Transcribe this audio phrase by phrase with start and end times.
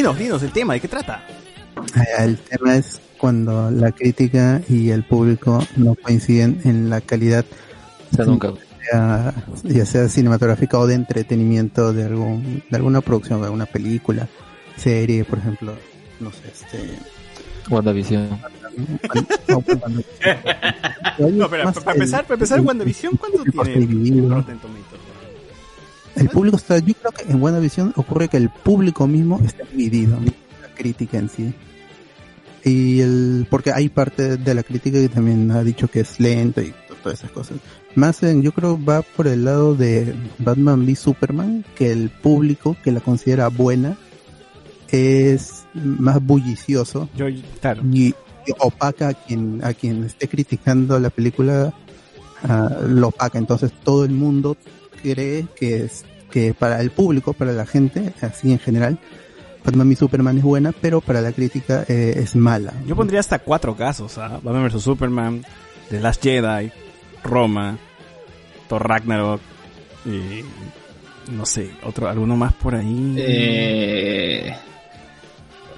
[0.00, 1.22] Dinos, dinos el tema, ¿de qué trata?
[1.94, 7.44] Eh, El tema es cuando la crítica y el público no coinciden en la calidad,
[8.10, 8.50] O sea, nunca.
[8.90, 14.26] ya, ya sea cinematográfica o de entretenimiento de algún, de alguna producción, de alguna película,
[14.78, 15.74] serie, por ejemplo,
[16.18, 16.98] no sé, este,
[17.68, 18.26] WandaVision.
[19.48, 20.02] no, cuando-
[21.18, 24.30] No, espera, Más para empezar, para empezar, WandaVision, ¿cuánto el tiene dividido.
[24.30, 24.89] Rotten Tomatoes?
[26.16, 30.18] El público está, yo creo que en WandaVision ocurre que el público mismo está dividido,
[30.20, 31.54] la crítica en sí.
[32.64, 36.60] Y el, porque hay parte de la crítica que también ha dicho que es lento
[36.60, 37.56] y to- todas esas cosas.
[37.94, 42.76] Más en, yo creo va por el lado de Batman v Superman, que el público
[42.84, 43.96] que la considera buena
[44.88, 47.26] es más bullicioso Yo,
[47.60, 47.82] claro.
[47.92, 48.14] y,
[48.58, 51.72] opaca a quien, a quien esté criticando la película,
[52.42, 53.38] ah, lo opaca.
[53.38, 54.56] Entonces todo el mundo
[55.02, 58.98] cree que es, que para el público, para la gente, así en general,
[59.64, 62.72] Batman v Superman es buena, pero para la crítica eh, es mala.
[62.86, 64.40] Yo pondría hasta cuatro casos, ¿ah?
[64.42, 65.44] Batman vs Superman,
[65.90, 66.72] The Last Jedi,
[67.22, 67.78] Roma,
[68.68, 69.40] Thor Ragnarok
[70.06, 70.44] y
[71.32, 73.14] no sé, otro, alguno más por ahí.
[73.18, 74.52] Eh,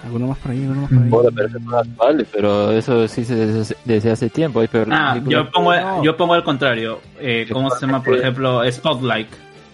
[0.05, 1.09] Alguno más por ahí, alguno más por ahí.
[1.09, 4.61] Bueno, pero eso no es actual, pero eso sí se desde, desde hace tiempo.
[4.61, 6.03] Hay peor ah, yo pongo, No.
[6.05, 7.01] yo pongo el contrario.
[7.21, 8.03] Eh, ¿Cómo se llama?
[8.03, 9.29] Por ejemplo, Spotlight.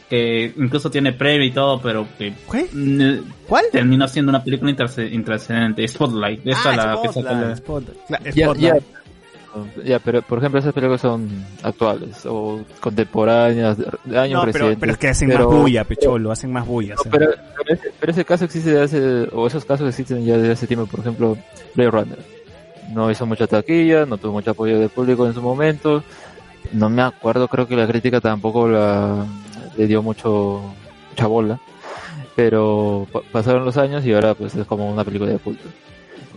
[0.09, 3.21] Que incluso tiene premio y todo, pero que ¿Qué?
[3.47, 3.65] ¿Cuál?
[3.71, 5.87] terminó siendo una película intrasce- intrascendente.
[5.87, 6.47] Spotlight.
[6.47, 7.99] Esta Ah, la que Spotlight, sacó la- Spotlight.
[8.09, 8.85] Cla- Ya, Spotlight.
[9.85, 11.29] Ya, pero por ejemplo esas películas son
[11.63, 16.31] actuales o contemporáneas, de años No, pero, pero es que hacen pero- más bulla, pecholo,
[16.31, 16.95] hacen más bulla.
[16.95, 18.85] No, pero, pero ese, pero ese caso existe desde
[19.25, 21.37] hace, o esos casos existen ya desde hace tiempo, por ejemplo,
[21.75, 22.19] Blade Runner.
[22.93, 26.03] No hizo mucha taquilla, no tuvo mucho apoyo del público en su momento.
[26.73, 29.27] No me acuerdo, creo que la crítica tampoco la,
[29.77, 30.63] le dio mucho,
[31.11, 31.59] mucha bola.
[32.37, 35.65] Pero pa- pasaron los años y ahora pues es como una película de culto.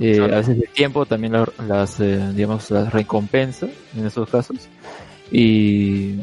[0.04, 0.34] Eh, Claro.
[0.34, 4.58] A veces el tiempo también la- las, eh, digamos, las recompensa en esos casos.
[5.32, 6.16] Y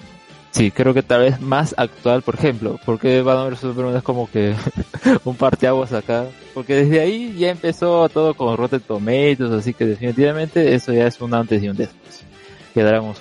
[0.50, 4.28] sí, creo que tal vez más actual, por ejemplo, porque Batman vs Superman es como
[4.30, 4.54] que
[5.24, 10.74] un parteaguas acá, porque desde ahí ya empezó todo con Rotten Tomatoes, así que definitivamente
[10.74, 12.22] eso ya es un antes y un después.
[12.74, 13.14] Quedará un.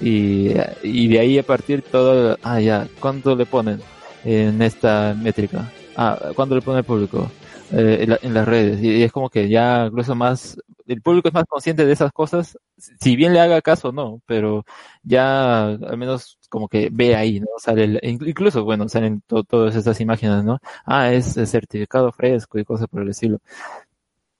[0.00, 0.50] Y,
[0.82, 3.80] y de ahí a partir todo, ah ya, ¿cuánto le ponen
[4.24, 5.70] en esta métrica?
[5.96, 7.30] Ah, ¿cuánto le pone el público?
[7.68, 8.80] Eh, en, la- en las redes.
[8.82, 10.56] Y, es como que ya incluso más,
[10.86, 12.56] el público es más consciente de esas cosas,
[13.00, 14.64] si bien le haga caso o no, pero
[15.02, 17.46] ya al menos como que ve ahí, ¿no?
[17.58, 20.58] Sale incluso, bueno, salen to- todas esas imágenes, ¿no?
[20.84, 23.40] Ah, es, certificado fresco y cosas por el estilo.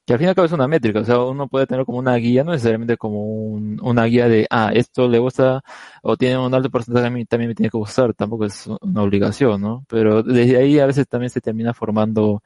[0.06, 1.98] Que al fin y al cabo es una métrica, o sea, uno puede tener como
[1.98, 5.62] una guía, no necesariamente como un- una guía de, ah, esto le gusta
[6.02, 9.02] o tiene un alto porcentaje, a mí también me tiene que gustar, tampoco es una
[9.02, 9.84] obligación, ¿no?
[9.88, 12.40] Pero desde ahí a veces también se termina formando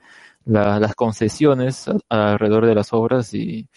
[0.50, 3.69] la- las concesiones alrededor de las obras y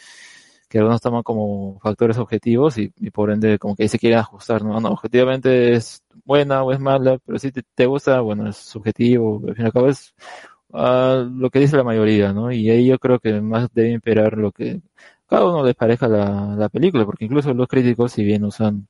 [0.69, 4.19] que algunos toman como factores objetivos y, y por ende como que ahí se quieren
[4.19, 4.79] ajustar, ¿no?
[4.79, 9.55] No, objetivamente es buena o es mala, pero si te, gusta, bueno, es subjetivo, al
[9.55, 10.13] fin y al cabo es
[10.73, 12.51] ah, lo que dice la mayoría, ¿no?
[12.51, 14.81] Y ahí yo creo que más debe imperar lo que
[15.27, 18.87] cada uno les parezca la, la película, porque incluso los críticos, si bien usan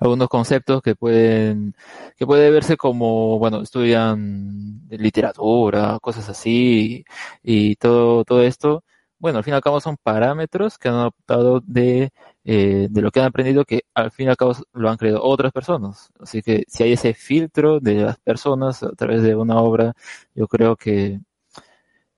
[0.00, 1.74] algunos conceptos que pueden,
[2.16, 7.04] que puede verse como, bueno, estudian literatura, cosas así,
[7.42, 8.84] y todo, todo esto,
[9.22, 12.10] bueno, al fin y al cabo son parámetros que han adoptado de,
[12.44, 15.22] eh, de lo que han aprendido que al fin y al cabo lo han creado
[15.22, 16.10] otras personas.
[16.18, 19.94] Así que si hay ese filtro de las personas a través de una obra,
[20.34, 21.20] yo creo que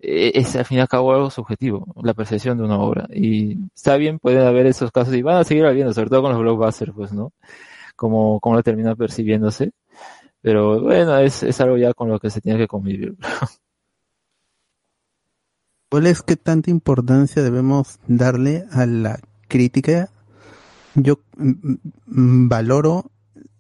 [0.06, 3.08] es al fin y al cabo algo subjetivo, la percepción de una obra.
[3.12, 6.32] Y está bien, pueden haber esos casos y van a seguir habiendo, sobre todo con
[6.32, 7.32] los blockbusters, pues, ¿no?
[7.96, 9.72] Como, como lo termina percibiéndose.
[10.40, 13.16] Pero bueno, es, es algo ya con lo que se tiene que convivir.
[15.90, 20.10] ¿Cuál es qué tanta importancia debemos darle a la crítica?
[20.94, 21.74] Yo mm,
[22.06, 23.10] mm, valoro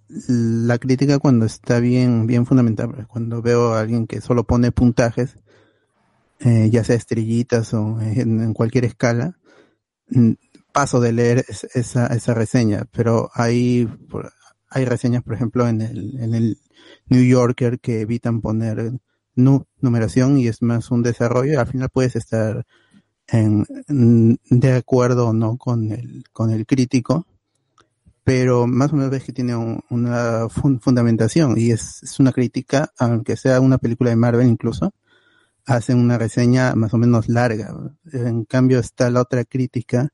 [0.08, 3.06] la crítica cuando está bien, bien fundamentada.
[3.06, 5.38] Cuando veo a alguien que solo pone puntajes,
[6.40, 9.38] eh, ya sea estrellitas o en, en cualquier escala,
[10.08, 10.32] mm,
[10.72, 12.84] paso de leer es- esa, esa reseña.
[12.92, 13.88] Pero hay,
[14.70, 16.58] hay reseñas, por ejemplo, en el, en el
[17.08, 18.92] New Yorker que evitan poner
[19.36, 21.60] nu- numeración y es más un desarrollo.
[21.60, 22.66] Al final puedes estar
[23.28, 27.26] en, en- de acuerdo o no con el, con el crítico,
[28.24, 32.32] pero más o menos ves que tiene un- una fun- fundamentación y es, es una
[32.32, 34.92] crítica, aunque sea una película de Marvel incluso,
[35.66, 37.74] hacen una reseña más o menos larga.
[38.12, 40.10] En cambio está la otra crítica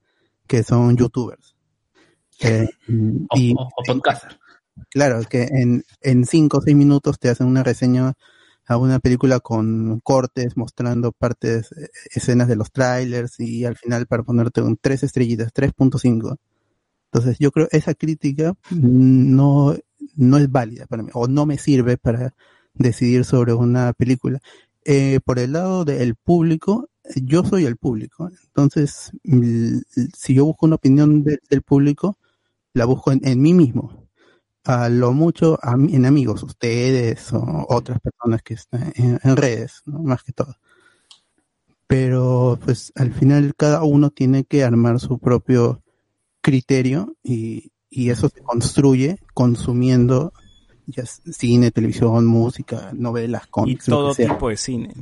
[0.47, 1.57] que son youtubers.
[2.41, 2.69] Eh,
[3.29, 3.69] O, y, o-.
[4.89, 8.15] Claro, que en, en cinco o seis minutos te hacen una reseña
[8.67, 14.07] a una película con cortes mostrando partes, eh, escenas de los trailers y al final
[14.07, 16.37] para ponerte un tres estrellitas, 3.5.
[17.13, 19.77] Entonces yo creo esa crítica no,
[20.15, 22.33] no es válida para mí o no me sirve para
[22.75, 24.41] decidir sobre una película.
[24.85, 28.31] Eh, por el lado del público, yo soy el público.
[28.47, 29.13] Entonces,
[30.17, 32.19] si yo busco una opinión del público,
[32.73, 34.09] la busco en, mí mismo.
[34.65, 40.33] A lo mucho en amigos, ustedes o otras personas que están en, redes, más que
[40.33, 40.57] todo.
[41.87, 45.83] Pero pues al final cada uno tiene que armar su propio
[46.41, 50.33] criterio y, y eso se construye consumiendo
[50.91, 53.89] ya cine, televisión, música, novelas, cómics.
[53.89, 54.95] Y todo tipo de cine.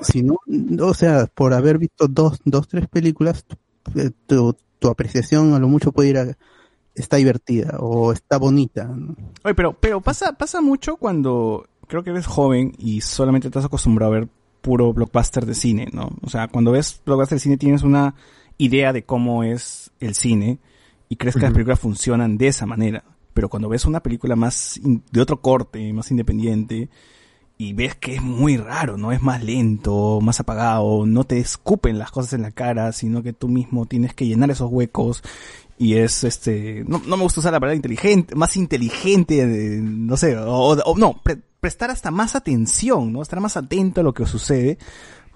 [0.00, 0.38] Si no,
[0.80, 3.44] o sea, por haber visto dos, dos, tres películas,
[3.94, 6.36] eh, tu, tu apreciación a lo mucho puede ir a,
[6.94, 8.90] está divertida o está bonita.
[9.44, 14.12] Oye, pero, pero pasa, pasa mucho cuando creo que eres joven y solamente estás acostumbrado
[14.12, 14.28] a ver
[14.60, 16.10] puro blockbuster de cine, ¿no?
[16.22, 18.14] O sea, cuando ves blockbuster de cine tienes una
[18.58, 20.58] idea de cómo es el cine
[21.08, 23.04] y crees que las películas funcionan de esa manera.
[23.34, 26.88] Pero cuando ves una película más de otro corte, más independiente,
[27.60, 29.12] y ves que es muy raro, ¿no?
[29.12, 33.34] Es más lento, más apagado, no te escupen las cosas en la cara, sino que
[33.34, 35.22] tú mismo tienes que llenar esos huecos
[35.76, 39.46] y es este, no, no me gusta usar la palabra inteligente, más inteligente,
[39.82, 41.20] no sé, o, no,
[41.60, 43.20] prestar hasta más atención, ¿no?
[43.20, 44.78] Estar más atento a lo que sucede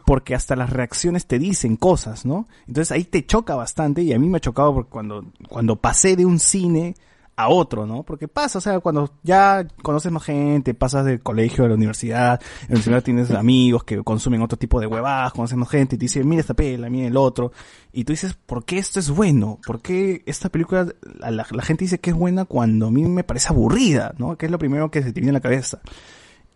[0.07, 2.47] porque hasta las reacciones te dicen cosas, ¿no?
[2.67, 6.17] Entonces ahí te choca bastante y a mí me ha chocado porque cuando, cuando pasé
[6.17, 6.95] de un cine
[7.37, 8.05] a otro, ¿no?
[8.05, 12.41] Porque pasa, o sea, cuando ya conoces más gente, pasas del colegio a la universidad,
[12.63, 15.99] en la universidad tienes amigos que consumen otro tipo de huevadas, conoces más gente y
[15.99, 17.53] te dicen, mira esta pela, mira el otro,
[17.93, 19.59] y tú dices, ¿por qué esto es bueno?
[19.67, 20.87] ¿Por qué esta película,
[21.19, 24.37] la, la, gente dice que es buena cuando a mí me parece aburrida, ¿no?
[24.37, 25.81] Que es lo primero que se te viene a la cabeza.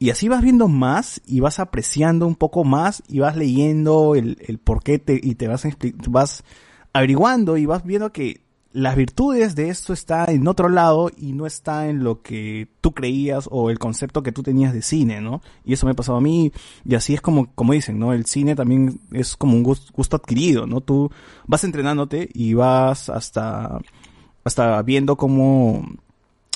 [0.01, 4.39] Y así vas viendo más y vas apreciando un poco más y vas leyendo el,
[4.47, 5.67] el por qué te, y te vas,
[6.09, 6.45] vas
[6.93, 11.47] averiguando y vas viendo que las virtudes de esto está en otro lado y no
[11.47, 15.41] está en lo que tú creías o el concepto que tú tenías de cine, ¿no?
[15.65, 16.53] Y eso me ha pasado a mí
[16.85, 18.13] y así es como, como dicen, ¿no?
[18.13, 20.83] El cine también es como un gusto, adquirido, ¿no?
[20.83, 21.11] Tú
[21.47, 23.79] vas entrenándote y vas hasta,
[24.45, 25.83] hasta viendo cómo,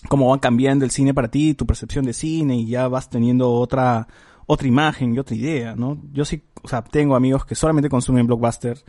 [0.09, 3.51] cómo va cambiando el cine para ti, tu percepción de cine y ya vas teniendo
[3.53, 4.07] otra,
[4.47, 5.99] otra imagen y otra idea, ¿no?
[6.13, 8.85] Yo sí, o sea, tengo amigos que solamente consumen blockbusters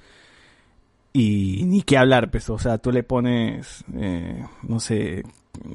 [1.13, 5.23] y ni qué hablar, pues, o sea, tú le pones, eh, no sé,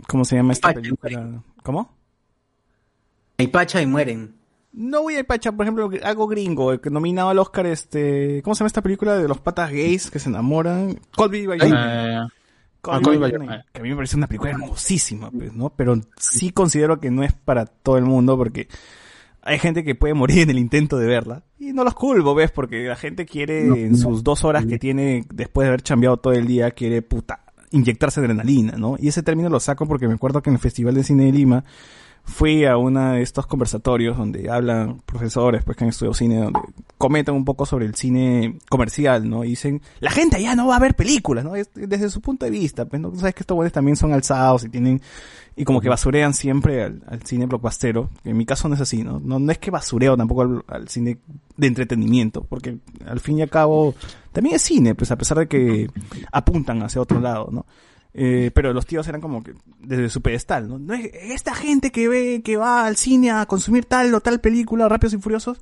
[0.09, 1.43] ¿cómo se llama esta película?
[1.63, 1.95] ¿Cómo?
[3.39, 4.35] Hay pacha y mueren.
[4.73, 8.61] No voy a pacha, por ejemplo, algo gringo, que nominado al Oscar, este, ¿cómo se
[8.61, 11.01] llama esta película de los patas gays que se enamoran?
[11.15, 12.29] Colby by ah,
[12.81, 12.91] que
[13.81, 15.71] a mí me parece una película hermosísima, pues, ¿no?
[15.71, 18.69] Pero sí considero que no es para todo el mundo porque
[19.49, 21.43] hay gente que puede morir en el intento de verla.
[21.59, 22.51] Y no los culpo, ¿ves?
[22.51, 26.35] Porque la gente quiere, en sus dos horas que tiene después de haber chambeado todo
[26.35, 27.41] el día, quiere, puta,
[27.71, 28.97] inyectarse adrenalina, ¿no?
[28.99, 31.33] Y ese término lo saco porque me acuerdo que en el Festival de Cine de
[31.33, 31.65] Lima
[32.29, 36.61] fui a uno de estos conversatorios donde hablan profesores pues que han estudiado cine, donde
[36.99, 39.45] comentan un poco sobre el cine comercial, ¿no?
[39.45, 41.53] Y dicen, la gente ya no va a ver películas, ¿no?
[41.53, 43.15] desde su punto de vista, pues, ¿no?
[43.17, 45.01] sabes que estos buenos también son alzados y tienen,
[45.57, 49.19] y como que basurean siempre al, cine blockbustero, en mi caso no es así, ¿no?
[49.21, 51.19] No, es que basureo tampoco al, al, cine
[51.57, 53.95] de entretenimiento, porque al fin y al cabo
[54.33, 55.89] también es cine, pues a pesar de que
[56.31, 57.65] apuntan hacia otro lado, ¿no?
[58.15, 60.95] Eh, pero los tíos eran como que desde su pedestal, ¿no?
[60.95, 65.13] esta gente que ve, que va al cine a consumir tal o tal película, Rápidos
[65.13, 65.61] y Furiosos,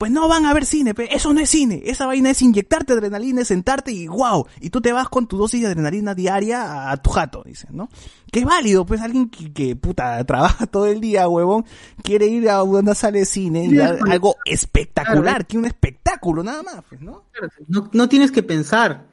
[0.00, 3.44] pues no van a ver cine, eso no es cine, esa vaina es inyectarte adrenalina,
[3.44, 7.10] sentarte y wow, y tú te vas con tu dosis de adrenalina diaria a, tu
[7.10, 7.90] jato, dicen, ¿no?
[8.32, 11.66] Que es válido, pues alguien que, puta trabaja todo el día, huevón,
[12.02, 16.82] quiere ir a una sala de cine y algo espectacular, que un espectáculo nada más,
[16.88, 17.24] pues, ¿no?
[17.68, 19.09] No, no tienes que pensar,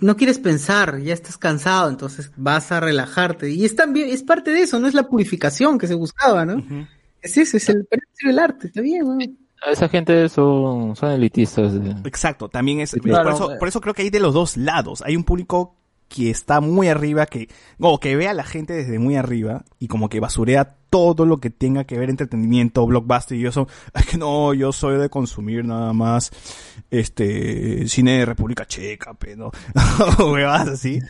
[0.00, 3.50] no quieres pensar, ya estás cansado, entonces vas a relajarte.
[3.50, 6.62] Y es también, es parte de eso, no es la purificación que se buscaba, ¿no?
[7.20, 7.88] Es eso, es el,
[8.26, 9.18] el arte, está bien, ¿no?
[9.66, 11.72] Esa gente son, son elitistas.
[12.04, 15.02] Exacto, también es, por, eso, por eso creo que hay de los dos lados.
[15.04, 15.74] Hay un público
[16.08, 19.88] que está muy arriba, que, o que ve a la gente desde muy arriba y
[19.88, 24.16] como que basurea todo lo que tenga que ver entretenimiento, blockbuster y eso, es que
[24.16, 26.30] no, yo soy de consumir nada más
[26.90, 29.50] este cine de República Checa, pero
[30.18, 31.00] huevas así.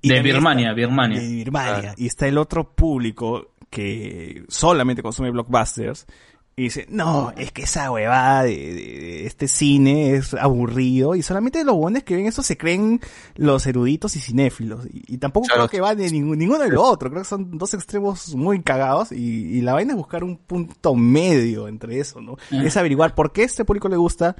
[0.00, 1.20] Y de Birmania, Birmania.
[1.20, 1.94] De Birmania.
[1.96, 6.06] Y está el otro público que solamente consume blockbusters
[6.56, 11.22] Y dice, no, es que esa huevada de, de- de este cine es aburrido y
[11.22, 13.00] solamente los buenos que ven eso se creen
[13.34, 14.86] los eruditos y cinéfilos.
[14.86, 15.62] Y, y tampoco Claro.
[15.62, 17.10] creo que va de ningún- ninguno de lo otro.
[17.10, 20.94] Creo que son dos extremos muy cagados y, y la vaina es buscar un punto
[20.94, 22.36] medio entre eso, ¿no?
[22.52, 24.36] Es averiguar por qué a este público le gusta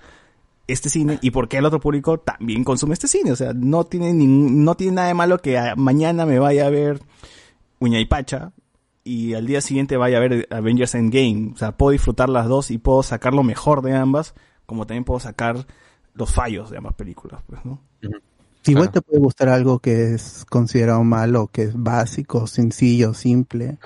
[0.69, 3.33] este cine y por qué el otro público también consume este cine.
[3.33, 6.71] O sea, no tiene, ningún- no tiene nada de malo que mañana me vaya a
[6.71, 7.01] ver
[7.81, 8.53] Uña y Pacha
[9.05, 11.53] y al día siguiente vaya a ver Avengers Endgame.
[11.55, 14.35] O sea, puedo disfrutar las dos y puedo sacar lo mejor de ambas,
[14.67, 15.67] como también puedo sacar
[16.15, 17.81] los fallos de ambas películas, pues, ¿no?
[18.67, 18.93] Igual Claro.
[18.93, 23.79] te puede gustar algo que es considerado malo, que es básico, sencillo, simple.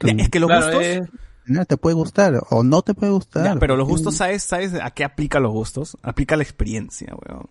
[0.00, 0.82] Es que los Claro, gustos...
[0.82, 1.02] eh,
[1.46, 3.44] No, te puede gustar o no te puede gustar.
[3.44, 5.96] Ya, pero los gustos, ¿sabes, ¿sabes a qué aplica los gustos?
[6.02, 7.48] Aplica la experiencia, weón.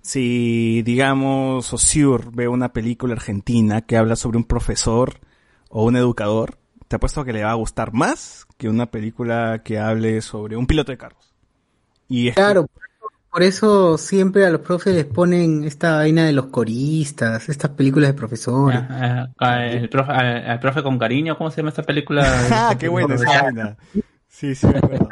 [0.00, 5.20] Si, digamos, Osur ve una película argentina que habla sobre un profesor
[5.74, 9.78] o un educador, te apuesto que le va a gustar más que una película que
[9.78, 11.34] hable sobre un piloto de carros.
[12.08, 16.26] Y es Claro, por eso- por eso siempre a los profes les ponen esta vaina
[16.26, 18.78] de los coristas, estas películas de profesores.
[18.90, 22.22] ah, ah, el, profe, ah, el profe con cariño, ¿cómo se llama esta película?
[22.70, 23.76] ¡Ah, qué buena esa vaina!
[24.28, 25.08] Sí, sí, me acuerdo.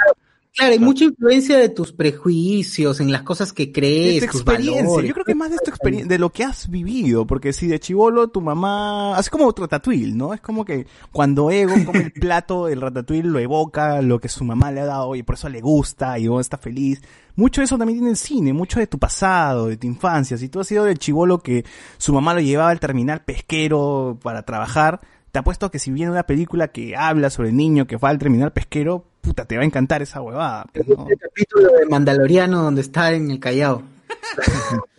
[0.57, 4.40] Claro, hay mucha influencia de tus prejuicios, en las cosas que de crees, tu tus
[4.40, 4.83] experiencia.
[4.83, 5.09] valores.
[5.09, 7.78] Yo creo que más de tu experiencia, de lo que has vivido, porque si de
[7.78, 10.35] chivolo tu mamá, así como Ratatouille, ¿no?
[10.35, 14.45] Es como que cuando Ego come el plato, el Ratatouille lo evoca lo que su
[14.45, 17.00] mamá le ha dado y por eso le gusta y Ego está feliz.
[17.37, 20.37] Mucho de eso también tiene el cine, mucho de tu pasado, de tu infancia.
[20.37, 21.64] Si tú has sido del chivolo que
[21.97, 26.25] su mamá lo llevaba al terminal pesquero para trabajar, te apuesto que si viene una
[26.25, 29.66] película que habla sobre el niño que va al terminal pesquero, puta, te va a
[29.66, 30.66] encantar esa huevada.
[30.72, 31.06] pues, ¿no?
[31.08, 33.82] El capítulo de Mandaloriano donde está en el Callao.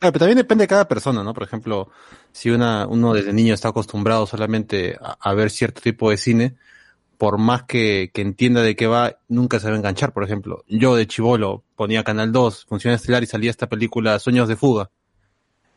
[0.00, 1.32] Claro, pero también depende de cada persona, ¿no?
[1.32, 1.88] Por ejemplo,
[2.32, 6.56] si una, uno desde niño está acostumbrado solamente a, a ver cierto tipo de cine,
[7.16, 10.12] por más que, que entienda de qué va, nunca se va a enganchar.
[10.12, 14.48] Por ejemplo, yo de chivolo ponía Canal 2, Función Estelar y salía esta película Sueños
[14.48, 14.90] de Fuga,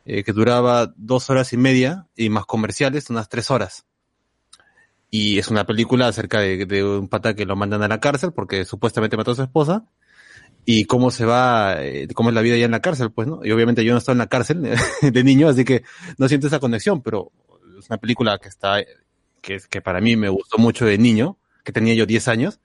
[0.06, 3.86] eh, que duraba dos horas y media y más comerciales, unas tres horas.
[5.10, 8.34] Y es una película acerca de, de un pata que lo mandan a la cárcel
[8.34, 9.86] porque supuestamente mató a su esposa
[10.66, 13.40] y cómo se va, eh, cómo es la vida ya en la cárcel, pues, ¿no?
[13.44, 14.64] Y obviamente yo no estaba en la cárcel
[15.02, 15.84] de niño, así que
[16.18, 17.32] no siento esa conexión, pero
[17.80, 18.84] es una película que está,
[19.42, 22.60] que, es- que para mí me gustó mucho de niño, que tenía yo 10 años,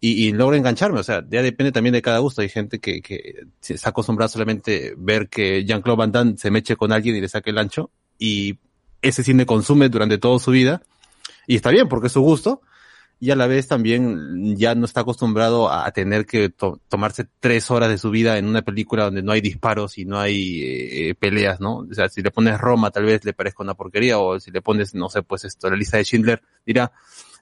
[0.00, 2.42] y, y logro engancharme, o sea, ya depende también de cada gusto.
[2.42, 6.76] Hay gente que, que se está acostumbrada solamente ver que Jean-Claude Van Damme se meche
[6.76, 8.58] con alguien y le saque el ancho, y
[9.02, 10.82] ese cine consume durante toda su vida,
[11.46, 12.62] y está bien, porque es su gusto,
[13.20, 17.70] y a la vez también ya no está acostumbrado a, tener que to- tomarse tres
[17.70, 21.14] horas de su vida en una película donde no hay disparos y no hay eh,
[21.14, 21.78] peleas, ¿no?
[21.78, 24.60] O sea, si le pones Roma tal vez le parezca una porquería o si le
[24.62, 26.92] pones, no sé, pues esto, la lista de Schindler, dirá,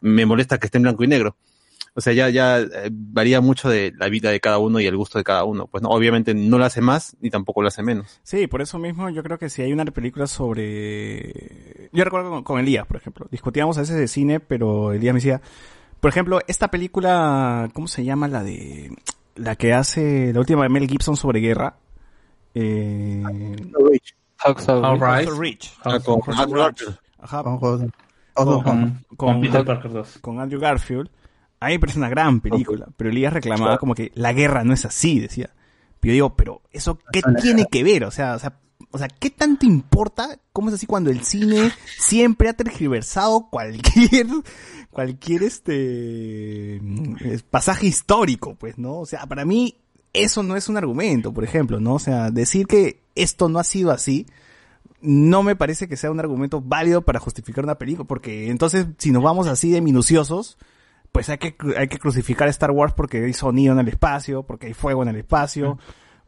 [0.00, 1.36] me molesta que esté en blanco y negro.
[1.94, 4.96] O sea, ya, ya eh, varía mucho de la vida de cada uno y el
[4.96, 5.66] gusto de cada uno.
[5.66, 8.20] Pues no, obviamente no lo hace más ni tampoco lo hace menos.
[8.22, 11.90] Sí, por eso mismo yo creo que si hay una película sobre...
[11.92, 13.26] Yo recuerdo con, con Elías, por ejemplo.
[13.30, 15.42] Discutíamos a veces de cine, pero Elías me decía...
[16.00, 17.68] Por ejemplo, esta película...
[17.74, 18.26] ¿Cómo se llama?
[18.26, 18.96] La de...
[19.34, 21.76] La que hace la última de Mel Gibson sobre guerra.
[22.54, 23.22] Eh...
[23.24, 24.14] Ridge.
[24.44, 25.28] right.
[25.28, 25.72] Hacksaw Ridge.
[25.84, 26.20] Ah, con
[30.40, 30.60] Andrew.
[30.60, 31.10] Garfield.
[31.62, 31.62] Ajá, Con- con- con- Con, con- con Peter Parker 2.
[31.62, 31.62] con Andrew Garfield.
[31.62, 34.72] A mí me parece una gran película, pero Elías reclamaba como que la guerra no
[34.74, 35.50] es así, decía.
[36.00, 38.58] Pero yo digo, pero eso qué tiene que ver, o sea, o sea,
[38.90, 44.26] o sea, ¿qué tanto importa cómo es así cuando el cine siempre ha tergiversado cualquier
[44.90, 48.98] cualquier este eh, pasaje histórico, pues, ¿no?
[48.98, 49.76] O sea, para mí
[50.12, 51.94] eso no es un argumento, por ejemplo, ¿no?
[51.94, 54.26] O sea, decir que esto no ha sido así
[55.00, 59.10] no me parece que sea un argumento válido para justificar una película, porque entonces si
[59.10, 60.58] nos vamos así de minuciosos,
[61.12, 64.42] pues hay que, hay que crucificar a Star Wars porque hay sonido en el espacio,
[64.44, 65.78] porque hay fuego en el espacio.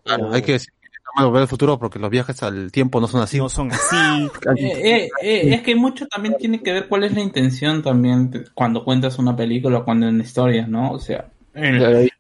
[0.05, 3.07] Claro, o hay que decir que volver al futuro porque los viajes al tiempo no
[3.07, 3.39] son así.
[3.39, 3.97] no son así.
[4.57, 8.31] Eh, eh, eh, es que mucho también tiene que ver cuál es la intención también
[8.55, 10.91] cuando cuentas una película o cuando en una historia, ¿no?
[10.93, 11.31] O sea,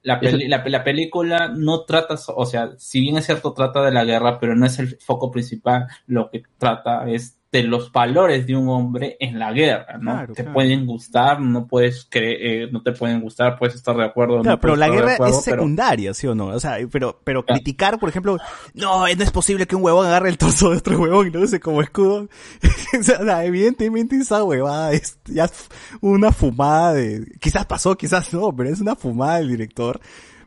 [0.02, 3.90] la, peli- la, la película no trata, o sea, si bien es cierto, trata de
[3.92, 5.86] la guerra, pero no es el foco principal.
[6.06, 10.10] Lo que trata es de los valores de un hombre en la guerra, ¿no?
[10.10, 10.54] Claro, te claro.
[10.54, 14.40] pueden gustar, no puedes creer, no te pueden gustar, puedes estar de acuerdo.
[14.42, 16.46] Claro, no pero la guerra acuerdo, es pero- secundaria, ¿sí o no?
[16.46, 17.60] O sea, pero, pero Claro.
[17.60, 18.38] criticar, por ejemplo,
[18.74, 21.42] no, no es posible que un huevón agarre el torso de otro huevón y lo
[21.42, 22.28] use como escudo.
[22.98, 25.68] o sea, evidentemente esa huevada es ya es
[26.00, 30.00] una fumada de, quizás pasó, quizás no, pero es una fumada del director.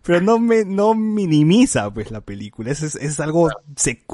[0.07, 2.71] Pero no me, no minimiza, pues, la película.
[2.71, 3.49] Es, es, es algo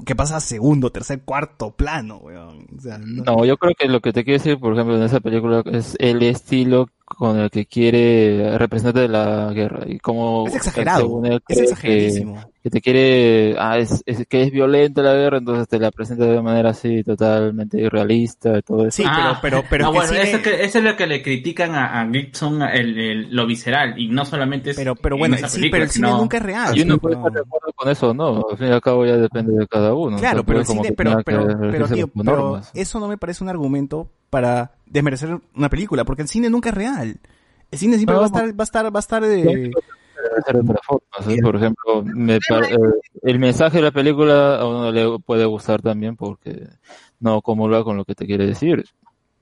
[0.08, 2.66] que pasa a segundo, tercer, cuarto plano, weón.
[2.76, 5.04] O sea, no- No, yo creo que lo que te quiero decir, por ejemplo, en
[5.04, 10.56] esa película es el estilo con el que quiere representar la guerra y como Es
[10.56, 12.44] exagerado, según él es que, exageradísimo.
[12.64, 16.26] que te quiere ah es, es que es violenta la guerra entonces te la presenta
[16.26, 19.98] de manera así totalmente irrealista y todo eso Sí, Ah, pero, pero, pero no, que
[19.98, 23.46] bueno, eso, que- eso es lo que le critican a, a Gibson, el, el- lo
[23.46, 26.38] visceral, y no solamente es pero, pero en bueno, sí, pero el cine sino- nunca
[26.38, 26.78] es real.
[26.78, 28.82] y uno sí, puede pero- estar de acuerdo con eso no al fin y al
[28.82, 31.48] cabo ya depende de cada uno Claro, O sea, pero el cine, que pero, pero,
[31.72, 36.28] pero, tío, pero eso no me parece un argumento para desmerecer una película, porque el
[36.28, 37.20] cine nunca es real.
[37.70, 39.72] El cine siempre No, va a estar, va a estar, va a estar de...
[40.44, 40.74] Ser de
[41.28, 41.40] ¿sí?
[41.40, 42.40] Por ejemplo, me eh,
[43.22, 46.68] el mensaje de la película a uno le puede gustar también porque
[47.20, 48.86] no comulga con lo que te quiere decir.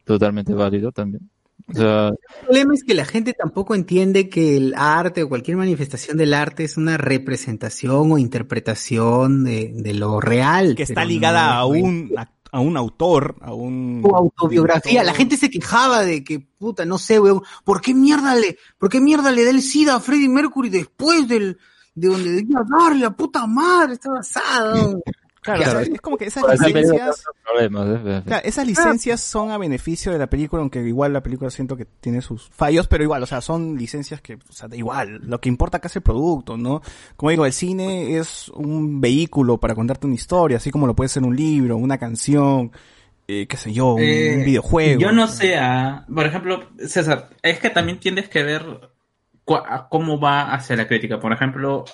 [0.04, 1.30] Totalmente válido también.
[1.68, 5.56] O sea, El problema es que la gente tampoco entiende que el arte o cualquier
[5.56, 10.76] manifestación del arte es una representación o interpretación de, de lo real.
[10.76, 15.04] que está ligada no, a un a, a un autor, a un Su autobiografía.
[15.04, 18.90] La gente se quejaba de que, puta, no sé, weón, ¿por qué mierda le, por
[18.90, 21.58] qué mierda le da el SIDA a Freddie Mercury después del,
[21.96, 25.02] de donde debía darle, la puta madre, está basado.
[25.42, 25.80] Claro, Claro.
[25.80, 27.24] o sea, es como que esas licencias,
[27.60, 27.70] ¿eh?
[28.26, 31.86] claro, esas licencias son a beneficio de la película, aunque igual la película siento que
[31.86, 35.42] tiene sus fallos, pero igual, o sea, son licencias que, o sea, da igual, lo
[35.42, 36.84] que importa acá es el producto, ¿no?
[37.16, 41.10] Como digo, el cine es un vehículo para contarte una historia, así como lo puede
[41.10, 42.72] ser un libro, una canción,
[43.28, 45.02] eh, qué sé yo, un, Eh, un videojuego.
[45.02, 48.64] Yo no sé, ah, por ejemplo, César, es que también tienes que ver
[49.66, 51.20] a cómo va hacia la crítica.
[51.20, 51.86] Por ejemplo,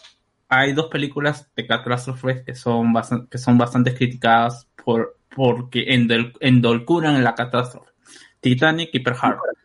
[0.49, 6.33] hay dos películas de catástrofes que son bastante, que son bastante criticadas por porque endol-
[6.39, 7.91] endolcuran la catástrofe.
[8.39, 9.57] Titanic y Pearl Harbor.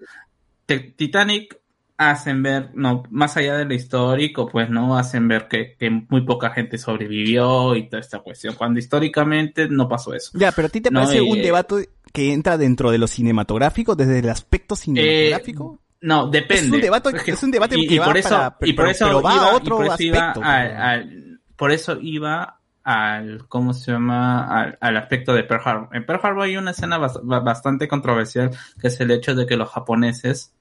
[0.96, 1.60] Titanic
[1.96, 6.22] hacen ver, no, más allá de lo histórico, pues no hacen ver que, que muy
[6.22, 10.32] poca gente sobrevivió y toda esta cuestión, cuando históricamente no pasó eso.
[10.34, 13.06] Ya, pero a ti te No, parece eh, un debate que entra dentro de lo
[13.06, 15.78] cinematográfico, desde el aspecto cinematográfico.
[16.02, 16.64] No, depende.
[16.66, 18.84] Es un debate- es un debate y, que y va por eso, para- y por
[18.84, 22.58] pero- eso pero va a iba, otro por eso iba aspecto, al- por eso iba
[22.84, 24.46] al, ¿cómo se llama?
[24.48, 25.88] Al, al aspecto de Pearl Harbor.
[25.92, 29.46] En Pearl Harbor hay una escena bas- ba- bastante controversial, que es el hecho de
[29.46, 30.52] que los japoneses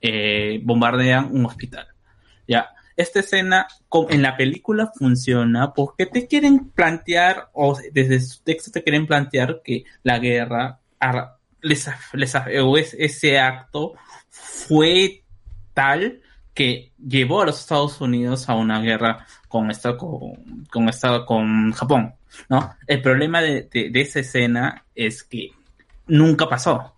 [0.00, 1.86] eh, bombardean un hospital.
[2.48, 3.66] Ya, esta escena
[4.08, 9.60] en la película funciona porque te quieren plantear, o desde su texto te quieren plantear
[9.62, 10.80] que la guerra
[11.62, 13.92] les, les o es- ese acto
[14.52, 15.22] fue
[15.74, 16.20] tal
[16.54, 21.72] que llevó a los Estados Unidos a una guerra con esta con, con esta con
[21.72, 22.14] Japón,
[22.48, 22.74] ¿no?
[22.86, 25.50] El problema de, de- esa escena es que
[26.06, 26.94] nunca pasó.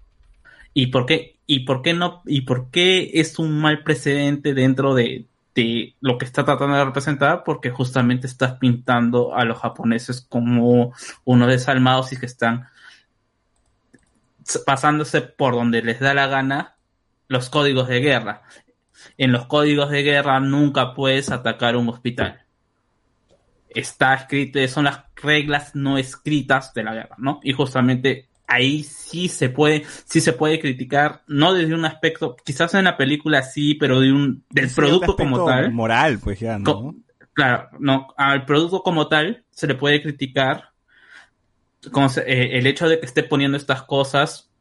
[0.75, 1.37] ¿Y por qué?
[1.47, 2.23] ¿Y por qué no?
[2.27, 6.85] ¿Y por qué es un mal precedente dentro de, de lo que está tratando de
[6.85, 7.43] representar?
[7.45, 10.93] Porque justamente estás pintando a los japoneses como
[11.25, 12.69] unos desalmados y que están
[14.67, 16.75] pasándose por donde les da la gana
[17.33, 18.43] los códigos de guerra.
[19.19, 22.43] En los códigos de guerra nunca puedes atacar un hospital.
[23.69, 27.41] Está escrito, son las reglas no escritas de la guerra, ¿no?
[27.43, 32.75] Y justamente ahí sí se puede, sí se puede criticar, no desde un aspecto, quizás
[32.75, 35.73] en la película sí, pero de un, del Sí, producto como tal.
[35.73, 36.65] Moral, pues ya, ¿no?
[36.73, 36.95] Co-
[37.35, 40.73] Claro, no, al producto como tal se le puede criticar
[42.09, 44.52] se- eh, el hecho de que esté poniendo estas cosas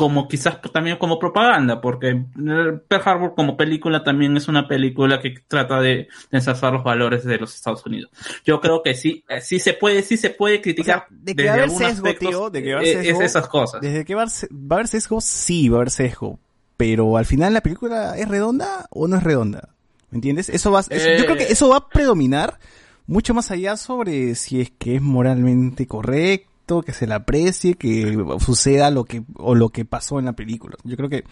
[0.00, 5.20] como quizás también como propaganda, porque eh, Pearl Harbor como película también es una película
[5.20, 8.10] que trata de, ensalzar los valores de los Estados Unidos.
[8.46, 11.34] Yo creo que sí, eh, sí se puede, sí se puede criticar O sea, de
[11.36, 13.00] que desde va a haber algunos sesgo, aspectos, tío, de que va a eh, haber
[13.00, 13.22] es sesgo.
[13.22, 13.80] esas cosas.
[13.82, 16.38] Desde que va a haber, sesgo, sí, va a haber sesgo.
[16.78, 19.68] Pero al final la película es redonda o no es redonda.
[20.10, 20.48] ¿Me entiendes?
[20.48, 21.52] Eso va, eso- yo creo que Eh.
[21.52, 22.58] eso va a predominar
[23.06, 26.49] mucho más allá sobre si es que es moralmente correcto,
[26.82, 30.76] que se la aprecie, que suceda lo que, o lo que pasó en la película.
[30.84, 31.24] Yo creo que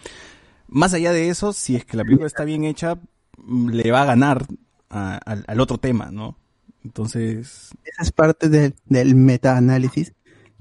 [0.67, 2.97] más allá de eso, si es que la película está bien hecha,
[3.37, 4.45] mm, le va a ganar
[4.89, 6.37] a- al, al otro tema, ¿no?
[6.83, 10.13] Entonces, Esa es parte del, del meta-análisis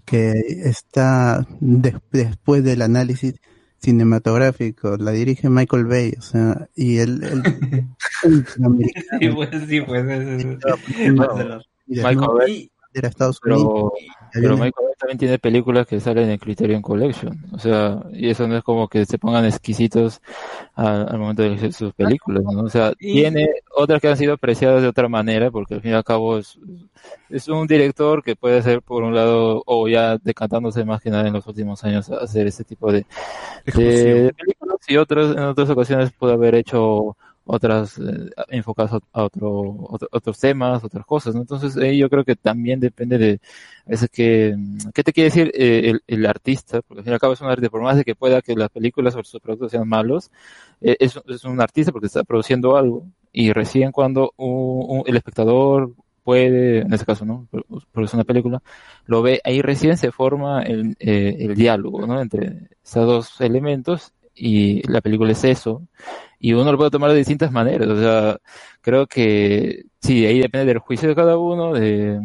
[0.05, 0.33] que
[0.65, 3.35] está des- después del análisis
[3.81, 4.97] cinematográfico.
[4.97, 7.43] La dirige Michael Bay, o sea, y él, él-
[9.21, 13.63] Sí, pues, sí, pues, es- es- No, y de Michael nuevo, Bay, era Estados Unidos.
[13.63, 13.93] pero,
[14.33, 17.39] pero Michael Bay también tiene películas que salen en Criterion Collection.
[17.53, 20.21] O sea, y eso no es como que se pongan exquisitos
[20.75, 22.63] al, al momento de elegir sus películas, ¿no?
[22.63, 25.93] O sea, Y- tiene otras que han sido apreciadas de otra manera, porque al fin
[25.93, 26.59] y al cabo es,
[27.31, 31.27] es un director que puede ser, por un lado, o ya decantándose más que nada
[31.29, 33.07] en los últimos años a hacer ese tipo de,
[33.67, 37.17] de películas y otras en otras ocasiones puede haber hecho
[37.49, 41.41] otras eh, enfocadas a otro, otros temas, otras cosas, ¿no?
[41.41, 43.41] Entonces, eh, yo creo que también depende de,
[43.87, 44.55] a veces que,
[44.95, 46.83] ¿qué te quiere decir eh, el, el, artista?
[46.83, 48.55] Porque al fin y al cabo es un artista, por más de que pueda que
[48.55, 50.31] las películas o sus productos sean malos,
[50.83, 55.93] eh, es, es, un artista porque está produciendo algo y recién cuando un, el espectador
[56.25, 57.49] puede, en este caso, ¿no?
[57.93, 58.63] Produce una película,
[59.07, 62.21] lo ve, ahí recién se forma el, el diálogo, ¿no?
[62.21, 65.83] Entre esos dos elementos y la película es eso.
[66.39, 67.89] Y uno lo puede tomar de distintas maneras.
[67.89, 68.39] O sea,
[68.81, 72.21] creo que sí, ahí depende del juicio de cada uno, de,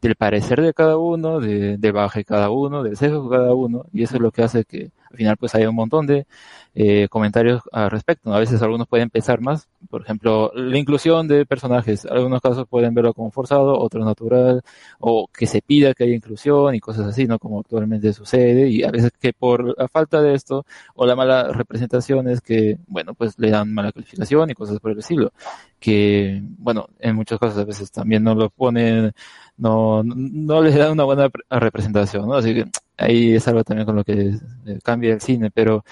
[0.00, 3.86] del parecer de cada uno, de, del baje cada uno, del sesgo de cada uno.
[3.92, 6.26] Y eso es lo que hace que al final pues haya un montón de
[6.74, 8.34] eh, comentarios al respecto.
[8.34, 12.04] A veces algunos pueden pensar más, por ejemplo, la inclusión de personajes.
[12.04, 14.62] Algunos casos pueden verlo como forzado, otros natural,
[15.00, 17.38] o que se pida que haya inclusión y cosas así, ¿no?
[17.38, 18.68] Como actualmente sucede.
[18.68, 22.78] Y a veces que por la falta de esto o la mala representación es que,
[22.88, 25.32] bueno, pues le dan mala calificación y cosas por el estilo.
[25.80, 29.14] Que, bueno, en muchos casos a veces también no lo ponen,
[29.58, 32.34] no, no les dan una buena representación, ¿no?
[32.34, 32.64] Así que
[32.96, 34.34] ahí es algo también con lo que
[34.82, 35.84] cambia el cine, pero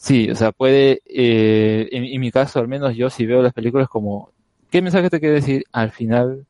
[0.00, 3.52] Sí, o sea, puede, eh, en, en, mi caso al menos yo si veo las
[3.52, 4.32] películas como,
[4.70, 6.46] ¿qué mensaje te quiere decir al final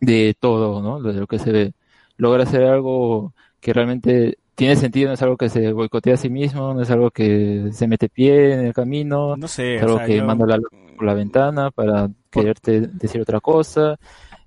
[0.00, 1.00] de todo, ¿no?
[1.00, 1.72] De lo que se ve.
[2.16, 6.30] Logra hacer algo que realmente tiene sentido, no es algo que se boicotea a sí
[6.30, 9.94] mismo, no es algo que se mete pie en el camino, no sé, es algo
[9.94, 10.24] o sea, que yo...
[10.24, 10.58] manda la,
[10.96, 14.00] por la ventana para quererte decir otra cosa,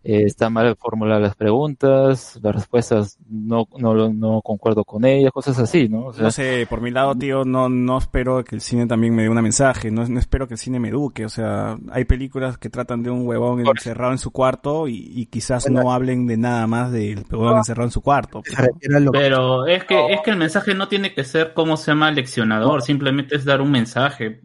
[0.03, 5.59] eh, está mal formuladas las preguntas, las respuestas no, no, no concuerdo con ellas, cosas
[5.59, 6.07] así, ¿no?
[6.07, 9.13] O sea, no sé, por mi lado, tío, no, no espero que el cine también
[9.13, 12.05] me dé un mensaje, no, no espero que el cine me eduque, o sea, hay
[12.05, 15.93] películas que tratan de un huevón encerrado en su cuarto y, y quizás bueno, no
[15.93, 18.41] hablen de nada más del huevón encerrado en su cuarto.
[18.79, 22.09] Pero, pero es que, es que el mensaje no tiene que ser como se llama
[22.11, 24.41] leccionador, simplemente es dar un mensaje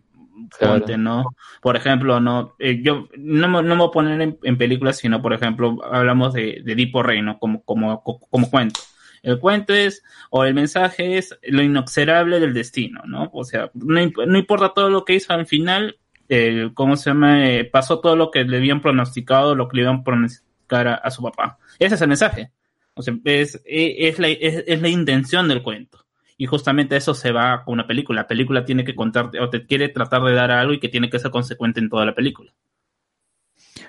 [0.58, 0.98] claro.
[0.98, 1.36] ¿no?
[1.60, 5.22] Por ejemplo, no, eh, yo no, no, me voy a poner en, en, películas, sino,
[5.22, 7.38] por ejemplo, hablamos de, de Edipo Rey, ¿no?
[7.38, 8.80] Como, como, como cuento.
[9.22, 13.30] El cuento es, o el mensaje es lo inexorable del destino, ¿no?
[13.32, 17.48] O sea, no, importa todo lo que hizo al final, eh, ¿cómo se llama?
[17.50, 21.10] Eh, pasó todo lo que le habían pronosticado, lo que le iban a pronosticar a,
[21.10, 21.58] su papá.
[21.78, 22.52] Ese es el mensaje.
[22.94, 26.05] O sea, es, es, la, es, es la intención del cuento
[26.36, 28.22] y justamente eso se va con una película.
[28.22, 31.10] La película tiene que contarte o te quiere tratar de dar algo y que tiene
[31.10, 32.52] que ser consecuente en toda la película.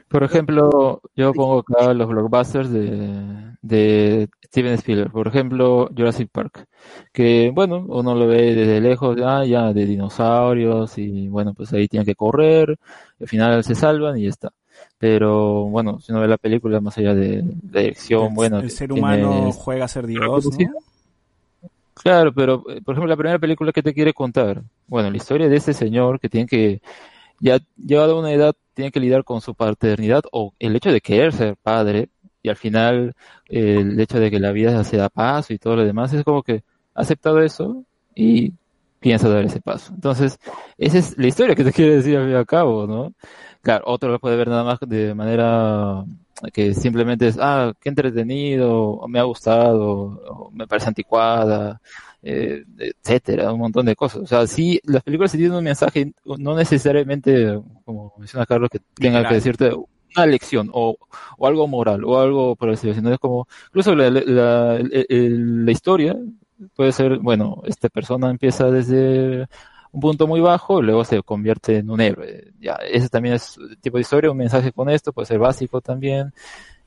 [0.07, 5.11] Por ejemplo, yo pongo acá los blockbusters de, de Steven Spielberg.
[5.11, 6.65] Por ejemplo, Jurassic Park.
[7.11, 11.89] Que, bueno, uno lo ve desde lejos, ah, ya, de dinosaurios y, bueno, pues ahí
[11.89, 12.77] tienen que correr.
[13.19, 14.53] Al final se salvan y ya está.
[14.97, 18.59] Pero, bueno, si uno ve la película, más allá de, de dirección, el, bueno.
[18.59, 19.51] El ser humano tiene...
[19.51, 20.69] juega a ser Dios, ¿no?
[22.03, 25.55] Claro, pero por ejemplo la primera película que te quiere contar, bueno, la historia de
[25.55, 26.81] este señor que tiene que,
[27.39, 31.01] ya llevado a una edad, tiene que lidiar con su paternidad o el hecho de
[31.01, 32.09] querer ser padre
[32.43, 33.15] y al final
[33.49, 36.23] eh, el hecho de que la vida se da paso y todo lo demás es
[36.23, 37.83] como que ha aceptado eso
[38.15, 38.53] y
[38.99, 39.93] piensa dar ese paso.
[39.93, 40.39] Entonces,
[40.77, 43.13] esa es la historia que te quiere decir al fin y al cabo, ¿no?
[43.61, 46.05] Claro, otro lo puede ver nada más de manera
[46.53, 51.81] que simplemente es, ah, qué entretenido, me ha gustado, me parece anticuada,
[52.21, 54.21] eh, etcétera, un montón de cosas.
[54.21, 58.79] O sea, sí, las películas sí tienen un mensaje, no necesariamente, como menciona Carlos, que
[58.95, 60.97] tenga que decirte una lección o,
[61.37, 64.79] o, algo moral o algo por el estilo, sino es como, incluso la, la, la,
[64.79, 66.15] la historia
[66.75, 69.47] puede ser, bueno, esta persona empieza desde
[69.91, 72.53] un punto muy bajo, luego se convierte en un héroe.
[72.59, 76.33] Ya, ese también es tipo de historia, un mensaje con esto, puede ser básico también.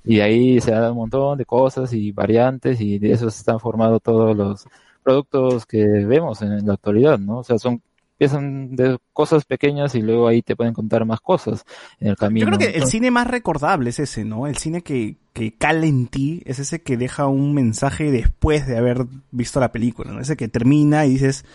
[0.05, 4.03] Y ahí se da un montón de cosas y variantes y de eso están formados
[4.03, 4.67] todos los
[5.03, 7.39] productos que vemos en la actualidad, ¿no?
[7.39, 7.83] O sea, son
[8.21, 11.65] empiezan de cosas pequeñas y luego ahí te pueden contar más cosas
[11.99, 12.45] en el camino.
[12.45, 14.47] Yo creo que el cine más recordable es ese, ¿no?
[14.47, 18.77] El cine que, que cala en ti es ese que deja un mensaje después de
[18.77, 20.21] haber visto la película, ¿no?
[20.21, 21.47] Ese que termina y dices,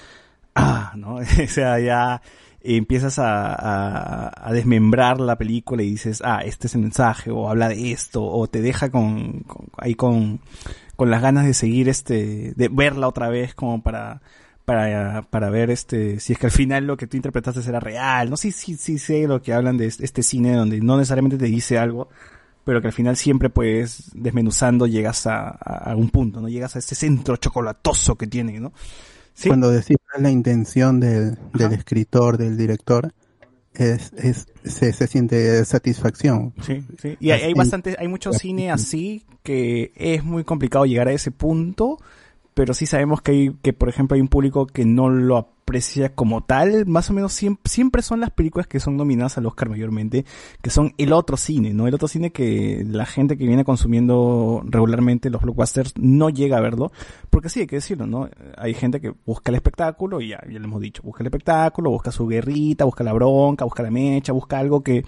[0.55, 1.15] ah, ¿no?
[1.43, 2.23] o sea, ya
[2.61, 7.47] empiezas a, a, a, desmembrar la película y dices, ah, este es el mensaje, o
[7.47, 10.39] habla de esto, o te deja con, con ahí con,
[10.95, 14.23] con las ganas de seguir este, de verla otra vez como para,
[14.65, 18.29] para, para ver este, si es que al final lo que tú interpretaste será real,
[18.29, 21.45] no sí, sí, sí sé lo que hablan de este cine donde no necesariamente te
[21.45, 22.09] dice algo,
[22.63, 26.49] pero que al final siempre pues desmenuzando llegas a, a, a un punto, ¿no?
[26.49, 28.73] Llegas a este centro chocolatoso que tiene, ¿no?
[29.35, 29.49] ¿Sí?
[29.49, 33.13] Cuando decís la intención del, del escritor, del director,
[33.73, 36.53] es, es, se, se siente satisfacción.
[36.61, 37.17] Sí, sí.
[37.19, 41.31] Y hay, hay bastante, hay mucho cine así que es muy complicado llegar a ese
[41.31, 41.99] punto,
[42.55, 46.13] pero sí sabemos que hay, que por ejemplo hay un público que no lo aprecia
[46.13, 49.67] como tal, más o menos siempre, siempre son las películas que son nominadas al Oscar
[49.67, 50.23] mayormente,
[50.61, 51.87] que son el otro cine, ¿no?
[51.87, 56.61] El otro cine que la gente que viene consumiendo regularmente los blockbusters no llega a
[56.61, 56.91] verlo,
[57.31, 58.29] porque sí, hay que decirlo, ¿no?
[58.57, 61.89] Hay gente que busca el espectáculo, y ya, ya lo hemos dicho, busca el espectáculo,
[61.89, 65.03] busca su guerrita, busca la bronca, busca la mecha, busca algo que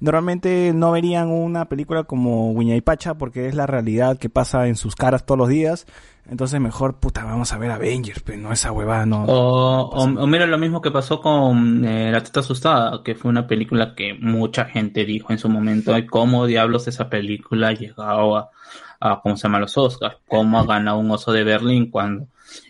[0.00, 4.66] normalmente no verían una película como Guiña y Pacha, porque es la realidad que pasa
[4.66, 5.86] en sus caras todos los días,
[6.28, 9.24] entonces mejor, puta, vamos a ver Avengers, pero no esa huevada, no.
[9.24, 13.30] O, o, o mira lo mismo que pasó con eh, La Teta Asustada, que fue
[13.30, 17.72] una película que mucha gente dijo en su momento, "Ay, ¿cómo diablos esa película ha
[17.72, 18.50] llegado a,
[19.00, 19.60] a ¿cómo se llama?
[19.60, 20.16] los Oscars?
[20.28, 22.26] ¿Cómo ha ganado un oso de Berlín cuando?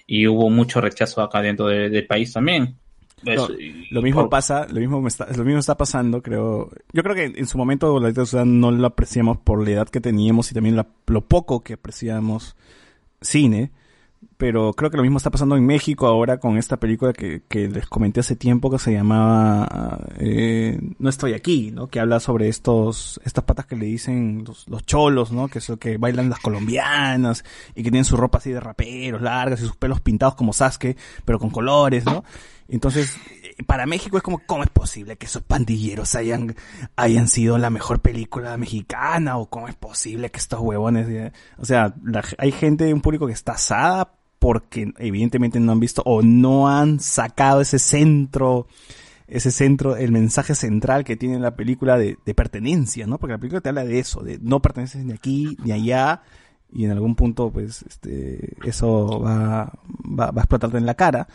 [0.07, 2.77] Y hubo mucho rechazo acá dentro de- del país también.
[3.25, 3.49] No,
[3.91, 6.71] lo mismo por- pasa, lo mismo me está, lo mismo está pasando, creo.
[6.93, 10.01] Yo creo que en su momento la Teta no lo apreciamos por la edad que
[10.01, 12.55] teníamos y también la- lo poco que apreciamos
[13.21, 13.73] cine.
[14.37, 17.69] Pero creo que lo mismo está pasando en México ahora con esta película que, que
[17.69, 21.89] les comenté hace tiempo que se llamaba eh, No estoy aquí, ¿no?
[21.89, 25.49] Que habla sobre estos, estas patas que le dicen los, los cholos, ¿no?
[25.49, 29.61] Que es que bailan las colombianas y que tienen su ropa así de raperos largas
[29.61, 32.25] y sus pelos pintados como Sasuke, pero con colores, ¿no?
[32.69, 33.17] Entonces,
[33.67, 36.55] para México es como, ¿cómo es posible que esos pandilleros hayan,
[36.97, 39.37] hayan sido la mejor película mexicana?
[39.37, 43.33] ¿O cómo es posible que estos huevones, o sea, la- hay gente, un público que
[43.33, 48.69] está asada porque evidentemente no han visto o no han sacado ese centro,
[49.27, 53.19] ese centro, el mensaje central que tiene la película de, de pertenencia, ¿no?
[53.19, 56.23] Porque la película te habla de eso, de no perteneces ni aquí ni allá,
[56.71, 59.73] y en algún punto, pues, este, eso va,
[60.19, 61.27] va, va a explotarte en la cara.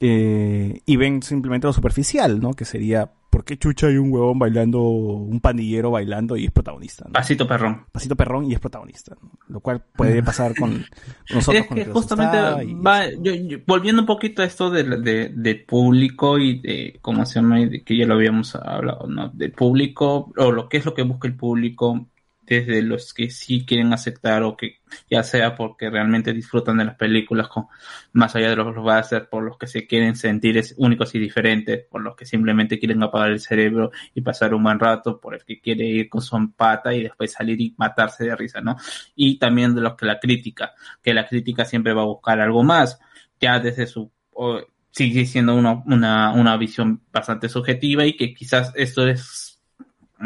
[0.00, 2.52] Eh, y ven simplemente lo superficial, ¿no?
[2.52, 7.04] Que sería, ¿por qué chucha hay un huevón bailando, un pandillero bailando y es protagonista?
[7.06, 7.12] ¿no?
[7.12, 7.86] Pasito perrón.
[7.92, 9.30] Pasito perrón y es protagonista, ¿no?
[9.48, 10.84] Lo cual puede pasar con,
[11.32, 11.62] nosotros.
[11.62, 12.36] es con que justamente
[12.84, 17.24] va, yo- yo- volviendo un poquito a esto de, de, de público y de cómo
[17.24, 20.78] se llama y de que ya lo habíamos hablado no del público o lo que
[20.78, 22.08] es lo que busca el público
[22.46, 24.78] desde los que sí quieren aceptar o que
[25.10, 27.66] ya sea porque realmente disfrutan de las películas con
[28.12, 32.02] más allá de los blockbusters por los que se quieren sentir únicos y diferentes por
[32.02, 35.60] los que simplemente quieren apagar el cerebro y pasar un buen rato por el que
[35.60, 38.76] quiere ir con su empata y después salir y matarse de risa no
[39.14, 42.62] y también de los que la crítica que la crítica siempre va a buscar algo
[42.62, 42.98] más,
[43.40, 48.72] ya desde su, o- sigue siendo una, una, una visión bastante subjetiva y que quizás
[48.76, 49.53] esto es,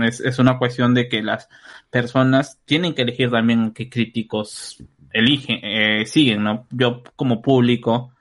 [0.05, 1.49] es, es una cuestión de que las
[1.91, 4.83] personas tienen que elegir también qué críticos
[5.13, 6.67] eligen, eh, siguen, ¿no?
[6.71, 8.13] Yo como público,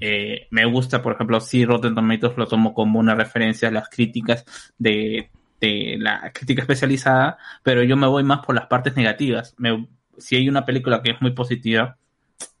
[0.00, 3.88] eh, me gusta, por ejemplo, si Rotten Tomatoes lo tomo como una referencia a las
[3.88, 4.44] críticas
[4.78, 9.54] de, de la crítica especializada, pero yo me voy más por las partes negativas.
[10.18, 11.98] Si hay una película que es muy positiva,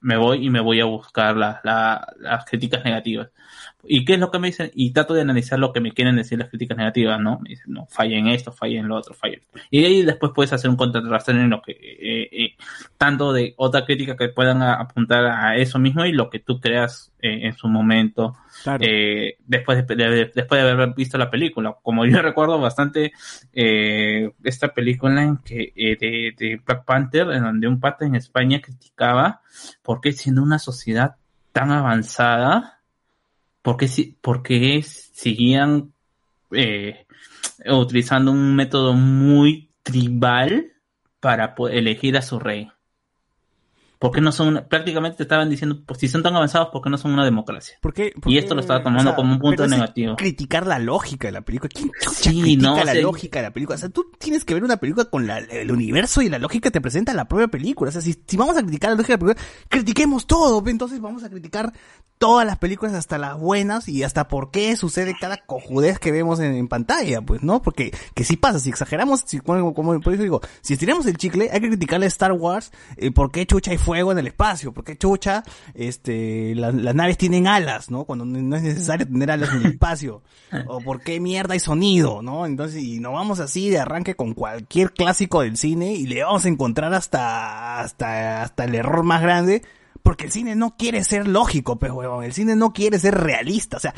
[0.00, 3.30] me voy y me voy a buscar la- la- las críticas negativas.
[3.86, 4.70] ¿Y qué es lo que me dicen?
[4.74, 7.38] Y trato de analizar lo que me quieren decir las críticas negativas, ¿no?
[7.40, 9.34] Me dicen, no, falla en esto, falla en lo otro, falla.
[9.34, 9.58] en esto.
[9.70, 12.54] Y de ahí después puedes hacer un contraste en lo que, eh, eh,
[12.98, 16.60] tanto de otra crítica que puedan a- apuntar a eso mismo y lo que tú
[16.60, 18.84] creas eh, en su momento Claro.
[19.46, 21.76] después de, de- después de haber visto la película.
[21.82, 23.12] Como yo recuerdo bastante
[23.52, 29.40] esta película en que de, de Black Panther, en donde un pata en España criticaba
[29.82, 31.16] por qué siendo una sociedad
[31.52, 32.80] tan avanzada,
[33.64, 35.94] por qué, si- por qué seguían
[36.52, 37.06] eh,
[37.66, 40.74] utilizando un método muy tribal
[41.18, 42.70] para elegir a su rey.
[44.04, 46.82] ¿Por qué no son, una- prácticamente te estaban diciendo, pues si son tan avanzados, ¿por
[46.82, 47.78] qué no son una democracia?
[47.80, 50.16] ¿Por qué- por Y qué- esto lo estaba tomando como un punto negativo.
[50.16, 51.70] Criticar la lógica de la película.
[51.74, 53.76] ¿Quién Sí, critica no, la o sea, lógica de la película?
[53.76, 56.70] O sea, tú tienes que ver una película con la- el universo y la lógica
[56.70, 57.88] te presenta la propia película.
[57.88, 60.62] O sea, si, si vamos a criticar la lógica de la película, critiquemos todo.
[60.68, 61.72] Entonces vamos a criticar
[62.18, 66.38] todas las películas, hasta las buenas y hasta por qué sucede cada cojudez que vemos
[66.40, 67.60] en, en pantalla, pues, ¿no?
[67.60, 71.16] Porque que si pasa, si exageramos, si, como, como- por eso digo, si estiramos el
[71.16, 74.26] chicle, hay que criticarle a Star Wars eh, por qué chucha hay fuego en el
[74.26, 78.04] espacio, por qué chucha este, la- las naves tienen alas, ¿no?
[78.04, 80.22] Cuando no no es necesario tener alas en el espacio,
[80.66, 82.44] o por qué mierda hay sonido, ¿no?
[82.46, 86.44] Entonces, y nos vamos así de arranque con cualquier clásico del cine y le vamos
[86.44, 89.62] a encontrar hasta, hasta, hasta el error más grande,
[90.02, 92.24] porque el cine no quiere ser lógico, pues, huevón.
[92.24, 93.76] El cine no quiere ser realista.
[93.78, 93.94] O sea,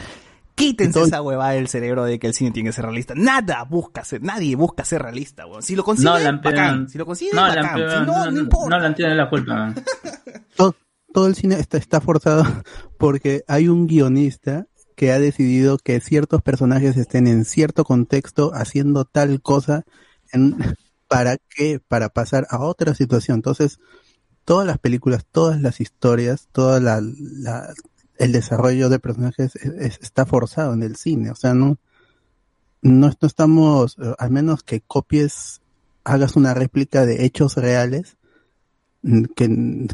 [0.57, 3.15] quítense Entonces- esa huevada del cerebro de que el cine tiene que ser realista.
[3.15, 5.63] Nada busca ser, nadie busca ser realista, huevón.
[5.63, 6.89] Si lo consigue, No, la bacán.
[6.89, 7.77] Si lo consigue, no, la bacán.
[7.77, 8.79] Si no, no, no, importa.
[8.79, 9.75] no le tiene la culpa.
[10.57, 10.75] todo,
[11.13, 12.43] todo el cine está, está forzado
[12.99, 14.67] porque hay un guionista
[14.97, 19.85] que ha decidido que ciertos personajes estén en cierto contexto haciendo tal cosa
[20.33, 20.57] en,
[21.09, 23.37] para que para pasar a otra situación.
[23.37, 23.79] Entonces,
[24.47, 27.75] todas las películas, todas las historias, toda la, la
[28.19, 31.79] el desarrollo de personajes es- es- está forzado en el cine, o sea, no,
[32.83, 35.61] no, no estamos, eh, al menos que copies,
[36.05, 38.17] hagas una réplica de hechos reales,
[39.03, 39.47] mm, que,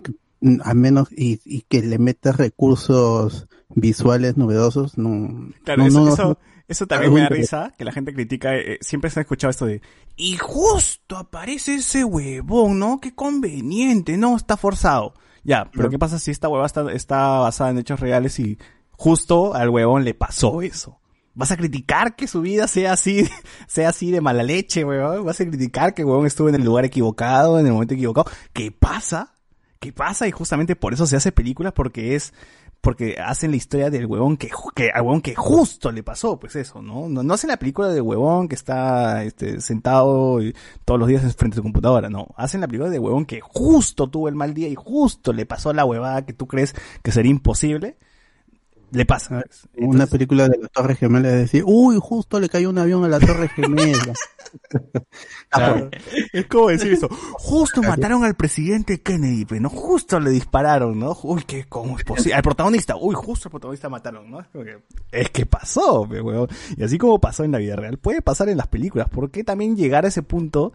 [0.02, 5.87] que, mm, al menos, y, y que le metas recursos visuales novedosos, no, Claro, no,
[5.88, 9.22] eso, no- eso, también me da risa, que la gente critica, eh, siempre se ha
[9.22, 9.80] escuchado esto de,
[10.16, 13.00] y justo aparece ese huevón, ¿no?
[13.00, 15.14] Qué conveniente, no, está forzado.
[15.44, 15.90] Ya, pero.
[15.90, 18.59] ¿qué pasa si esta hueva está, está basada en hechos reales y
[18.92, 21.00] justo al huevón le pasó eso?
[21.35, 23.28] ¿Vas a criticar que su vida sea así,
[23.66, 25.24] sea así de mala leche, huevón?
[25.24, 28.31] ¿Vas a criticar que el huevón estuvo en el lugar equivocado, en el momento equivocado?
[28.52, 29.35] ¿Qué pasa?
[29.81, 30.28] ¿Qué pasa?
[30.28, 32.33] Y justamente por eso se hace películas porque es,
[32.83, 36.57] porque hacen la historia del huevón que, que al huevón que justo le pasó, pues
[36.57, 37.09] eso, ¿no?
[37.09, 40.53] No, no hacen la película del huevón que está este, sentado y
[40.85, 42.27] todos los días frente a su computadora, no.
[42.37, 45.73] Hacen la película del huevón que justo tuvo el mal día y justo le pasó
[45.73, 47.99] la huevada que tú crees que sería imposible.
[48.92, 49.42] Le pasa.
[49.78, 53.09] Una película de la Torre Gemela es decir, uy, justo le cayó un avión a
[53.09, 54.12] la Torre Gemela.
[55.48, 55.88] Claro.
[56.33, 57.09] Es como decir eso.
[57.09, 61.16] Justo mataron al presidente Kennedy, pero no justo le dispararon, ¿no?
[61.22, 62.35] Uy, qué cómo es posible.
[62.35, 64.44] Al protagonista, uy, justo al protagonista mataron, ¿no?
[65.11, 66.48] Es, que, pasó, huevón.
[66.76, 69.09] Y así como pasó en la vida real, puede pasar en las películas.
[69.09, 70.72] ¿Por qué también llegar a ese punto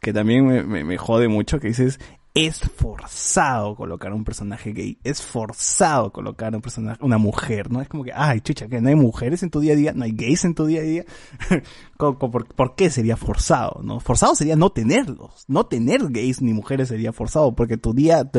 [0.00, 2.00] que también me, me, me jode mucho que dices
[2.34, 7.82] es forzado colocar un personaje gay, es forzado colocar un personaje, una mujer, ¿no?
[7.82, 10.04] Es como que, ay, chucha, que no hay mujeres en tu día a día, no
[10.04, 11.04] hay gays en tu día a día.
[11.98, 14.00] ¿Cómo- cómo- ¿Por, qué sería forzado, no?
[14.00, 18.30] Forzado sería no tenerlos, no tener gays ni mujeres sería forzado, porque tu día,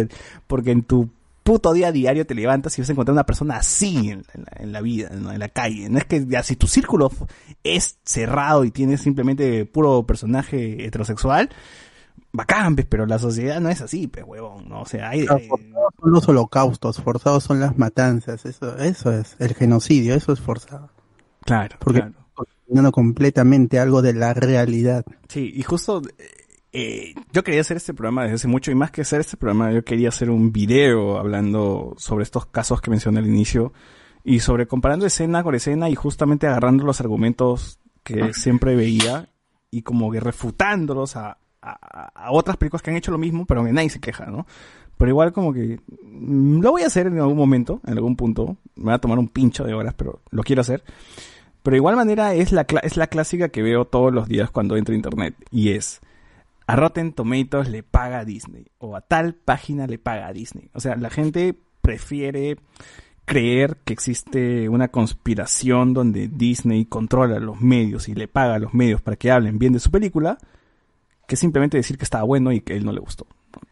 [0.47, 1.10] porque en tu
[1.43, 5.10] puto día diario te levantas y vas a encontrar una persona así en, la, vida,
[5.12, 5.89] en la calle.
[5.89, 7.12] No es que ya si tu círculo
[7.63, 11.49] es cerrado y tienes simplemente puro personaje heterosexual,
[12.34, 14.82] bacán, pues, pero la sociedad no es así, pues, huevón, ¿no?
[14.82, 15.22] O sea, hay...
[15.22, 20.34] hay- Forzados son los holocaustos, forzados son las matanzas, eso, eso es, el genocidio, eso
[20.34, 20.89] es forzado.
[21.46, 22.91] claro, Porque claro.
[22.91, 25.06] completamente algo de la realidad.
[25.28, 26.02] Sí, y justo
[26.72, 29.72] eh, yo quería hacer este programa desde hace mucho y más que hacer este programa
[29.72, 33.74] yo quería hacer un video hablando sobre estos casos que mencioné al inicio
[34.24, 39.30] y sobre comparando escena con escena y justamente agarrando los argumentos que siempre veía
[39.69, 43.89] y como que refutándolos a, a, otras películas que han hecho lo mismo pero nadie
[43.89, 44.45] se queja, ¿no?
[44.97, 48.58] Pero igual como que mm, lo voy a hacer en algún momento, en algún punto,
[48.76, 50.84] me va a tomar un pincho de horas, pero lo quiero hacer.
[51.63, 54.76] Pero de igual manera es la, es la clásica que veo todos los días cuando
[54.76, 55.36] entro a internet.
[55.49, 56.02] Y es,
[56.67, 58.67] a Rotten Tomatoes le paga Disney.
[58.80, 60.69] O a tal página le paga Disney.
[60.73, 62.58] O sea, la gente prefiere
[63.26, 68.73] creer que existe una conspiración donde Disney controla los medios y le paga a los
[68.73, 70.38] medios para que hablen bien de su película,
[71.27, 73.27] que simplemente decir que estaba bueno y que a él no le gustó.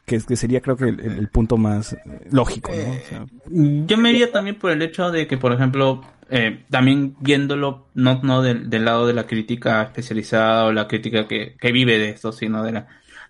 [0.05, 1.99] Que, que sería creo que el, el punto más eh,
[2.31, 2.91] lógico, ¿no?
[2.93, 7.15] O sea, Yo me iría también por el hecho de que, por ejemplo, eh, también
[7.19, 11.71] viéndolo no, no del, del lado de la crítica especializada o la crítica que, que
[11.71, 12.87] vive de esto, sino de la,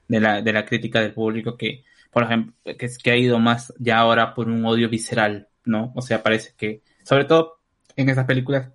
[0.07, 3.39] de la, de la crítica del público que, por ejemplo, que, es- que ha ido
[3.39, 5.93] más ya ahora por un odio visceral, ¿no?
[5.95, 7.59] O sea, parece que, sobre todo
[7.95, 8.69] en esas películas,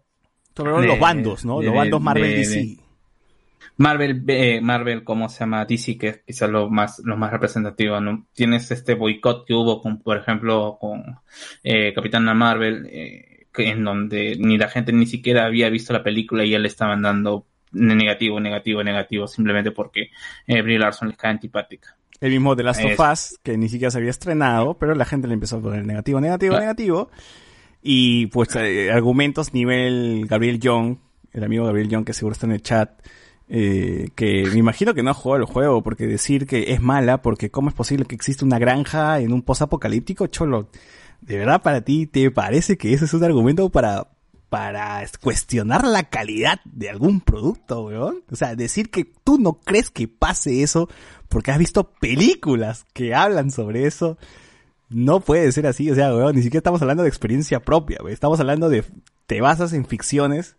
[0.56, 1.60] sobre todo De- los bandos, ¿no?
[1.60, 2.76] de- los bandos Marvel de- DC.
[3.78, 5.64] Marvel, eh, Marvel, ¿cómo se llama?
[5.66, 8.26] DC, que es quizás lo más, lo más representativo, ¿no?
[8.32, 11.04] Tienes este boicot que hubo con, por ejemplo, con
[11.62, 16.02] eh, Capitana Marvel, eh, que- en donde ni la gente ni siquiera había visto la
[16.02, 20.10] película y ya le estaban dando negativo, negativo, negativo, simplemente porque
[20.46, 21.96] Brie Larson les cae antipática.
[22.18, 22.98] El mismo de Last of.
[23.12, 26.18] Us, que ni siquiera se había estrenado, pero la gente le empezó a poner negativo,
[26.18, 27.10] negativo, negativo.
[27.82, 30.96] Y pues argumentos nivel Gabriel Young,
[31.34, 32.90] el amigo Gabriel Young que seguro está en el chat,
[33.48, 37.22] eh, que me imagino que no ha jugado el juego, porque decir que es mala,
[37.22, 40.68] porque cómo es posible que exista una granja en un post-apocalíptico, cholo,
[41.20, 44.08] ¿de verdad para ti te parece que ese es un argumento para,
[44.48, 48.24] para cuestionar la calidad de algún producto, weón?
[48.30, 50.88] O sea, decir que tú no crees que pase eso
[51.28, 54.18] porque has visto películas que hablan sobre eso,
[54.88, 58.12] no puede ser así, o sea, weón, ni siquiera estamos hablando de experiencia propia, weón.
[58.12, 58.84] estamos hablando de,
[59.28, 60.56] te basas en ficciones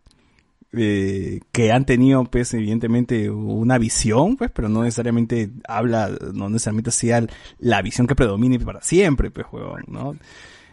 [0.74, 6.92] eh, que han tenido, pues, evidentemente, una visión, pues, pero no necesariamente habla, no necesariamente
[6.92, 7.26] sea
[7.60, 10.16] la visión que predomine para siempre, pues, weón, ¿no?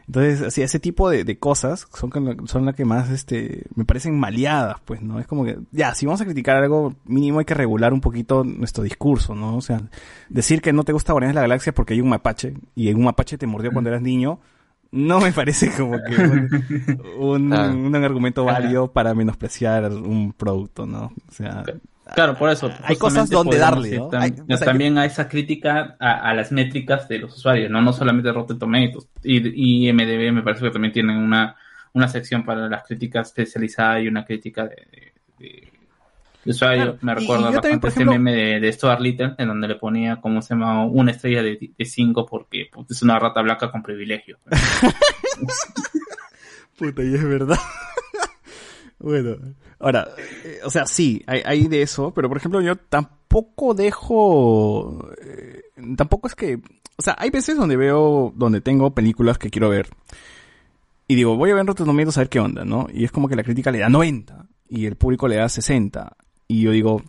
[0.07, 2.11] Entonces, así, ese tipo de, cosas son,
[2.47, 5.18] son las que más, este, me parecen maleadas, pues, ¿no?
[5.18, 8.45] Es como que, ya, si vamos a criticar algo, mínimo hay que regular un poquito
[8.45, 9.57] nuestro discurso, ¿no?
[9.57, 9.80] O sea,
[10.28, 13.05] decir que no te gusta Guardianes de la Galaxia porque hay un mapache, y un
[13.05, 14.40] mapache te mordió cuando eras niño,
[14.95, 17.68] no me parece como que un, un, Ah.
[17.68, 21.12] un argumento válido para menospreciar un producto, ¿no?
[21.28, 21.62] O sea,
[22.14, 22.70] Claro, por eso.
[22.82, 24.11] Hay cosas donde darle, ir ¿no?
[24.11, 27.70] tam- Hay- o sea, también a esa crítica a, a las métricas de los usuarios,
[27.70, 29.09] no, no solamente Rotten Tomatoes.
[29.22, 31.57] Y, y MDB me parece que también tienen una,
[31.95, 35.74] una sección para las críticas especializadas y una crítica de, de, de- de
[36.51, 36.82] usuario.
[36.82, 39.74] Claro, Me recuerda también, bastante por ese meme de, de Stuart Little, en donde le
[39.76, 40.84] ponía, ¿cómo se llama?
[40.86, 44.38] Una estrella de 5 porque pues, es una rata blanca con privilegio.
[46.78, 47.59] Puta, y es verdad.
[48.99, 49.36] bueno,
[49.78, 50.09] ahora,
[50.45, 55.11] eh, o sea, sí, hay, hay de eso, pero por ejemplo, yo tampoco dejo.
[55.24, 55.62] eh,
[55.97, 56.61] tampoco es que.
[56.97, 59.88] O sea, hay veces donde veo, donde tengo películas que quiero ver.
[61.07, 62.86] Y digo, voy a ver Rotten Tomatoes a ver qué onda, ¿no?
[62.92, 66.16] Y es como que la crítica le da 90 y el público le da 60.
[66.55, 67.02] Y yo digo,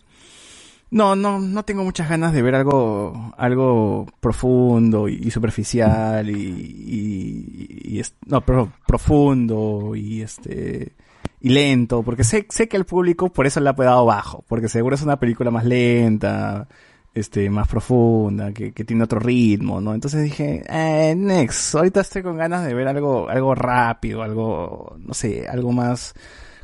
[0.90, 8.40] no, no, no tengo muchas ganas de ver algo, algo profundo y, superficial y, no,
[8.40, 10.92] pero profundo y este,
[11.40, 14.68] y lento, porque sé, sé que el público por eso le ha dado bajo, porque
[14.68, 16.68] seguro es una película más lenta,
[17.14, 19.94] este, más profunda, que, que tiene otro ritmo, ¿no?
[19.94, 25.14] Entonces dije, eh, next, ahorita estoy con ganas de ver algo, algo rápido, algo, no
[25.14, 26.14] sé, algo más,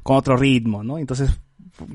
[0.02, 0.98] con otro ritmo, ¿no?
[0.98, 1.40] Entonces,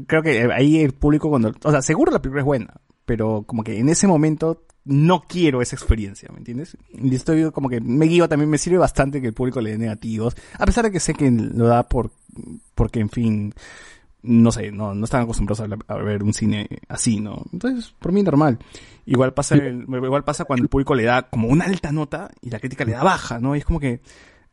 [0.08, 2.74] creo que ahí el público cuando, o sea, seguro la película es buena,
[3.06, 6.78] pero como que en ese momento no quiero esa experiencia, ¿me entiendes?
[6.94, 9.78] Y estoy como que me guío también, me sirve bastante que el público le dé
[9.78, 12.12] negativos, a pesar de que sé que lo da por,
[12.74, 13.54] porque en fin,
[14.24, 17.44] no sé, no, no están acostumbrados a ver un cine así, ¿no?
[17.52, 18.60] Entonces, por mí normal.
[19.06, 22.50] Igual pasa, el- igual pasa cuando el público le da como una alta nota y
[22.50, 23.56] la crítica le da baja, ¿no?
[23.56, 24.02] Y es como que,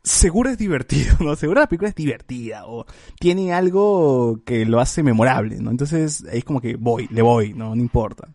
[0.04, 1.34] seguro es divertido, ¿no?
[1.34, 2.86] Seguro la película es divertida o
[3.18, 5.70] tiene algo que lo hace memorable, ¿no?
[5.70, 7.74] Entonces ahí es como que voy, le voy, ¿no?
[7.74, 8.28] No importa.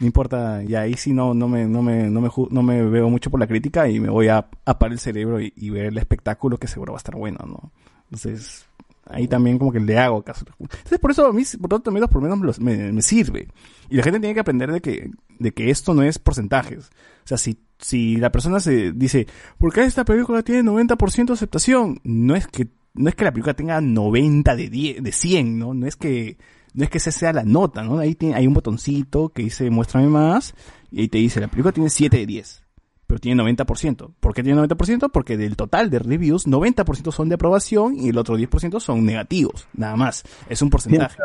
[0.00, 3.08] No importa, y ahí sí no, no me, no me, no me, no me veo
[3.08, 6.58] mucho por la crítica y me voy a apagar el cerebro y, ver el espectáculo
[6.58, 7.70] que seguro va a estar bueno, ¿no?
[8.06, 8.66] Entonces,
[9.06, 10.44] ahí también como que le hago caso.
[10.58, 13.46] Entonces por eso a mí, por tanto, también por lo menos me, me- me sirve.
[13.90, 15.08] Y la gente tiene que aprender de que,
[15.38, 16.90] de que esto no es porcentajes.
[17.24, 19.26] O sea, si, si la persona se dice,
[19.58, 22.00] ¿por qué esta película tiene 90% de aceptación?
[22.04, 25.74] No es que, no es que la película tenga 90 de 10, de 100, ¿no?
[25.74, 26.38] No es que,
[26.74, 27.98] no es que esa sea la nota, ¿no?
[27.98, 30.54] Ahí tiene, hay un botoncito que dice muéstrame más
[30.90, 32.62] y ahí te dice la película tiene 7 de 10,
[33.06, 34.14] pero tiene 90%.
[34.20, 35.10] ¿Por qué tiene 90%?
[35.10, 39.66] Porque del total de reviews, 90% son de aprobación y el otro 10% son negativos,
[39.74, 40.22] nada más.
[40.48, 41.18] Es un porcentaje.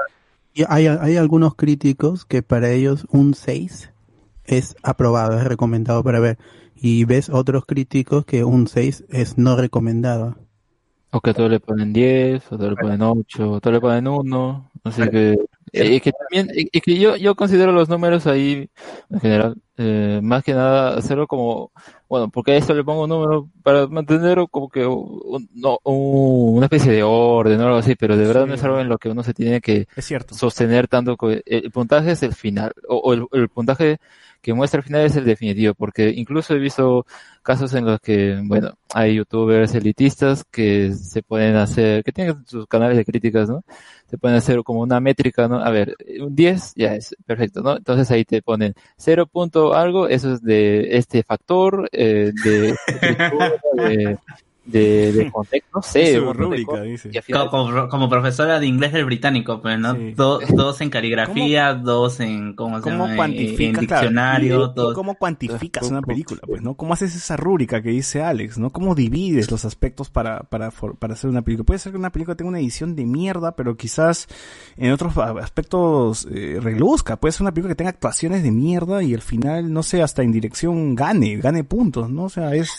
[0.53, 3.91] Y hay, hay algunos críticos que para ellos un 6
[4.47, 6.37] es aprobado, es recomendado para ver.
[6.75, 10.35] Y ves otros críticos que un 6 es no recomendado.
[11.11, 13.81] O que a todos le ponen 10, o todos le ponen 8, o todos le
[13.81, 14.71] ponen 1.
[14.83, 15.37] Así que,
[15.71, 18.69] y que también, y y que yo, yo considero los números ahí,
[19.09, 21.71] en general, eh, más que nada hacerlo como,
[22.09, 26.57] bueno, porque a esto le pongo un número para mantener como que un- no, un-
[26.57, 28.49] una especie de orden o algo así, pero de verdad Sí.
[28.49, 30.33] no es algo en lo que uno se tiene que Es cierto.
[30.35, 31.17] sostener tanto.
[31.45, 33.97] El puntaje es el final, o, o el, el puntaje
[34.41, 37.05] que muestra al final es el definitivo, porque incluso he visto
[37.41, 42.67] casos en los que, bueno, hay youtubers elitistas que se pueden hacer, que tienen sus
[42.67, 43.63] canales de críticas, ¿no?
[44.09, 45.57] Se pueden hacer como una métrica, ¿no?
[45.59, 47.75] A ver, un 10 ya es perfecto, ¿no?
[47.77, 52.75] Entonces ahí te ponen 0 punto algo, eso es de este factor, eh, de,
[53.73, 54.17] de,
[54.67, 57.09] de, de contexto, no sé, de rúbrica, dice.
[57.31, 59.95] Como, como- como profesora de inglés del británico, pues, ¿no?
[59.95, 60.11] Sí.
[60.15, 63.09] Do- dos en caligrafía, dos en, ¿cómo se ¿Cómo llama?
[63.11, 64.93] En- cuantificas, en claro, diccionario, dos.
[64.93, 66.41] ¿Cómo cuantificas una película?
[66.45, 66.75] Pues, ¿no?
[66.75, 68.69] ¿Cómo haces esa rúbrica que dice Alex, ¿no?
[68.71, 71.65] ¿Cómo divides los aspectos para, para, for- para hacer una película?
[71.65, 74.27] Puede ser que una película tenga una edición de mierda, pero quizás
[74.77, 77.17] en otros aspectos eh, reluzca.
[77.17, 80.23] Puede ser una película que tenga actuaciones de mierda y al final, no sé, hasta
[80.23, 82.23] en dirección gane, gane puntos, ¿no?
[82.25, 82.69] O sea, es,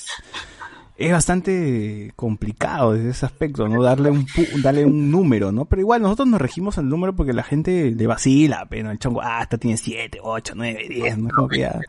[0.98, 3.82] es bastante complicado desde ese aspecto, ¿no?
[3.82, 5.64] Darle un, pu- darle un número, ¿no?
[5.66, 9.20] Pero igual nosotros nos regimos al número porque la gente le vacila, pero el chongo,
[9.22, 11.30] ah, esta tiene 7, 8, 9, 10, ¿no?
[11.30, 11.80] Como que ya-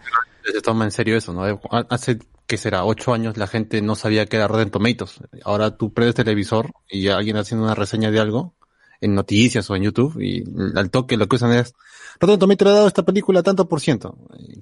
[0.46, 1.42] Se toma en serio eso, ¿no?
[1.90, 2.86] Hace, ¿qué será?
[2.86, 5.20] Ocho años la gente no sabía qué era Rotten Tomatoes.
[5.44, 8.54] Ahora tú prendes televisor y alguien haciendo una reseña de algo
[9.02, 10.44] en noticias o en YouTube y
[10.78, 11.74] al toque lo que usan es
[12.20, 14.18] Rotten Tomatoes le ha dado esta película tanto por ciento.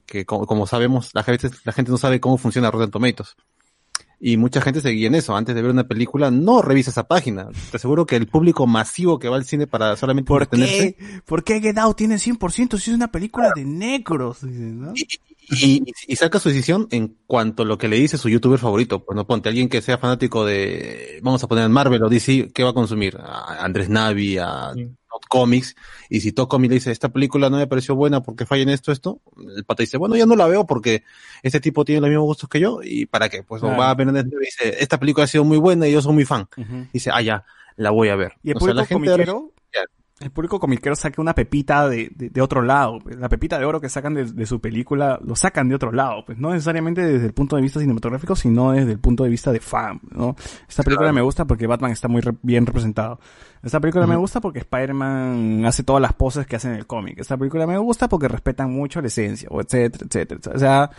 [0.06, 3.36] Que como, como sabemos, la gente, la gente no sabe cómo funciona Rotten Tomatoes.
[4.20, 5.36] Y mucha gente se guía en eso.
[5.36, 7.50] Antes de ver una película, no revisa esa página.
[7.70, 10.98] Te aseguro que el público masivo que va al cine para solamente ¿Por qué?
[11.26, 14.42] ¿Por qué Get Out tiene 100% si es una película de negros?
[14.42, 14.94] Dices, ¿no?
[15.50, 19.06] y, y saca su decisión en cuanto a lo que le dice su youtuber favorito.
[19.06, 22.64] Pues no ponte alguien que sea fanático de, vamos a poner Marvel o DC, ¿qué
[22.64, 23.18] va a consumir?
[23.20, 24.90] A Andrés Navi, a Sí.
[25.18, 25.76] Todd cómics,
[26.10, 28.70] y si todo cómic le dice, esta película no me pareció buena porque falla en
[28.70, 29.22] esto, esto,
[29.56, 31.04] el pata dice, bueno, ya no la veo porque
[31.44, 33.44] este tipo tiene los mismos gustos que yo, y ¿para qué?
[33.44, 33.78] Pues Claro.
[33.78, 36.26] va a ver y dice, esta película ha sido muy buena y yo soy muy
[36.26, 36.48] fan.
[36.56, 36.88] Ujú.
[36.94, 37.46] Dice, ah, ya,
[37.76, 38.34] la voy a ver.
[38.44, 39.52] Y el O sea, la gente comiquero,
[40.20, 43.00] el público comiquero saca una pepita de, de, de otro lado.
[43.04, 43.16] pues.
[43.18, 46.26] La pepita de oro que sacan de, de su película, lo sacan de otro lado.
[46.26, 49.52] Pues no necesariamente desde el punto de vista cinematográfico, sino desde el punto de vista
[49.52, 50.36] de fan, ¿no?
[50.68, 51.16] Esta película Claro.
[51.16, 53.20] me gusta porque Batman está muy re- bien representado.
[53.62, 57.20] Esta película me gusta porque Spider-Man hace todas las poses que hace en el cómic.
[57.20, 60.40] Esta película me gusta porque respetan mucho la esencia, o etcétera, etcétera.
[60.56, 60.90] O sea,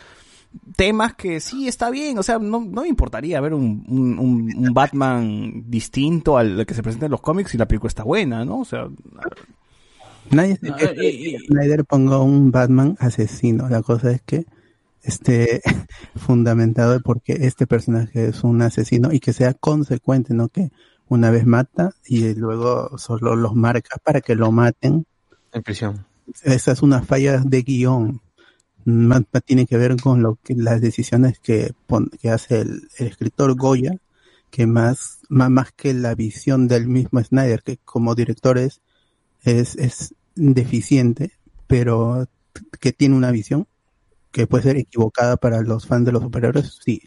[0.77, 5.65] temas que sí está bien, o sea, no, no me importaría ver un, un, Batman
[5.67, 8.61] distinto al que se presenta en los cómics si la película está buena, ¿no?
[8.61, 8.89] O sea,
[10.31, 13.69] Nadie No, y- y- que Snyder ponga un Batman asesino.
[13.69, 14.45] La cosa es que
[15.03, 15.63] esté
[16.17, 20.71] fundamentado de por qué este personaje es un asesino y que sea consecuente, no que
[21.09, 25.07] una vez mata y luego solo los marca para que lo maten.
[25.53, 26.05] En prisión.
[26.43, 28.21] Esa es una falla de guion.
[28.91, 32.89] Más más tiene que ver con lo que las decisiones que, pon- que hace el,
[32.99, 33.93] escritor Goya,
[34.51, 38.81] que más, más, más que la visión del mismo Snyder, que como director es,
[39.45, 41.33] es, es deficiente,
[41.69, 42.27] pero
[42.81, 43.67] que tiene una visión
[44.33, 47.03] que puede ser equivocada para los fans de los superhéroes, sí,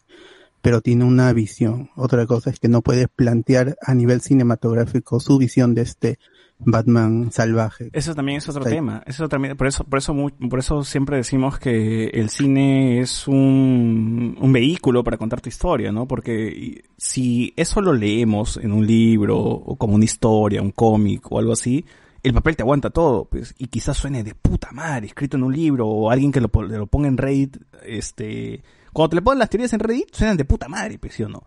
[0.62, 1.90] pero tiene una visión.
[1.96, 6.20] Otra cosa es que no puede plantear a nivel cinematográfico su visión de este
[6.66, 7.90] Batman salvaje.
[7.94, 9.04] eso también es otro tema.
[9.06, 10.16] Eso también, por eso, por eso,
[10.50, 15.92] por eso siempre decimos que el cine es un, un vehículo para contar tu historia,
[15.92, 16.08] ¿no?
[16.08, 21.40] Porque si eso lo leemos en un libro o como una historia, un cómic o
[21.40, 21.86] algo así,
[22.24, 25.54] el papel te aguanta todo, pues, y quizás suene de puta madre, escrito en un
[25.54, 28.62] libro, o alguien que lo, lo ponga en Reddit, este,
[28.94, 31.30] cuando te le ponen las teorías en Reddit, suenan de puta madre, pues, ¿sí o
[31.30, 31.44] no?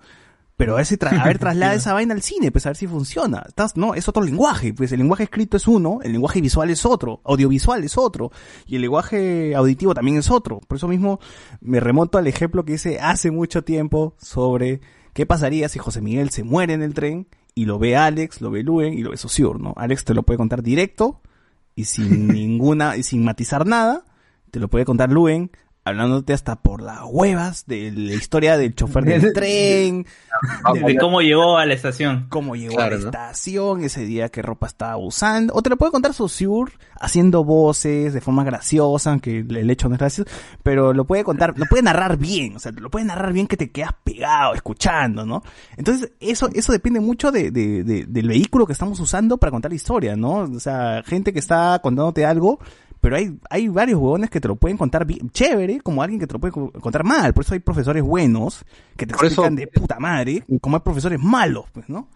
[0.57, 2.77] Pero a ver si tra- a ver, traslada esa vaina al cine, pues a ver
[2.77, 3.43] si funciona.
[3.49, 6.87] Estás, no, es otro lenguaje, pues el lenguaje escrito es uno, el lenguaje visual es
[6.87, 8.31] otro, audiovisual es otro,
[8.67, 10.61] y el lenguaje auditivo también es otro.
[10.61, 11.19] Por eso mismo
[11.61, 14.81] me remonto al ejemplo que hice hace mucho tiempo sobre
[15.13, 17.27] qué pasaría si José Miguel se muere en el tren
[17.57, 19.75] y lo ve Alex, lo ve Luen y lo ve Saussure, ¿no?
[19.77, 21.21] Alex te lo puede contar directo
[21.75, 24.05] y sin ninguna, y sin matizar nada,
[24.53, 25.51] te lo puede contar Luen
[25.85, 30.07] hablándote hasta por las huevas de la historia del chofer del tren,
[30.83, 32.27] De cómo llegó a la estación.
[32.31, 33.11] cómo llegó Claro, a la ¿no?
[33.11, 35.53] estación, ese día qué ropa estaba usando.
[35.55, 39.95] O te lo puede contar Saussure haciendo voces de forma graciosa, aunque el hecho no
[39.97, 40.31] es gracioso,
[40.63, 43.57] pero lo puede contar, lo puede narrar bien, o sea, lo puede narrar bien que
[43.59, 45.43] te quedas pegado escuchando, ¿no?
[45.77, 49.71] Entonces, eso, eso depende mucho de, de- de- del vehículo que estamos usando para contar
[49.71, 50.39] la historia, ¿no?
[50.39, 52.59] O sea, gente que está contándote algo,
[53.05, 56.27] pero hay, hay varios huevones que te lo pueden contar bien, chévere, como alguien que
[56.27, 57.35] te lo puede co- contar mal.
[57.35, 58.65] Por eso hay profesores buenos
[58.97, 62.09] que te Por eso- explican de puta madre, como hay profesores malos, pues, ¿no?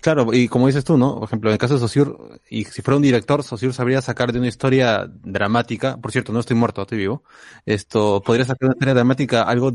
[0.00, 1.16] Claro, y como dices tú, ¿no?
[1.16, 2.12] Por ejemplo, en el caso de Saussure,
[2.48, 6.38] y si fuera un director, Saussure sabría sacar de una historia dramática, por cierto, no
[6.38, 7.24] estoy muerto, estoy vivo,
[7.66, 9.72] esto, podría sacar de una historia dramática algo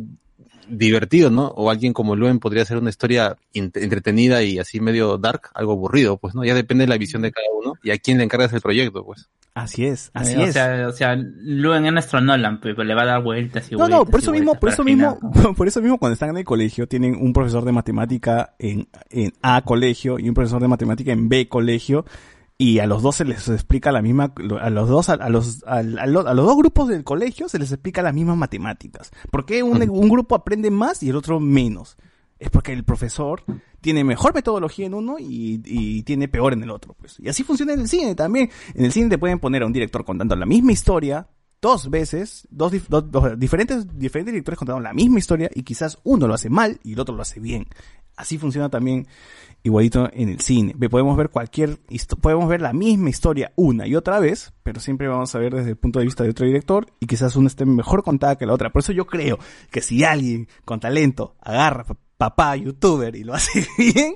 [0.68, 1.48] divertido, ¿no?
[1.48, 6.18] O alguien como Luen podría hacer una historia entretenida y así medio dark, algo aburrido,
[6.18, 6.44] pues, ¿no?
[6.44, 9.04] Ya depende de la visión de cada uno y a quién le encargas el proyecto,
[9.06, 9.30] pues.
[9.54, 10.54] Así es, así Eh, o es.
[10.54, 13.80] Sea, o sea, Luen es nuestro Nolan, pero le va a dar vueltas y no,
[13.80, 14.00] vueltas.
[14.00, 15.56] no, por y eso mismo, por eso al mismo, final.
[15.56, 19.34] por eso mismo cuando están en el colegio tienen un profesor de matemática en, en
[19.42, 22.06] A colegio y un profesor de matemática en B colegio
[22.58, 25.64] y a los dos se les explica la misma, a los dos, a, a los,
[25.68, 29.12] a, a lo- a los dos grupos del colegio se les explica las mismas matemáticas.
[29.32, 31.98] ¿Por qué un, un grupo aprende más y el otro menos?
[32.40, 33.44] Es porque el profesor
[33.82, 37.18] tiene mejor metodología en uno y, y tiene peor en el otro, pues.
[37.20, 38.50] Y así funciona en el cine también.
[38.74, 41.28] En el cine te pueden poner a un director contando la misma historia
[41.62, 46.28] dos veces, dos, dos- dos diferentes, diferentes directores contando la misma historia y quizás uno
[46.28, 47.68] lo hace mal y el otro lo hace bien.
[48.18, 49.08] Así funciona también
[49.64, 50.76] igualito en el cine.
[50.90, 51.78] Podemos ver cualquier,
[52.22, 55.72] podemos ver la misma historia una y otra vez, pero siempre vamos a ver desde
[55.72, 58.54] el punto de vista de otro director y quizás una esté mejor contada que la
[58.54, 58.70] otra.
[58.72, 59.40] Por eso yo creo
[59.72, 64.16] que si alguien con talento agarra pa- papá youtuber y lo hace bien,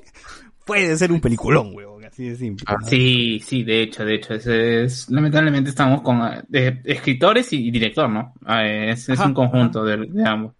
[0.65, 2.65] puede ser un peliculón, huevón, así de simple.
[2.69, 2.87] ¿no?
[2.87, 6.21] Sí, sí, de hecho, de hecho, ese es, lamentablemente estamos con
[6.53, 8.33] eh, escritores y, y director, ¿no?
[8.45, 10.53] Ah, es es un conjunto de, de ambos.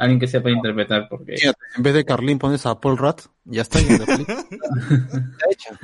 [0.00, 3.60] Alguien que sepa interpretar, porque Fíjate, en vez de Carlín pones a Paul Rudd, ya
[3.60, 3.80] está.
[3.80, 3.94] Ya.
[3.96, 4.16] Está
[5.50, 5.78] hecha.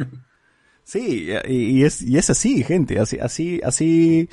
[0.82, 4.30] Sí, y, y es, y es así, gente, así, así, así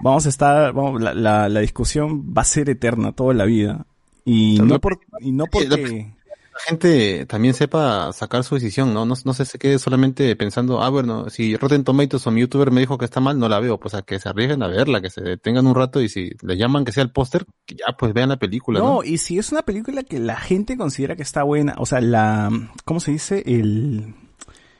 [0.00, 3.84] vamos a estar, vamos, la, la, la discusión va a ser eterna toda la vida.
[4.24, 6.14] Y no por, y no porque,
[6.58, 9.04] La gente también sepa sacar su decisión, ¿no?
[9.06, 12.70] No, no se se quede solamente pensando, ah, bueno, si Rotten Tomatoes o mi youtuber
[12.72, 13.78] me dijo que está mal, no la veo.
[13.78, 16.56] Pues a que se arriesguen a verla, que se detengan un rato y si le
[16.56, 18.94] llaman que sea el póster, que ya pues vean la película, ¿no?
[18.94, 22.00] no, y si es una película que la gente considera que está buena, o sea,
[22.00, 22.50] la,
[22.84, 23.42] ¿cómo se dice?
[23.46, 24.14] El,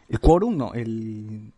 [0.08, 1.52] el quórum, no, el,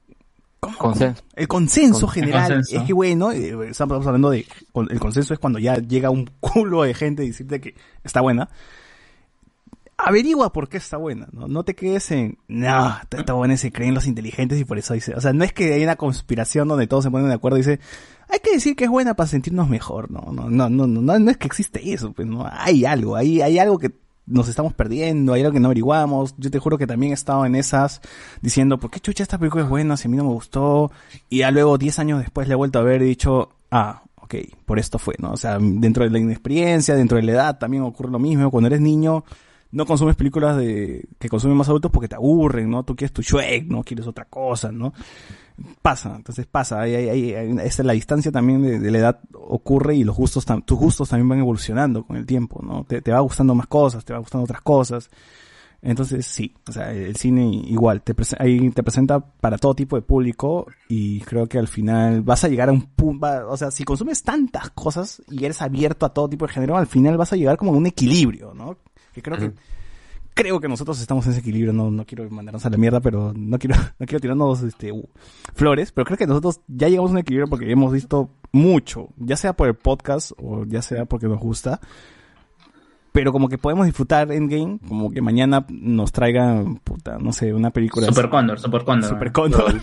[0.61, 0.77] ¿cómo?
[0.77, 1.23] Consenso.
[1.35, 2.77] El consenso Con- general consenso.
[2.83, 6.29] es que bueno, eh, estamos hablando de con- el consenso es cuando ya llega un
[6.41, 8.51] culo de gente y decirte que está buena.
[10.05, 11.47] Averigua por qué está buena, ¿no?
[11.49, 15.15] No te quedes en, no, está, buena se creen los inteligentes y por eso dice,
[15.15, 17.61] o sea, no es que hay una conspiración donde todos se ponen de acuerdo y
[17.61, 17.81] dice,
[18.29, 21.31] hay que decir que es buena para sentirnos mejor, no, no, no, no, no, no
[21.31, 23.93] es que existe eso, pues no, hay algo, hay, hay algo que
[24.27, 27.45] nos estamos perdiendo, hay algo que no averiguamos, yo te juro que también he estado
[27.45, 28.01] en esas
[28.41, 30.93] diciendo, ¿por qué chucha esta película es buena si a mí no me gustó?
[31.29, 34.35] Y ya luego 10 años después le he vuelto a ver y dicho, ah, ok,
[34.65, 35.33] por esto fue, ¿no?
[35.33, 38.69] O sea, dentro de la inexperiencia, dentro de la edad también ocurre lo mismo, cuando
[38.69, 39.25] eres niño
[39.73, 42.83] no consumes películas de que consumen más adultos porque te aburren, ¿no?
[42.83, 44.93] Tú quieres tu Shrek, no quieres otra cosa, ¿no?
[45.83, 49.95] Pasa, entonces pasa, hay, hay, hay, esa la distancia también de, de la edad ocurre
[49.95, 52.85] y los gustos, tus gustos también van evolucionando con el tiempo, ¿no?
[52.85, 55.11] Te, te va gustando más cosas, te va gustando otras cosas.
[55.83, 60.03] Entonces sí, o sea, el cine igual te, ahí te presenta para todo tipo de
[60.03, 63.85] público y creo que al final vas a llegar a un punto, o sea, si
[63.85, 67.37] consumes tantas cosas y eres abierto a todo tipo de género, al final vas a
[67.37, 68.77] llegar como a un equilibrio, ¿no?
[69.13, 69.53] Que creo que
[70.35, 73.33] creo que nosotros estamos en ese equilibrio, no, no quiero mandarnos a la mierda, pero
[73.37, 75.09] no quiero, no quiero tirarnos este u-
[75.55, 79.37] flores, pero creo que nosotros ya llegamos a un equilibrio porque hemos visto mucho, ya
[79.37, 81.81] sea por el podcast o ya sea porque nos gusta.
[83.21, 87.71] Pero como que podemos disfrutar Endgame, como que mañana nos traiga, puta, no sé, una
[87.71, 88.07] película.
[88.07, 89.11] Super Condor, Super Condor.
[89.11, 89.75] Super Condor.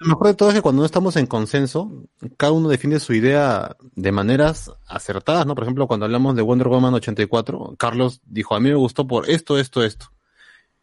[0.00, 3.14] Lo mejor de todo es que cuando no estamos en consenso, cada uno defiende su
[3.14, 5.54] idea de maneras acertadas, ¿no?
[5.54, 9.30] Por ejemplo, cuando hablamos de Wonder Woman 84, Carlos dijo, a mí me gustó por
[9.30, 10.06] esto, esto, esto.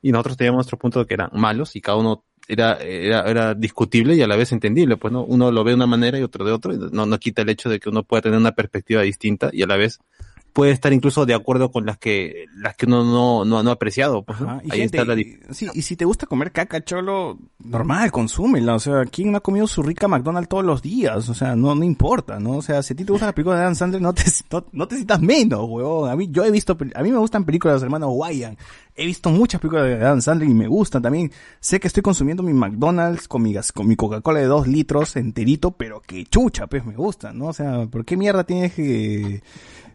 [0.02, 4.16] Y nosotros teníamos nuestro punto que eran malos y cada uno era, era, era discutible
[4.16, 5.26] y a la vez entendible, pues, ¿no?
[5.26, 7.50] Uno lo ve de una manera y otro de otro, y no, no quita el
[7.50, 10.00] hecho de que uno pueda tener una perspectiva distinta y a la vez
[10.54, 13.74] puede estar incluso de acuerdo con las que, las que uno no, no, no ha
[13.74, 14.60] apreciado, pues, ¿no?
[14.64, 15.22] Y Ahí gente, está la
[15.54, 18.76] sí, y si te gusta comer caca, cholo, normal, consúmela.
[18.76, 21.30] O sea, ¿quién no ha comido su rica McDonald's todos los días?
[21.30, 22.58] O sea, no, no importa, ¿no?
[22.58, 24.66] O sea, si a ti te gusta la película de Adam Sandler, no te, no,
[24.72, 26.10] no te sientas menos, huevón.
[26.10, 28.58] A mí, yo he visto, a mí me gustan películas de los hermanos Wyan.
[28.96, 31.32] He visto muchas películas de Adam Sandler y me gustan también.
[31.60, 35.16] Sé que estoy consumiendo mi McDonald's con mi, gas, con mi Coca-Cola de dos litros
[35.18, 37.46] enterito, pero que chucha, pues me gusta, ¿no?
[37.46, 39.44] O sea, ¿por qué mierda tienes que,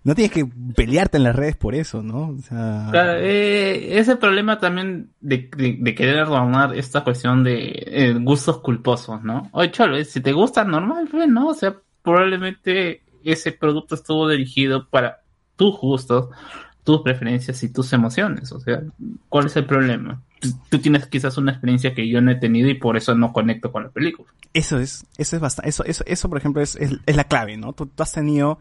[0.04, 2.30] no tienes que pelearte en las redes por eso, ¿no?
[2.30, 7.84] O sea, Claro, eh, ese problema también de, de, de querer adornar esta cuestión de
[7.86, 9.48] eh, gustos culposos, ¿no?
[9.52, 11.48] Oye, cholo, eh, si te gusta, normal, pues, ¿no?
[11.48, 15.20] O sea, probablemente ese producto estuvo dirigido para
[15.56, 16.28] tus gustos,
[16.84, 18.50] tus preferencias y tus emociones.
[18.52, 18.82] O sea,
[19.28, 20.20] ¿cuál es el problema?
[20.40, 23.32] Tú, tú tienes quizás una experiencia que yo no he tenido y por eso no
[23.32, 24.28] conecto con la película.
[24.52, 27.56] Eso es, eso es bastante, eso, eso, eso por ejemplo es, es, es la clave,
[27.56, 27.72] ¿no?
[27.72, 28.58] Tú, tú has tenido,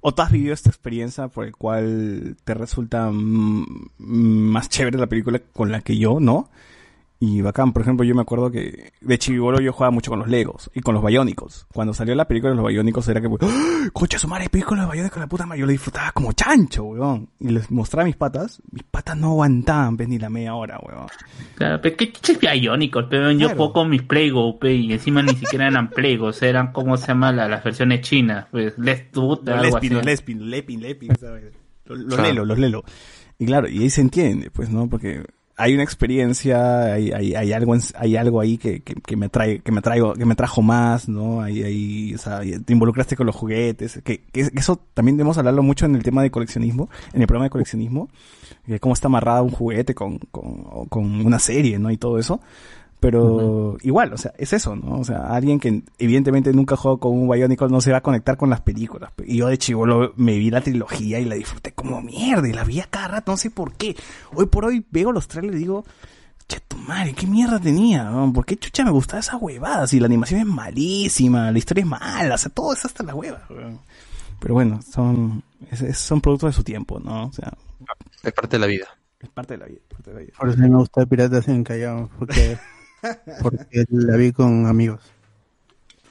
[0.00, 5.40] o tú has vivido esta experiencia por el cual te resulta más chévere la película
[5.52, 6.48] con la que yo, ¿no?
[7.22, 10.28] Y bacán, por ejemplo, yo me acuerdo que de chivolo yo jugaba mucho con los
[10.28, 11.66] Legos y con los Biónicos.
[11.70, 13.88] Cuando salió la película de los Biónicos era que, ¡Ah!
[13.92, 16.84] concha su madre, película de los Biónicos, la puta madre, yo la disfrutaba como chancho,
[16.84, 17.28] weón.
[17.38, 21.08] Y les mostraba mis patas, mis patas no aguantaban, pues, ni la media hora, weón.
[21.56, 23.56] Claro, pero qué chuches biónicos, pero yo Claro.
[23.56, 27.32] juego con mis Playgo, pe, y encima ni siquiera eran Playgos, eran como se llama
[27.32, 30.06] la- las versiones chinas, pues, les algo Lespin, los así.
[30.06, 31.52] Lespin, Lepin, Lepin, ¿sabes?
[31.84, 32.22] Los, los Claro.
[32.30, 32.82] lelo, los lelo.
[33.38, 34.88] Y claro, y ahí se entiende, pues, ¿no?
[34.88, 35.22] Porque
[35.60, 39.72] hay una experiencia, hay, hay, algo, en- hay algo ahí que, que, me trae, que
[39.72, 41.44] me traigo, que me trajo más, ¿no?
[42.18, 46.22] Sea, te involucraste con los juguetes, que, eso también debemos hablarlo mucho en el tema
[46.22, 48.08] de coleccionismo, en el programa de coleccionismo,
[48.66, 51.90] que cómo está amarrado un juguete con, con una serie, ¿no?
[51.90, 52.40] Y todo eso.
[53.00, 54.98] Pero igual, o sea, es eso, ¿no?
[55.00, 58.36] O sea, alguien que evidentemente nunca jugó con un Bionicle no se va a conectar
[58.36, 59.10] con las películas.
[59.24, 62.62] Y yo de chivolo me vi la trilogía y la disfruté como mierda y la
[62.64, 63.96] vi a cada rato, no sé por qué.
[64.34, 65.84] Hoy por hoy veo los trailers y digo,
[66.46, 68.30] che, tu madre, qué mierda tenía, ¿no?
[68.34, 69.86] ¿Por qué chucha me gustaba esa huevada?
[69.86, 73.14] Si la animación es malísima, la historia es mala, o sea, todo es hasta la
[73.14, 73.40] hueva.
[74.40, 77.26] Pero bueno, son, es- es- son productos de su tiempo, ¿no?
[77.28, 77.52] O sea,
[78.22, 78.86] Es parte de la vida.
[79.20, 80.32] es parte de la vida, parte de la vida.
[80.38, 82.58] Por eso me gusta Piratas en Callao, porque,
[83.42, 85.00] porque la vi con amigos.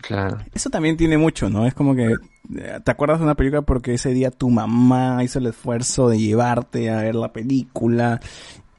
[0.02, 0.38] Claro.
[0.54, 1.66] Eso también tiene mucho, ¿no?
[1.68, 5.40] Es como que eh, te acuerdas de una película porque ese día tu mamá hizo
[5.40, 8.20] el esfuerzo de llevarte a ver la película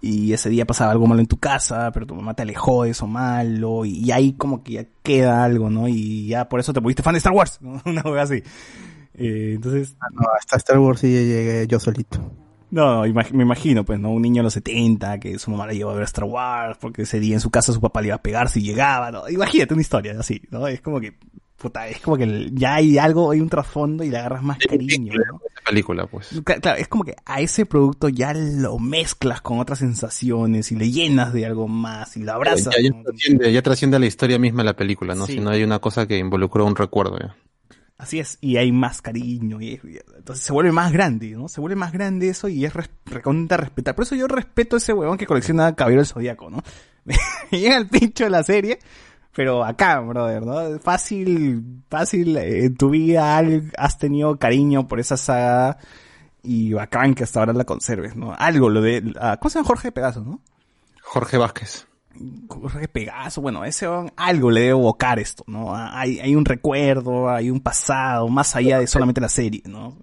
[0.01, 2.91] y ese día pasaba algo malo en tu casa, pero tu mamá te alejó de
[2.91, 5.89] eso malo y, y ahí como que ya queda algo, ¿no?
[5.89, 7.81] Y ya por eso te pusiste fan de Star Wars, ¿no?
[7.85, 8.43] Una hueá así.
[9.15, 12.19] Eh, entonces, No, hasta Star Wars sí llegué yo solito.
[12.71, 14.11] No, imag- me imagino, pues, ¿no?
[14.11, 17.03] Un niño de los 70 que su mamá le llevó a ver Star Wars porque
[17.03, 19.29] ese día en su casa su papá le iba a pegar si llegaba, ¿no?
[19.29, 20.67] Imagínate una historia así, ¿no?
[20.67, 21.15] Es como que
[21.57, 25.13] puta, es como que ya hay algo, hay un trasfondo y le agarras más cariño,
[25.13, 25.41] ¿no?
[25.47, 26.33] Esa película, pues.
[26.43, 30.77] Cla- Claro, es como que a ese producto ya lo mezclas con otras sensaciones y
[30.77, 32.75] le llenas de algo más y lo abrazas.
[32.83, 35.27] Ya, trasciende, ya trasciende la historia misma de la película, ¿no?
[35.27, 35.35] Sí.
[35.35, 37.37] Si no hay una cosa que involucró un recuerdo, ya.
[38.01, 39.79] Así es, y hay más cariño, y,
[40.17, 41.49] entonces se vuelve más grande, ¿no?
[41.49, 43.95] Se vuelve más grande eso y es res, recontra respetar.
[43.95, 46.63] Por eso yo respeto ese huevón que colecciona Caballero del Zodíaco, ¿no?
[47.51, 48.79] Llega el pincho de la serie,
[49.35, 50.79] pero acá, brother, ¿no?
[50.79, 53.43] Fácil, fácil, eh, en tu vida
[53.77, 55.77] has tenido cariño por esa saga
[56.43, 58.33] y bacán que hasta ahora la conserves, ¿no?
[58.33, 60.41] Algo, lo de, ah, ¿cómo se llama Jorge Pegaso, no?
[61.03, 61.87] Jorge Vázquez.
[62.49, 63.87] Jorge Pegaso, bueno, ese
[64.17, 65.75] algo le debe evocar esto, ¿no?
[65.75, 69.97] Hay, hay un recuerdo, hay un pasado, más allá de solamente la serie, ¿no?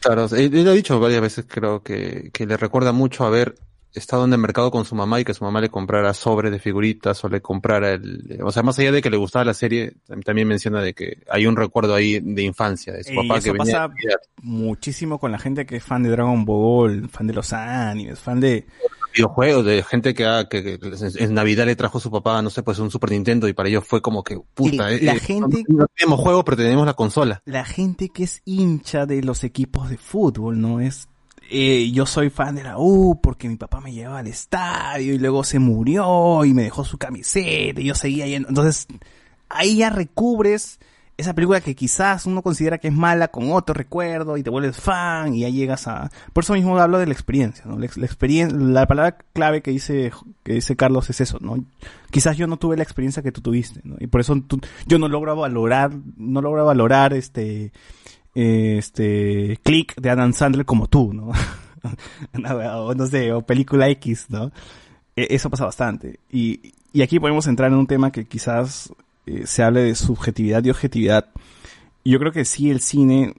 [0.00, 3.54] Claro, él, él ha dicho varias veces, creo que, que le recuerda mucho haber
[3.92, 6.60] estado en el mercado con su mamá y que su mamá le comprara sobre de
[6.60, 9.94] figuritas o le comprara el, o sea, más allá de que le gustaba la serie,
[10.08, 13.38] tam- también menciona de que hay un recuerdo ahí de infancia de su Y papá
[13.38, 13.88] eso que venía.
[13.88, 13.94] pasa
[14.42, 18.38] muchísimo con la gente que es fan de Dragon Ball, fan de los animes, fan
[18.40, 18.64] de...
[19.14, 20.78] videojuegos, de gente que, ha- que, que
[21.18, 23.68] en Navidad le trajo a su papá, no sé, pues un Super Nintendo y para
[23.68, 26.56] ellos fue como que, puta, Y eh, la eh, gente- no, no tenemos juego, pero
[26.58, 27.42] tenemos la consola.
[27.44, 30.80] La gente que es hincha de los equipos de fútbol, ¿no?
[30.80, 31.08] Es...
[31.50, 35.18] eh, yo soy fan de la U porque mi papá me llevaba al estadio y
[35.18, 38.48] luego se murió y me dejó su camiseta y yo seguía yendo.
[38.48, 38.86] Entonces,
[39.48, 40.78] ahí ya recubres
[41.20, 44.76] esa película que quizás uno considera que es mala con otro recuerdo y te vuelves
[44.76, 46.10] fan y ya llegas a...
[46.32, 47.78] Por eso mismo hablo de la experiencia, ¿no?
[47.78, 50.12] La, la la palabra clave que dice,
[50.42, 51.64] que dice Carlos es eso, ¿no?
[52.10, 53.96] Quizás yo no tuve la experiencia que tú tuviste, ¿no?
[54.00, 54.34] Y por eso
[54.86, 57.72] yo no logro valorar, no logro valorar este,
[58.34, 61.30] este, Click de Adam Sandler como tú, ¿no?
[62.34, 62.50] No,
[62.84, 64.52] o no sé, o película X, ¿no?
[65.16, 66.20] E- Eso pasa bastante.
[66.30, 68.92] Y, y aquí podemos entrar en un tema que quizás
[69.30, 71.28] eh, se hable de subjetividad y objetividad.
[72.04, 73.34] Yo creo que sí el cine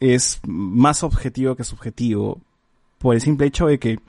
[0.00, 2.40] es más objetivo que subjetivo
[2.98, 4.00] por el simple hecho de que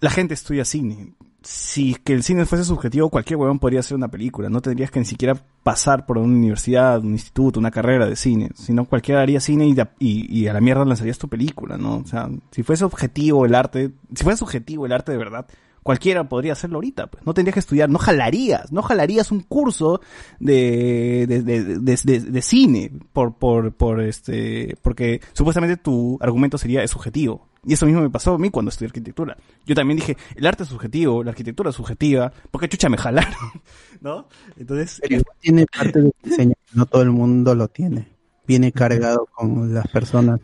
[0.00, 1.12] la gente estudia cine.
[1.42, 4.48] Si que el cine fuese subjetivo, cualquier huevón podría hacer una película.
[4.48, 8.50] No tendrías que ni siquiera pasar por una universidad, un instituto, una carrera de cine.
[8.54, 11.98] Sino cualquiera haría cine y, y, y a la mierda lanzarías tu película, ¿no?
[11.98, 15.46] O sea, si fuese objetivo el arte, si fuese subjetivo el arte de verdad,
[15.86, 17.24] cualquiera podría hacerlo ahorita, pues.
[17.24, 20.00] No tendrías que estudiar, no jalarías, no jalarías un curso
[20.40, 26.90] de, de, de, de, cine por, por, por este, porque supuestamente tu argumento sería es
[26.90, 27.46] subjetivo.
[27.64, 29.36] Y eso mismo me pasó a mí cuando estudié arquitectura.
[29.64, 32.98] Yo también dije, el arte es subjetivo, la arquitectura es subjetiva, ¿por qué chucha me
[32.98, 33.32] jalaron?
[34.00, 34.26] ¿No?
[34.56, 35.00] Entonces,
[35.38, 38.08] tiene parte del diseño, no todo el mundo lo tiene.
[38.44, 40.40] Viene cargado con las personas.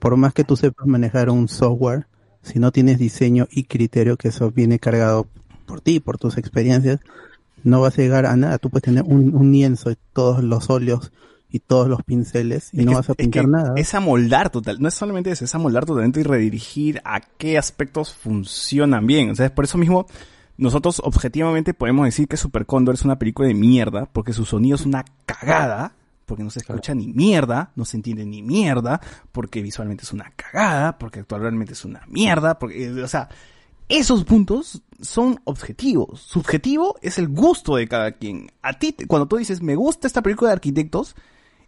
[0.00, 2.08] Por más que tú sepas manejar un software,
[2.44, 5.26] si no tienes diseño y criterio, que eso viene cargado
[5.66, 7.00] por ti, por tus experiencias,
[7.64, 8.58] no vas a llegar a nada.
[8.58, 11.10] Tú puedes tener un, un lienzo y todos los óleos
[11.50, 13.72] y todos los pinceles y Es no que- vas a es pintar que nada.
[13.76, 18.12] Es amoldar total, no es solamente eso, es amoldar totalmente y redirigir a qué aspectos
[18.12, 19.30] funcionan bien.
[19.30, 20.06] O sea, es por eso mismo
[20.58, 24.74] nosotros objetivamente podemos decir que Super Cóndor es una película de mierda, porque su sonido
[24.76, 25.92] es una cagada,
[26.26, 29.00] porque no se escucha ni mierda, no se entiende ni mierda,
[29.32, 33.28] porque visualmente es una cagada, porque actualmente es una mierda, porque, eh, o sea,
[33.88, 36.20] esos puntos son objetivos.
[36.20, 38.50] Subjetivo es el gusto de cada quien.
[38.62, 41.14] A ti, cuando tú dices, me gusta esta película de arquitectos,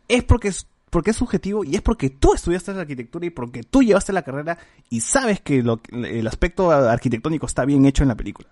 [0.09, 3.63] es porque es, porque es subjetivo y es porque tú estudiaste la arquitectura y porque
[3.63, 8.09] tú llevaste la carrera y sabes que lo, el aspecto arquitectónico está bien hecho en
[8.09, 8.49] la película.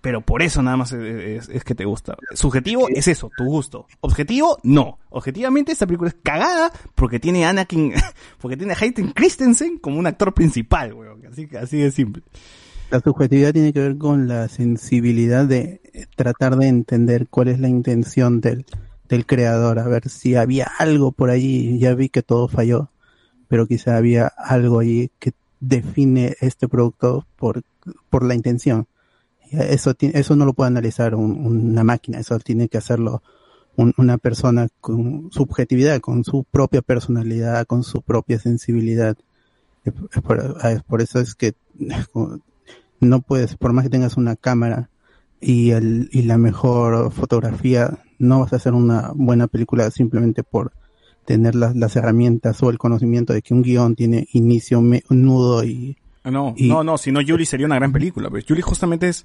[0.00, 1.02] Pero por eso nada más es,
[1.46, 2.16] es- es que te gusta.
[2.32, 3.86] Subjetivo es eso, tu gusto.
[4.00, 4.98] Objetivo, no.
[5.10, 7.92] Objetivamente esta película es cagada porque tiene a Anakin,
[8.40, 11.26] porque tiene a Hayden Christensen como un actor principal, weón.
[11.26, 12.22] Así, así de simple.
[12.90, 15.80] La subjetividad tiene que ver con la sensibilidad de
[16.16, 18.64] tratar de entender cuál es la intención del,
[19.08, 22.90] del creador, a ver si había algo por ahí, ya vi que todo falló,
[23.48, 27.62] pero quizá había algo ahí que define este producto por,
[28.08, 28.86] por la intención.
[29.50, 33.22] Eso, eso no lo puede analizar un- una máquina, eso tiene que hacerlo
[33.76, 39.16] un- una persona con subjetividad, con su propia personalidad, con su propia sensibilidad.
[40.22, 41.54] Por, es por eso es que
[43.00, 44.90] no puedes, por más que tengas una cámara
[45.40, 45.72] y,
[46.22, 50.72] la mejor fotografía, no vas a hacer una buena película simplemente por
[51.24, 55.64] tener las, las herramientas o el conocimiento de que un guion tiene inicio, me- nudo
[55.64, 55.96] y...
[56.24, 58.28] Ah, No, Y- no, no, si no, Julie sería una gran película.
[58.30, 59.24] Pues Julie justamente es,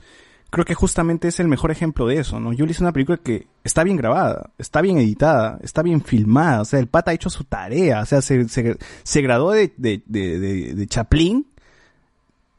[0.49, 2.49] creo que justamente es el mejor ejemplo de eso, ¿no?
[2.51, 6.65] Julie es una película que está bien grabada, está bien editada, está bien filmada, o
[6.65, 10.01] sea, el pata ha hecho su tarea, o sea, se, se, se graduó de, de,
[10.05, 11.45] de, de, Chaplin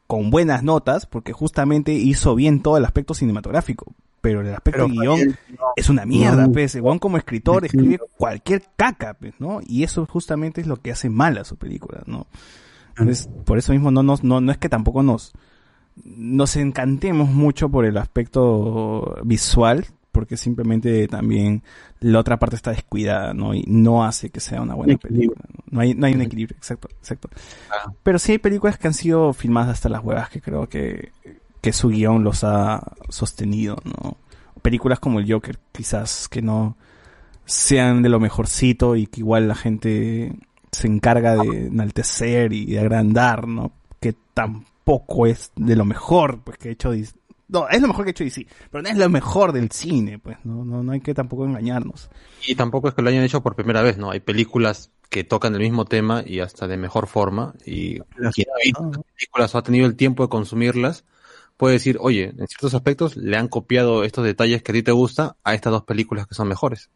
[0.05, 3.93] con buenas notas, porque justamente hizo bien todo el aspecto cinematográfico.
[4.21, 5.37] pero el aspecto Pero de guion
[5.75, 6.51] es una mierda, no.
[6.53, 6.75] pues.
[6.75, 9.59] El como escritor escribe cualquier caca, pues, ¿no?
[9.67, 12.27] Y eso justamente es lo que hace mal a su película, ¿no?
[12.99, 15.33] Entonces, por eso mismo no nos, no, no es que tampoco nos,
[16.03, 21.61] nos encantemos mucho por el aspecto visual, porque simplemente también
[21.99, 23.53] la otra parte está descuidada, ¿no?
[23.53, 25.35] Y no hace que sea una buena Equilibrio.
[25.35, 25.49] película.
[25.53, 25.63] ¿no?
[25.69, 27.29] No hay, no hay un equilibrio, exacto, exacto.
[27.69, 27.91] Ah.
[28.01, 31.11] Pero sí hay películas que han sido filmadas hasta las huevas que creo que,
[31.61, 34.17] que su guion los ha sostenido, ¿no?
[34.63, 36.77] Películas como el Joker, quizás que no
[37.45, 40.35] sean de lo mejorcito y que igual la gente
[40.77, 43.71] se encarga de enaltecer y de agrandar, ¿no?
[43.99, 47.13] Que tampoco es de lo mejor, pues, que ha hecho DC.
[47.49, 50.19] No, es lo mejor que ha hecho DC, pero no es lo mejor del cine,
[50.19, 52.09] pues, no, no, no hay que tampoco engañarnos.
[52.47, 54.11] Y tampoco es que lo hayan hecho por primera vez, ¿no?
[54.11, 57.55] Hay películas que tocan el mismo tema y hasta de mejor forma.
[57.65, 57.99] Y
[58.33, 61.05] quien ha visto estas películas o ha tenido el tiempo de consumirlas,
[61.55, 64.91] puede decir, oye, en ciertos aspectos le han copiado estos detalles que a ti te
[64.91, 66.89] gusta a estas dos películas que son mejores.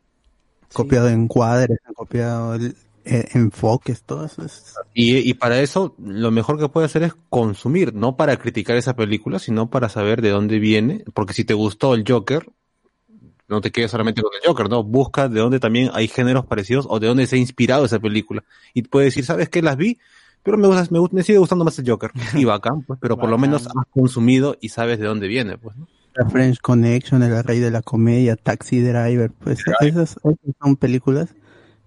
[0.72, 2.76] copiado encuadres, han copiado el-
[3.06, 7.14] eh, enfoques, todo eso es Y, y para eso, lo mejor que puede hacer es
[7.30, 11.54] consumir, no para criticar esa película, sino para saber de dónde viene, porque si te
[11.54, 12.48] gustó el Joker,
[13.48, 14.84] no te quedes solamente con el Joker, ¿no?
[14.84, 18.44] Busca de dónde también hay géneros parecidos o de dónde se ha inspirado esa película.
[18.74, 19.62] Y puedes decir, ¿sabes qué?
[19.62, 20.00] Las vi,
[20.44, 22.12] pero me, gusta, me, gu- me sigue gustando más el Joker.
[22.36, 25.76] Y bacán, pues, pero por lo menos has consumido y sabes de dónde viene, pues,
[25.76, 25.88] ¿no?
[26.14, 31.30] la French Connection, El Rey de la Comedia, Taxi Driver, pues esas, esas son películas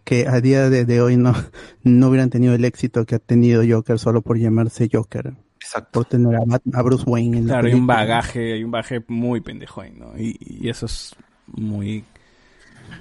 [0.05, 1.35] que a día de, de hoy no,
[1.83, 5.91] no hubieran tenido el éxito que ha tenido Joker solo por llamarse Joker, Exacto.
[5.93, 7.97] por tener a, Bruce Wayne en la Claro, hay un película.
[7.97, 10.13] bagaje, hay un bagaje muy pendejo ahí, ¿no?
[10.19, 11.15] Y, y eso es
[11.47, 12.05] muy,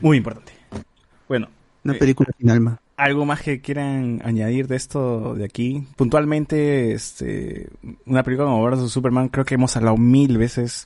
[0.01, 0.53] muy importante.
[1.27, 1.49] Bueno,
[1.83, 2.79] Una eh, película sin alma.
[2.95, 5.87] ¿Algo más que quieran añadir de esto de aquí?
[5.97, 7.69] Puntualmente, este,
[8.05, 10.85] una película como vs Superman, creo que hemos hablado mil veces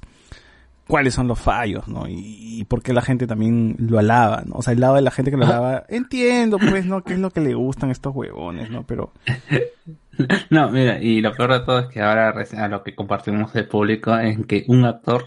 [0.88, 2.08] cuáles son los fallos, ¿no?
[2.08, 4.56] Y, y por qué la gente también lo alaba, ¿no?
[4.56, 7.04] O sea, el lado de la gente que lo alaba, entiendo, pues, ¿no?
[7.04, 8.86] ¿Qué es lo que le gustan estos huevones, ¿no?
[8.86, 9.14] Pero,
[10.50, 13.64] No, mira, y lo peor de todo es que ahora a lo que compartimos de
[13.64, 15.26] público en que un actor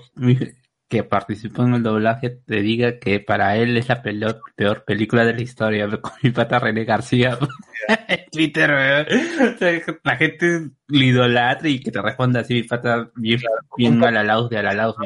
[0.91, 5.24] que participó en el doblaje te diga que para él es la peor, peor película
[5.24, 7.38] de la historia, con mi pata René García
[8.09, 9.55] en Twitter, weón.
[9.55, 13.41] O sea, la gente le idolatra y que te responda así, mi pata bien,
[13.76, 14.97] bien mal alaus de alalaus.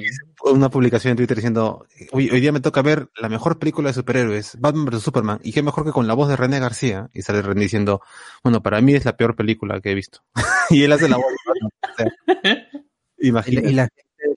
[0.42, 3.94] Una publicación en Twitter diciendo, hoy, hoy día me toca ver la mejor película de
[3.94, 7.10] superhéroes, Batman vs Superman, y qué mejor que con la voz de René García.
[7.12, 8.00] Y sale René diciendo,
[8.42, 10.20] bueno, para mí es la peor película que he visto.
[10.70, 11.26] y él hace la voz.
[11.26, 12.06] O sea,
[13.18, 13.70] Y la, Imagínate.
[13.70, 13.88] y la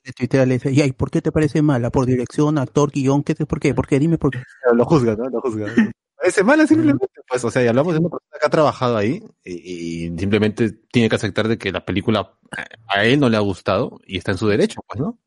[0.08, 1.92] de Twitter le dice, "Y, ¿por qué te parece mala?
[1.92, 3.24] ¿Por dirección, actor, guion?
[3.24, 3.74] ¿Qué, te- ¿Por qué?
[3.76, 4.00] ¿Por qué?
[4.00, 4.40] Dime por qué.
[4.74, 5.30] lo juzga, ¿no?
[5.30, 5.68] Lo juzga.
[6.16, 9.24] Parece mala simplemente, pues, o sea, y hablamos de una persona que ha trabajado ahí
[9.46, 12.34] y, y simplemente tiene que aceptar de que la película
[12.88, 15.20] a él no le ha gustado y está en su derecho, pues, ¿no?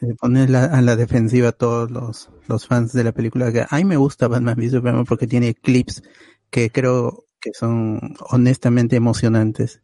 [0.00, 3.64] Se pone la- a la defensiva a todos los, los fans de la película que,
[3.68, 6.02] ay, me gusta Batman v Superman porque tiene clips
[6.50, 9.82] que creo que son honestamente emocionantes.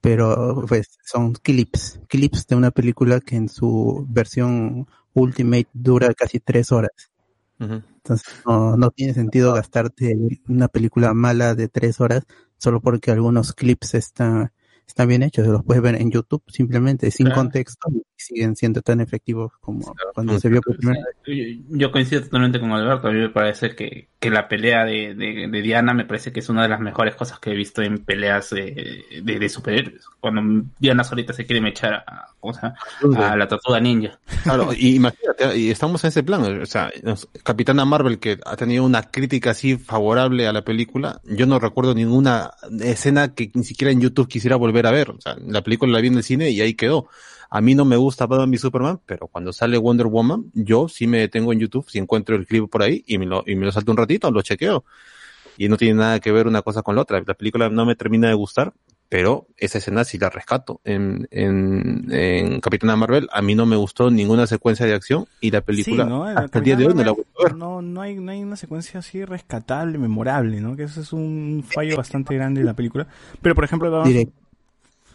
[0.00, 6.40] Pero, pues, son clips, clips de una película que en su versión Ultimate dura casi
[6.40, 6.92] tres horas.
[7.58, 10.16] Entonces, no, no tiene sentido gastarte
[10.48, 12.24] una película mala de tres horas
[12.56, 14.52] solo porque algunos clips están,
[14.86, 15.46] están bien hechos.
[15.46, 17.42] Los puedes ver en YouTube simplemente, sin Claro.
[17.42, 17.90] contexto,
[18.20, 21.58] siguen siendo tan efectivos como cuando se vio por primera vez.
[21.68, 23.08] Yo, coincido totalmente con Alberto.
[23.08, 26.40] A mí me parece que, que la pelea de, de, de Diana me parece que
[26.40, 30.04] es una de las mejores cosas que he visto en peleas de, de superhéroes.
[30.20, 33.32] Cuando Diana solita se quiere mechar a, ¿cómo se llama?
[33.32, 34.18] a la tortuga ninja.
[34.42, 36.90] Claro, y imagínate, y estamos en ese plan, o sea,
[37.42, 41.94] Capitana Marvel que ha tenido una crítica así favorable a la película, yo no recuerdo
[41.94, 45.92] ninguna escena que ni siquiera en YouTube quisiera volver a ver, o sea, la película
[45.92, 47.08] la vi en el cine y ahí quedó.
[47.50, 51.06] A mí no me gusta Batman y Superman, pero cuando sale Wonder Woman, yo sí
[51.08, 53.66] me detengo en YouTube, si encuentro el clip por ahí y me lo, y me
[53.66, 54.84] lo salto un ratito, lo chequeo.
[55.58, 57.22] Y no tiene nada que ver una cosa con la otra.
[57.26, 58.72] La película no me termina de gustar,
[59.10, 60.80] pero esa escena sí la rescato.
[60.84, 65.50] En, en, en Capitana Marvel a mí no me gustó ninguna secuencia de acción y
[65.50, 66.24] la película Sí, ¿no?
[66.24, 67.56] hasta el día de hoy no la voy a ver.
[67.56, 70.76] No, no hay, no hay una secuencia así rescatable, memorable, ¿no?
[70.76, 73.08] Que eso es un fallo bastante grande de la película.
[73.42, 74.04] Pero, por ejemplo,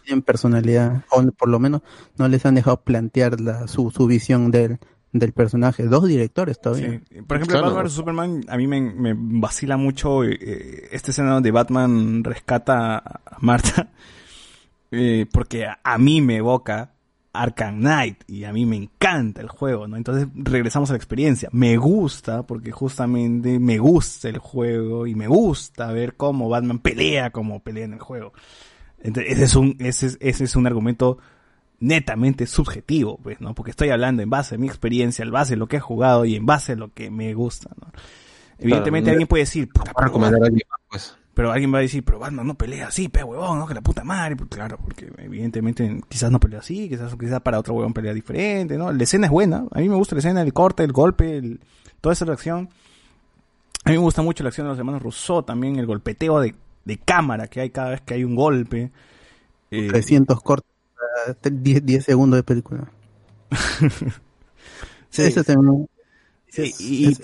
[0.06, 1.82] Tienen personalidad, o por lo menos
[2.16, 4.78] no les han dejado plantear la, su, su visión del,
[5.12, 5.82] del personaje.
[5.86, 7.00] Dos directores todavía.
[7.10, 7.22] Sí.
[7.22, 7.66] Por ejemplo, Claro.
[7.66, 12.22] Batman vs Superman, a mí me, me vacila mucho eh, eh, esta escena donde Batman
[12.22, 13.90] rescata a Marta,
[14.92, 16.92] eh, porque a, a mí me evoca
[17.32, 19.96] Arkham Knight y a mí me encanta el juego, ¿no?
[19.96, 21.48] Entonces regresamos a la experiencia.
[21.52, 27.30] Me gusta porque justamente me gusta el juego y me gusta ver cómo Batman pelea
[27.30, 28.32] como pelea en el juego.
[29.02, 31.18] Ese es un, ese es, ese es un argumento
[31.78, 33.54] netamente subjetivo, pues, ¿no?
[33.54, 36.24] Porque estoy hablando en base a mi experiencia, en base a lo que he jugado
[36.24, 37.92] y en base a lo que me gusta, ¿no?
[38.58, 41.14] Evidentemente Claro, alguien puede decir, puta, Para pero, recomendar a alguien pues.
[41.34, 43.66] pero alguien va a decir, pero Batman no pelea así, pe huevón, ¿no?
[43.66, 47.58] Que la puta madre, pues, claro, porque evidentemente quizás no pelea así, quizás, quizás para
[47.58, 48.90] otro huevón pelea diferente, ¿no?
[48.90, 51.60] La escena es buena, a mí me gusta la escena, el corte, el golpe, el-
[52.00, 52.70] toda esa reacción.
[53.84, 56.54] A mí me gusta mucho la acción de los hermanos Rousseau también, el golpeteo de,
[56.86, 58.90] de cámara que hay cada vez que hay un golpe.
[59.70, 60.70] Eh, 300 cortes,
[61.28, 62.90] ah, 10, 10 segundos de película.
[65.10, 65.86] sí, Eso también
[66.48, 67.20] sí, es- y, es.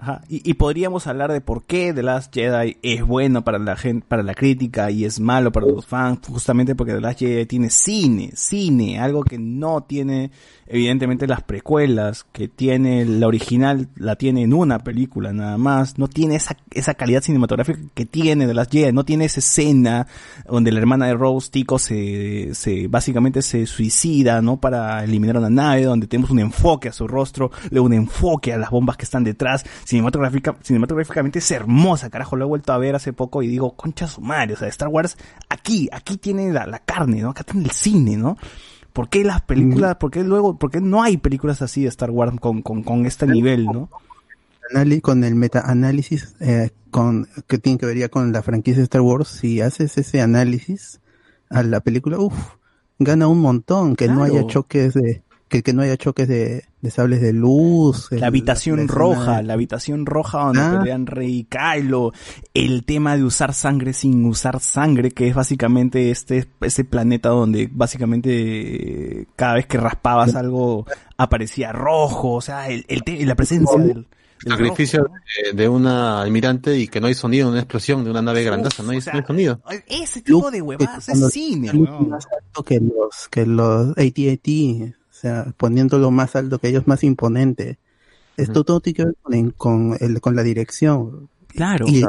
[0.00, 3.76] Ajá, Y, y podríamos hablar de por qué The Last Jedi es bueno para la
[3.76, 7.46] gente, para la crítica y es malo para los fans, justamente porque The Last Jedi
[7.46, 10.30] tiene cine, cine, algo que no tiene
[10.68, 16.08] evidentemente las precuelas, que tiene la original, la tiene en una película nada más, no
[16.08, 20.06] tiene esa, esa calidad cinematográfica que tiene The Last Jedi, no tiene esa escena
[20.46, 24.58] donde la hermana de Rose, Tico, se, se, básicamente se suicida, ¿no?
[24.58, 28.58] Para eliminar una nave, donde tenemos un enfoque a su rostro, luego un enfoque a
[28.58, 32.94] las bombas que están detrás, cinematográfica, cinematográficamente es hermosa, carajo, lo he vuelto a ver
[32.94, 35.16] hace poco y digo, concha su madre, o sea, Star Wars,
[35.48, 37.30] aquí, aquí tiene la, la carne, ¿no?
[37.30, 38.36] Acá tiene el cine, ¿no?
[38.92, 42.10] ¿Por qué las películas, por qué luego, por qué no hay películas así de Star
[42.10, 43.88] Wars con, con, con este nivel, ¿no?
[45.02, 49.28] Con el meta-análisis eh, con, que tiene que ver con la franquicia de Star Wars,
[49.28, 51.00] si haces ese análisis
[51.48, 52.56] a la película, uff,
[52.98, 56.90] gana un montón, que no haya choques de, que, que no haya choques de, de
[56.90, 58.08] sables de luz.
[58.12, 60.78] el- La habitación la roja, de- la habitación roja donde Ah.
[60.78, 62.12] pelean Rey y Kylo,
[62.54, 67.68] el tema de usar sangre sin usar sangre, que es básicamente este, ese planeta donde
[67.70, 70.86] básicamente eh, cada vez que raspabas algo
[71.16, 74.06] aparecía rojo, o sea, el, el te- la presencia del, del
[74.46, 75.10] Sacrificio
[75.52, 78.82] de, de una almirante y que no hay sonido, una explosión de una nave grandaza,
[78.84, 79.60] no hay, o sea, no hay sonido.
[79.88, 85.52] Ese tipo de huevadas es cine, más alto que los, que los AT&T, o sea,
[85.56, 87.78] poniéndolo más alto que ellos, más imponente.
[88.36, 91.28] Esto todo tiene que ver con, con, el, con la dirección.
[91.48, 91.86] Claro.
[91.88, 92.04] y,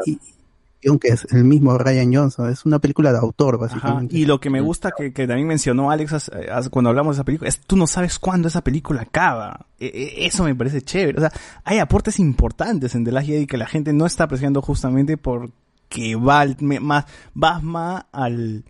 [0.88, 4.16] aunque es el mismo Ryan Johnson, es una película de autor, Ajá, básicamente.
[4.18, 7.20] Y lo que me gusta que, que también mencionó Alex as- as- cuando hablamos de
[7.20, 9.66] esa película es tú no sabes cuándo esa película acaba.
[9.78, 11.18] E- e- eso me parece chévere.
[11.18, 11.32] O sea,
[11.66, 16.16] hay aportes importantes en The Last Jedi que la gente no está apreciando justamente porque
[16.16, 18.64] va al- me- más, vas más al,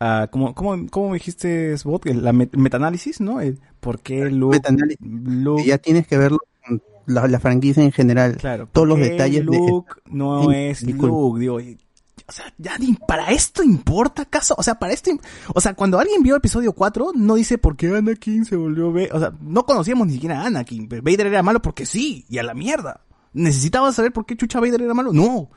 [0.00, 1.72] a, ¿cómo, cómo, cómo me dijiste?
[1.74, 3.42] El- La met- metaanálisis, ¿no?
[3.42, 4.58] El por qué Luke.
[5.00, 8.36] Luke- ya tienes que verlo con la, la franquicia en general.
[8.36, 11.08] Claro, todos los ¿por qué detalles de- Luke no Sí, es disculpa.
[11.08, 15.10] Luke, digo, o sea, ya ni para esto importa acaso, o sea, para esto,
[15.52, 19.10] o sea, cuando alguien vio episodio 4, no dice por qué Anakin se volvió B,
[19.12, 22.42] o sea, no conocíamos ni siquiera a Anakin, Vader era malo porque sí, y a
[22.44, 23.00] la mierda.
[23.34, 25.12] ¿Necesitabas saber por qué Chucha Vader era malo?
[25.12, 25.50] No.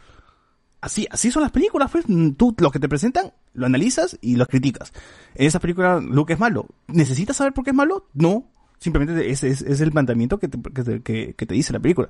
[0.86, 2.06] Así, así son las películas, pues.
[2.38, 4.94] Tú lo que te presentan, lo analizas y lo criticas.
[5.34, 6.68] En esa película, Luke es malo.
[6.86, 8.08] ¿Necesitas saber por qué es malo?
[8.14, 8.52] No.
[8.78, 12.08] Simplemente es, es el mandamiento que te, que, dice la película.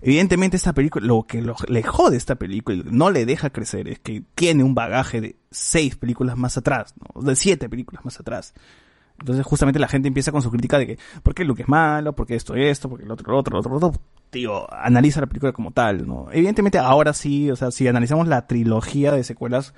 [0.00, 4.22] Evidentemente esta película, lo que le jode esta película no le deja crecer es que
[4.34, 7.20] tiene un bagaje de seis películas más atrás, ¿no?
[7.20, 8.54] de siete películas más atrás.
[9.18, 12.14] Entonces justamente la gente empieza con su crítica de que, ¿por qué Luke es malo?
[12.14, 12.88] ¿Por qué esto esto?
[12.88, 14.00] ¿Por qué el otro el otro el otro el otro?
[14.30, 16.26] Tío, analiza la película como tal, ¿no?
[16.32, 19.72] Evidentemente ahora sí, o sea, si analizamos la trilogía de secuelas,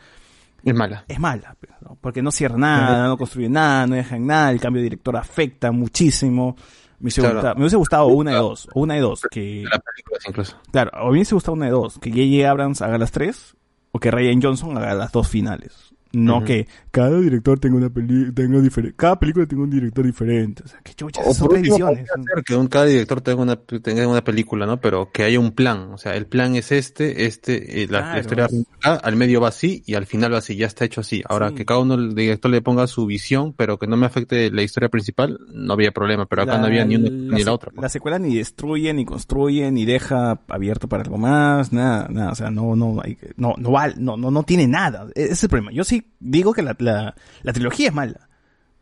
[0.64, 1.04] Es mala.
[1.06, 1.98] es mala, pues, ¿no?
[2.00, 5.16] porque no cierra nada, no construye nada, no deja en nada, el cambio de director
[5.16, 6.56] afecta muchísimo.
[6.98, 7.34] Me hubiese, Claro.
[7.34, 10.56] gustado, me hubiese gustado una de dos, una de dos, que, De las películas incluso.
[10.72, 12.50] claro, o me hubiese gustado una de dos, que J.J.
[12.50, 13.54] Abrams haga las tres,
[13.92, 15.94] o que Ryan Johnson haga las dos finales.
[16.12, 20.62] No que cada director tenga una peli tenga diferente, cada película tenga un director diferente.
[20.64, 23.56] O sea, qué chucha, O son por último, ser que un, cada director tenga una,
[23.56, 24.80] tenga una película, ¿no?
[24.80, 25.90] Pero que haya un plan.
[25.92, 29.82] O sea, el plan es este, este, eh, la, historia acá, al medio va así
[29.84, 31.22] y al final va así, ya está hecho así.
[31.28, 31.56] Ahora, Sí.
[31.56, 34.62] que cada uno, el director le ponga su visión, pero que no me afecte la
[34.62, 36.26] historia principal, no había problema.
[36.26, 37.70] Pero acá no había ni una ni la otra.
[37.72, 37.82] pues.
[37.82, 42.34] La secuela ni destruye, ni construye, ni deja abierto para algo más, nada, nada, o
[42.34, 45.08] sea, no, no, hay, que- no, no, no, no, no tiene nada.
[45.14, 45.72] E-, Ese es el problema.
[45.72, 48.28] Yo sí digo que la, la, trilogía es mala.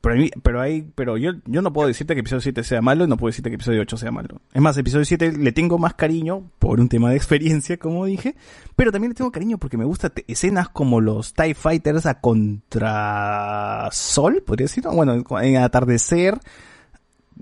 [0.00, 3.04] Pero, mí- pero hay, pero yo, yo no puedo decirte que episodio 7 sea malo
[3.04, 4.40] y no puedo decirte que episodio 8 sea malo.
[4.52, 8.36] Es más, episodio 7 le tengo más cariño por un tema de experiencia, como dije,
[8.76, 13.88] pero también le tengo cariño porque me gustan escenas como los TIE Fighters a contra
[13.92, 14.92] Sol, podría decirlo.
[14.92, 16.38] Bueno, en atardecer,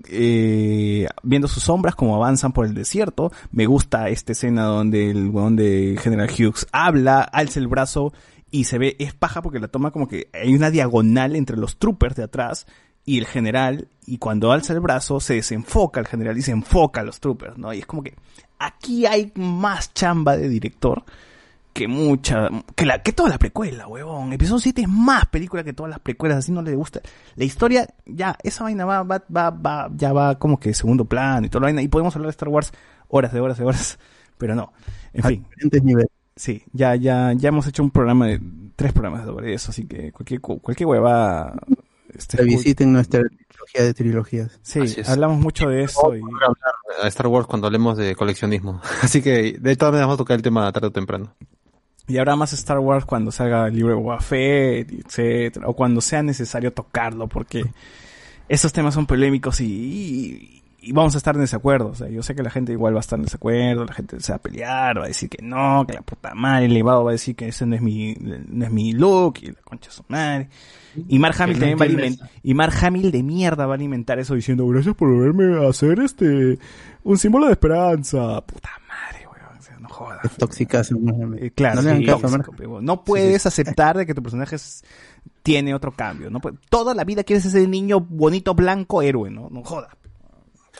[0.09, 3.31] eh, viendo sus sombras como avanzan por el desierto.
[3.51, 8.13] Me gusta esta escena donde el weón de General Hughes habla, alza el brazo
[8.53, 11.77] y se ve, es paja porque la toma como que hay una diagonal entre los
[11.79, 12.67] troopers de atrás
[13.03, 17.01] y el general, y cuando alza el brazo se desenfoca el general y se enfoca
[17.01, 17.73] a los troopers, ¿no?
[17.73, 18.13] Y es como que
[18.59, 21.03] aquí hay más chamba de director
[21.73, 24.31] que mucha, que la, que toda la precuela, huevón.
[24.33, 27.01] Episodio 7 es más película que todas las precuelas, así no le gusta.
[27.35, 31.47] La historia, ya, esa vaina va, va, va, va, ya va como que segundo plano
[31.47, 32.71] y toda la vaina, y podemos hablar de Star Wars
[33.07, 33.97] horas de horas de horas,
[34.37, 34.73] pero no.
[35.11, 36.22] En A fin, diferentes niveles.
[36.35, 38.39] Sí, ya, ya, ya hemos hecho un programa de,
[38.75, 41.53] tres programas sobre eso, así que cualquier, cu- cualquier hueva,
[42.13, 44.59] este, escu- Visiten nuestra trilogía de trilogías.
[44.61, 46.57] Sí, hablamos mucho de eso y, Vamos
[47.01, 48.81] a Star Wars cuando hablemos de coleccionismo.
[49.01, 51.33] Así que de todas maneras vamos a tocar el tema tarde o temprano.
[52.07, 56.01] y habrá más Star Wars cuando salga el libro de Boba Fett, etcétera, o cuando
[56.01, 57.63] sea necesario tocarlo, porque
[58.49, 61.87] esos temas son polémicos y, y, y vamos a estar en desacuerdo.
[61.89, 64.19] O sea, yo sé que la gente igual va a estar en desacuerdo, la gente
[64.19, 67.03] se va a pelear, va a decir que no, que la puta madre, el elevado
[67.03, 69.89] va a decir que ese no es mi, no es mi look, y la concha
[69.91, 70.49] su madre.
[71.07, 74.19] Y Mark Hamill también va a alimentar, y Mark Hamill de mierda va a alimentar
[74.19, 76.59] eso diciendo, gracias por verme hacer este,
[77.03, 78.41] un símbolo de esperanza.
[78.41, 80.23] Puta madre, weón, o sea, no jodas.
[80.25, 80.91] Es tóxicas.
[80.91, 84.83] Eh, claro, No sí, tóxico, no puedes aceptar de que tu personaje es-
[85.41, 86.29] tiene otro cambio.
[86.29, 89.49] No toda la vida quieres ser el niño bonito, blanco, héroe, ¿no?
[89.49, 89.89] No joda.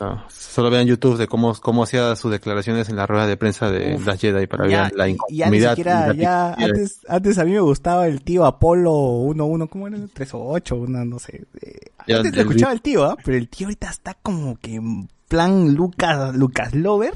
[0.00, 3.70] Ah, Solo vean YouTube de cómo, cómo hacía sus declaraciones en la rueda de prensa
[3.70, 6.54] de Uf, las Jedi para Ya, ver la ya ni siquiera, ya, piquiña.
[6.54, 9.98] antes, antes a mí me gustaba el tío Apolo 11, ¿cómo era?
[10.12, 11.44] 3 o 8, una, no sé.
[11.62, 11.78] eh,
[12.08, 13.16] Ya, antes escuchaba el tío, ¿ah?
[13.24, 17.14] Pero el tío ahorita está como que en plan Lucas, Lucas Lover,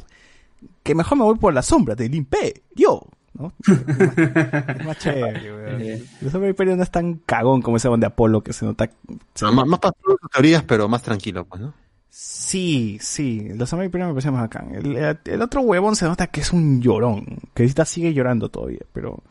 [0.84, 3.02] que mejor me voy por la sombra del Imperio,
[3.34, 3.52] ¿no?
[3.68, 5.82] es más chévere, weón.
[5.82, 8.88] El Sombra del Imperio no es tan cagón como ese de Apolo que se nota.
[9.34, 11.74] se No, más, más para sus teorías, pero más tranquilo, pues, ¿no?
[12.20, 14.66] Sí, sí, los del Imperio me parece más acá.
[14.74, 19.22] El, otro huevón se nota que es un llorón, que ahorita sigue llorando todavía, pero...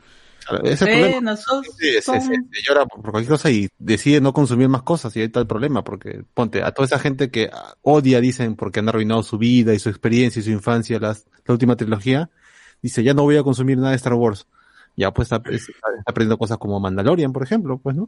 [0.64, 4.22] Ese Sí, problema nosotros Sí, se, se- somos- se llora por cualquier cosa y decide
[4.22, 7.30] no consumir más cosas y ahí está el problema, porque ponte, a toda esa gente
[7.30, 10.98] que ah, odia, dicen, porque han arruinado su vida y su experiencia y su infancia,
[10.98, 12.30] las, la última trilogía,
[12.82, 14.48] dice, ya no voy a consumir nada de Star Wars.
[14.96, 18.08] Ya pues está, es- está aprendiendo cosas como Mandalorian, por ejemplo, pues, ¿no?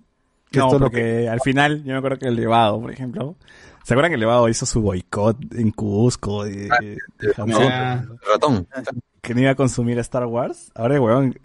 [0.49, 3.35] Que No, todo lo porque al final, yo me acuerdo que el Levado, por ejemplo,
[3.83, 7.33] ¿se acuerdan que el Levado hizo su boicot en Cusco de, de- de?
[7.37, 8.67] Ah, el ratón.
[9.21, 10.71] que no iba a consumir Star Wars?
[10.75, 11.39] Ahora el huevón,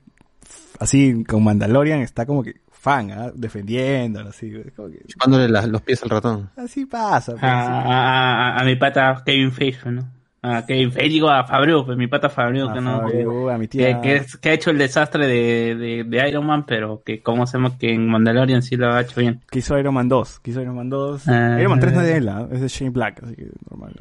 [0.79, 3.31] así con Mandalorian, está como que fan, ¿ah?
[3.35, 6.51] defendiéndolo, así, es como que- Chupándole la- los pies al ratón.
[6.57, 7.33] así pasa.
[7.33, 7.71] pues, a, sí.
[7.73, 10.09] a- a- a mi pata Kevin Feige, ¿no?
[10.47, 13.49] A Kevin Feige, digo a Fabreu, pues mi pata Fabreu, A que no, que, Fabio,
[13.51, 14.01] a mi que, tía.
[14.03, 17.45] que es- que ha hecho el desastre de, de, de Iron Man, pero que como
[17.45, 19.41] hacemos que en Mandalorian sí lo ha hecho bien.
[19.51, 21.29] que hizo Iron Man 2, que hizo Iron Man 2.
[21.29, 21.57] Ah.
[21.59, 22.47] Iron Man 3 no es de él, ¿ah?
[22.53, 23.95] es de Shane Black, así que normal.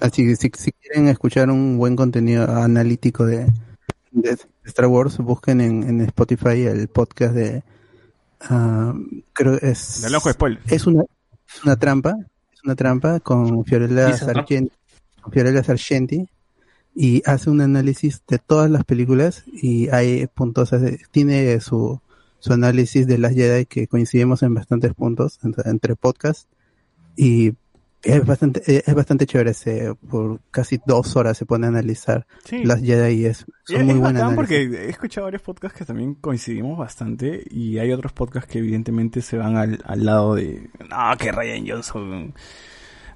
[0.00, 3.46] Así que si, si quieren escuchar un buen contenido analítico de,
[4.10, 7.62] de Star Wars, busquen en, en Spotify el podcast de...
[8.42, 8.92] ah,
[9.32, 10.02] creo que es...
[10.02, 10.60] del ojo de spoiler.
[10.68, 11.04] Es una,
[11.78, 12.14] trampa,
[12.52, 14.44] es una trampa con Fiorella con
[15.30, 16.26] Fiorella Sargenti
[16.94, 22.00] y hace un análisis de todas las películas y hay puntos, hace- tiene su,
[22.38, 26.48] su análisis de las Jedi que coincidimos en bastantes puntos entre, entre podcasts
[27.16, 27.54] y
[28.04, 32.26] es bastante, eh, es bastante chévere, se, por casi dos horas se pone a analizar
[32.44, 32.64] Sí.
[32.64, 35.84] las Jedi y es, son es muy bacán buenas porque he escuchado varios podcasts que
[35.84, 40.68] también coincidimos bastante y hay otros podcasts que evidentemente se van al, al lado de
[40.90, 42.34] no que Ryan Johnson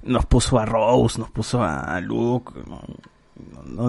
[0.03, 2.81] nos puso a Rose, nos puso a Luke, no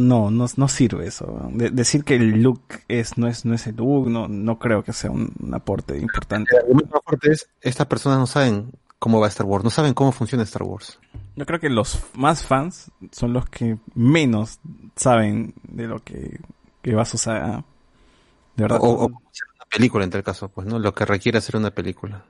[0.00, 1.48] no no, sirve eso.
[1.52, 4.82] De- decir que el Luke es no es no es el Luke, no no creo
[4.82, 6.54] que sea un, un aporte importante.
[6.56, 10.12] El argumento fuerte es, estas personas no saben cómo va Star Wars, no saben cómo
[10.12, 10.98] funciona Star Wars.
[11.36, 14.58] Yo creo que los más fans son los que menos
[14.96, 16.40] saben de lo que,
[16.82, 17.42] que va a suceder.
[17.42, 17.64] ¿ah?
[18.56, 18.78] De verdad.
[18.82, 20.78] O, o una película en tal caso, pues, ¿no?
[20.78, 22.24] Lo que requiere hacer una película.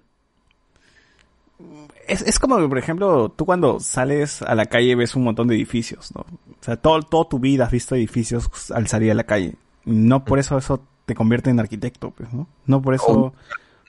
[2.09, 5.55] Es, es como, por ejemplo, tú cuando sales a la calle ves un montón de
[5.55, 6.23] edificios, ¿no?
[6.23, 9.55] O sea, todo, toda tu vida has visto edificios al salir a la calle.
[9.85, 12.49] No por eso eso te convierte en arquitecto, pues, ¿no?
[12.67, 13.33] No por eso, Oh.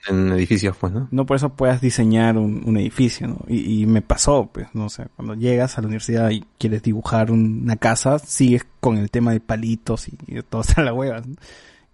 [0.08, 1.08] En edificios, pues, ¿no?
[1.10, 3.38] no por eso puedas diseñar un, un edificio, ¿no?
[3.48, 4.86] Y, y me pasó, pues, ¿no?
[4.86, 8.96] O sea, cuando llegas a la universidad y quieres dibujar un- una casa, sigues con
[8.96, 11.34] el tema de palitos y, y todo está en la hueva, ¿no?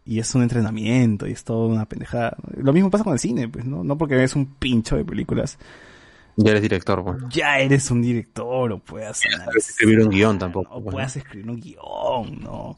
[0.05, 2.36] Y es un entrenamiento y es toda una pendejada.
[2.57, 3.82] Lo mismo pasa con el cine, pues, ¿no?
[3.82, 5.59] No porque ves un pincho de películas,
[6.36, 7.16] Ya eres director, pues.
[7.30, 9.20] ya eres un director o puedas
[9.56, 12.76] escribir un guion tampoco, o pues, puedas escribir un guion, ¿no?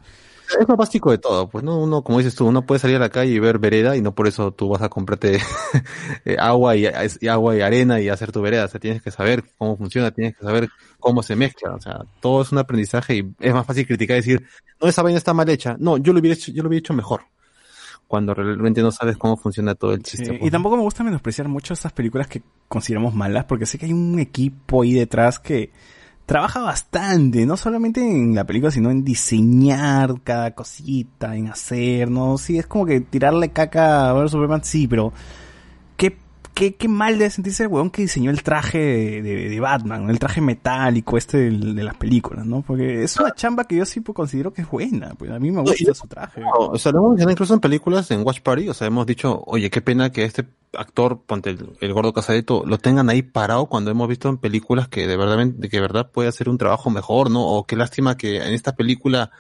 [0.59, 1.79] Es lo básico de todo, pues, ¿no?
[1.79, 4.15] Uno, como dices tú, uno puede salir a la calle y ver vereda y no
[4.15, 5.39] por eso tú vas a comprarte
[6.25, 6.87] eh, agua y,
[7.21, 8.65] y agua y arena y hacer tu vereda.
[8.65, 10.71] O sea, tienes que saber cómo funciona, tienes que saber
[11.01, 11.75] cómo se mezcla.
[11.75, 14.47] O sea, todo es un aprendizaje y es más fácil criticar y decir,
[14.81, 15.77] no, esa vaina está mal hecha.
[15.79, 17.23] No, yo lo hubiera hecho, yo lo hubiera hecho mejor.
[18.09, 20.39] Cuando realmente no sabes cómo funciona todo el Sí, sistema.
[20.41, 23.93] y tampoco me gusta menospreciar mucho estas películas que consideramos malas, porque sé que hay
[23.93, 25.71] un equipo ahí detrás que
[26.25, 32.39] trabaja bastante, no solamente en la película, sino en diseñar cada cosita, en hacer, ¿no?
[32.39, 35.13] Sí, es como que tirarle caca a ver Superman, sí, pero
[35.97, 36.17] qué,
[36.59, 40.11] qué, qué mal debe sentirse el weón que diseñó el traje de, de- de Batman,
[40.11, 42.63] el traje metálico este del- de, las películas, ¿no?
[42.63, 45.51] Porque es una chamba que yo sí pues, considero que es buena, pues a mí
[45.53, 46.41] me gusta su traje.
[46.41, 49.07] No, o sea, lo hemos mencionado incluso en películas, en Watch Party, o sea, hemos
[49.07, 53.23] dicho, oye, qué pena que este actor, ponte el, el gordo casadito, lo tengan ahí
[53.23, 56.49] parado cuando hemos visto en películas que de verdad, de que de verdad puede hacer
[56.49, 57.47] un trabajo mejor, ¿no?
[57.47, 59.31] O qué lástima que en esta película,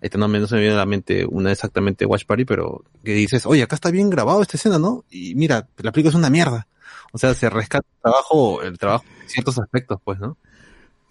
[0.00, 3.12] ahorita no, no se me viene a la mente una exactamente Watch Party, pero que
[3.12, 5.04] dices, oye, acá está bien grabado esta escena, ¿no?
[5.10, 6.66] Y mira, la película es una mierda.
[7.12, 10.36] O sea, se rescata el trabajo, el trabajo en ciertos aspectos, pues, ¿no?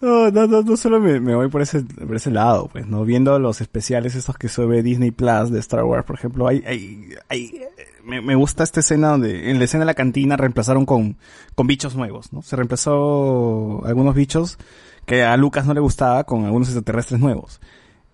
[0.00, 3.04] No, no, no, no solo me, me voy por ese, por ese lado, pues, ¿no?
[3.04, 7.10] Viendo los especiales estos que sube Disney Plus de Star Wars, por ejemplo, hay, hay,
[7.28, 7.60] hay,
[8.02, 11.18] me, me gusta esta escena donde en la escena de la cantina reemplazaron con,
[11.54, 12.40] con bichos nuevos, ¿no?
[12.40, 14.56] Se reemplazó algunos bichos
[15.04, 17.60] que a Lucas no le gustaba con algunos extraterrestres nuevos.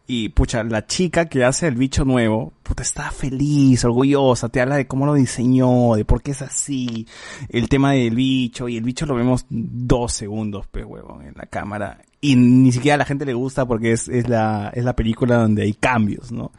[0.08, 4.76] Y pucha, la chica que hace el bicho nuevo, puta, está feliz, orgullosa, te habla
[4.76, 7.08] de cómo lo diseñó, de por qué es así,
[7.48, 11.46] el tema del bicho, y el bicho lo vemos dos segundos, pues, huevón, en la
[11.46, 11.98] cámara.
[12.20, 15.38] Y ni siquiera a la gente le gusta porque es, es la, es la película
[15.38, 16.52] donde hay cambios, ¿no?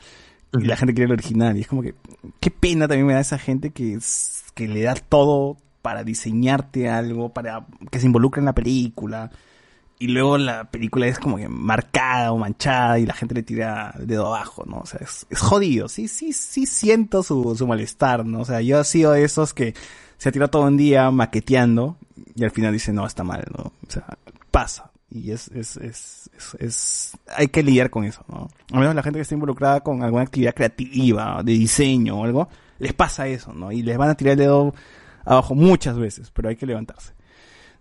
[0.53, 1.55] Y la gente quiere el original.
[1.57, 1.93] Y es como que,
[2.41, 6.89] qué pena también me da esa gente que, es- que le da todo para diseñarte
[6.89, 9.31] algo, para que se involucre en la película
[9.99, 13.93] y luego la película es como que marcada o manchada y la gente le tira
[13.97, 14.77] el dedo abajo, ¿no?
[14.79, 15.87] O sea, es, es jodido.
[15.89, 18.41] Sí, sí, sí siento su, su malestar, ¿no?
[18.41, 19.73] O sea, yo he sido de esos que
[20.17, 21.97] se ha tirado todo un día maqueteando
[22.35, 23.63] y al final dice, no, está mal, ¿no?
[23.87, 24.05] O sea,
[24.51, 24.91] pasa.
[25.09, 28.49] Y es, es, es, es, es- hay que lidiar con eso, ¿no?
[28.73, 32.49] Al menos la gente que está involucrada con alguna actividad creativa, de diseño o algo,
[32.77, 33.71] les pasa eso, ¿no?
[33.71, 34.75] Y les van a tirar el dedo
[35.25, 37.13] abajo muchas veces, pero hay que levantarse.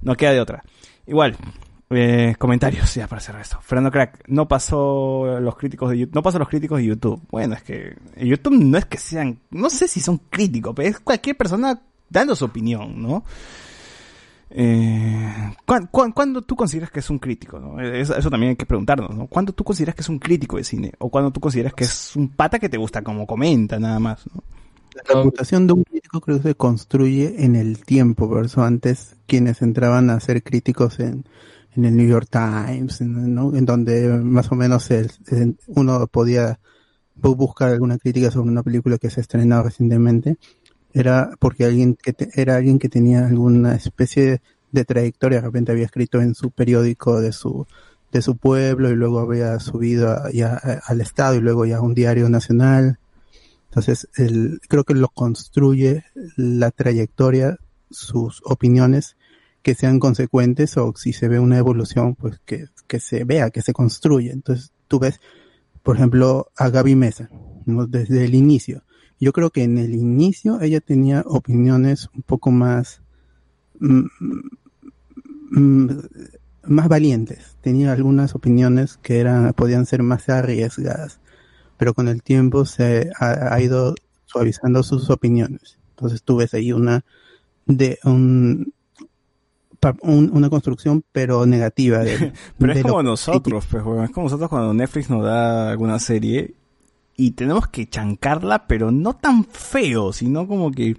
[0.01, 0.63] No queda de otra.
[1.07, 1.37] Igual,
[1.91, 3.59] eh, comentarios ya para cerrar esto.
[3.61, 7.21] Fernando Crack, no pasó los críticos de no pasó los críticos de YouTube.
[7.31, 10.99] Bueno, es que YouTube no es que sean, no sé si son críticos, pero es
[11.01, 13.25] cualquier persona dando su opinión, ¿no?
[14.49, 17.59] Eh, ¿cuán- cuán- ¿Cuándo tú consideras que es un crítico?
[17.59, 17.81] ¿no?
[17.81, 19.27] Eso, eso también hay que preguntarnos, ¿no?
[19.27, 20.93] ¿Cuándo tú consideras que es un crítico de cine?
[20.99, 24.25] ¿O cuándo tú consideras que es un pata que te gusta como comenta, nada más?
[24.33, 24.43] ¿no?
[24.95, 29.17] La reputación de un crítico creo que se construye en el tiempo, por eso antes
[29.27, 31.25] quienes entraban a ser críticos en,
[31.77, 33.55] en el New York Times, ¿no?
[33.55, 35.11] en donde más o menos el-
[35.69, 36.59] uno podía
[37.21, 40.37] bu- buscar alguna crítica sobre una película que se ha estrenado recientemente,
[40.93, 44.41] era porque alguien que te- era alguien que tenía alguna especie
[44.73, 47.67] de, trayectoria, de repente había escrito en su periódico de su
[48.13, 50.55] de su pueblo y luego había subido ya
[50.87, 52.99] al estado y luego ya a un diario nacional.
[53.69, 56.05] Entonces, el, creo que lo construye
[56.37, 57.59] la trayectoria,
[57.91, 59.17] sus opiniones,
[59.67, 63.63] que sean consecuentes o si se ve una evolución, pues que, que se vea, que
[63.63, 64.31] se construye.
[64.31, 65.21] Entonces, tú ves,
[65.83, 67.29] por ejemplo, a Gaby Mesa,
[67.89, 68.85] desde el inicio.
[69.19, 73.03] Yo creo que en el inicio ella tenía opiniones un poco más,
[73.81, 74.05] mm,
[75.51, 75.89] mm,
[76.69, 77.57] más valientes.
[77.61, 81.19] Tenía algunas opiniones que eran, podían ser más arriesgadas
[81.77, 85.77] pero con el tiempo se ha, ha ido suavizando sus opiniones.
[85.91, 87.05] Entonces tú ves ahí una
[87.67, 88.73] de un,
[90.03, 93.83] un- una construcción pero negativa de, Pero de es como nosotros, pues.
[94.05, 96.55] Es como nosotros cuando Netflix nos da alguna serie
[97.19, 100.97] y tenemos que chancarla, pero no tan feo, sino como que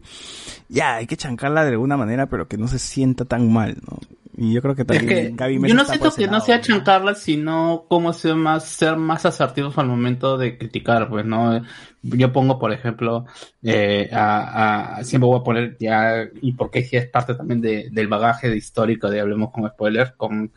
[0.68, 3.98] ya hay que chancarla de alguna manera, pero que no se sienta tan mal, ¿no?
[4.38, 6.62] Y yo creo que Es también que Gaby Mesa yo no siento que no sea
[6.62, 11.62] chancarla, sino como ser más, ser más asertivos al momento de criticar, pues, ¿no?
[12.04, 13.26] Yo pongo, por ejemplo,
[13.64, 17.90] eh, a, a- siempre voy a poner ya, y porque sí es parte también de,
[17.92, 20.52] del bagaje de histórico de Hablemos con Spoiler, con,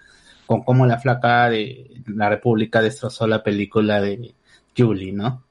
[0.47, 4.35] con cómo la flaca de la República destrozó la película de
[4.77, 5.43] Julie, ¿no?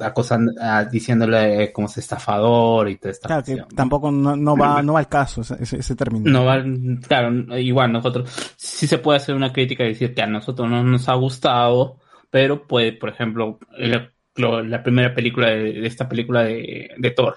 [0.00, 3.76] Acosando- ah, diciéndole como es estafador y toda esta Claro, que cuestión, ¿no?
[3.76, 6.30] tampoco no, no va, no va al caso ese, ese, término.
[6.30, 6.62] No va,
[7.06, 10.82] claro, igual nosotros sí se puede hacer una crítica y decir que a nosotros no
[10.82, 11.98] nos ha gustado,
[12.30, 17.36] pero puede, por ejemplo, la, primera película de, de esta película de, de Thor,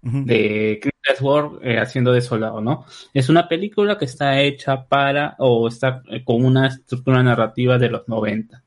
[0.00, 2.84] de Chris Hemsworth eh, haciendo de soldado, ¿no?
[3.12, 7.90] Es una película que está hecha para, o está eh, con una estructura narrativa de
[7.90, 8.62] los 90.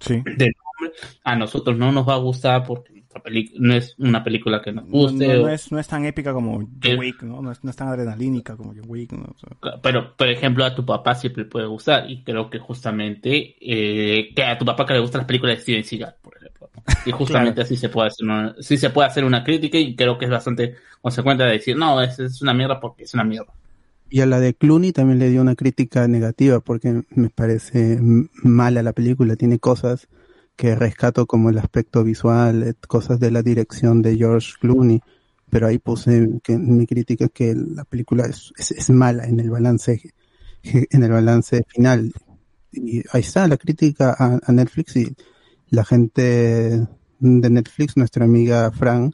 [0.00, 0.22] Sí.
[0.36, 0.52] De
[1.24, 3.22] a nosotros no nos va a gustar porque nuestra
[3.58, 6.04] no es una película que nos No, guste, no- no o- es, no es tan
[6.04, 6.98] épica como John.
[6.98, 7.40] Wick, ¿no?
[7.40, 9.24] No es, no es tan adrenalínica como John Wick, ¿no?
[9.34, 12.10] O sea, Pero, por ejemplo, a tu papá siempre le puede gustar.
[12.10, 15.62] Y creo que justamente, eh, que a tu papá que le gustan las películas de
[15.62, 16.68] Steven Seagal, por ejemplo.
[17.06, 17.64] Y justamente Claro.
[17.66, 20.30] así se puede hacer una, sí se puede hacer una crítica y creo que es
[20.30, 23.52] bastante consecuente de decir, no, es, es una mierda porque es una mierda.
[24.10, 27.98] Y a la de Clooney también le dio una crítica negativa porque me parece
[28.42, 29.34] mala la película.
[29.36, 30.06] Tiene cosas
[30.56, 35.00] que rescato como el aspecto visual, eh, cosas de la dirección de George Clooney.
[35.50, 39.50] Pero ahí puse que mi crítica que la película es, es, es mala en el
[39.50, 40.00] balance,
[40.64, 42.12] en el balance final.
[42.72, 45.14] Y ahí está la crítica a, a Netflix y
[45.68, 46.86] la gente
[47.20, 49.12] de Netflix, nuestra amiga Fran,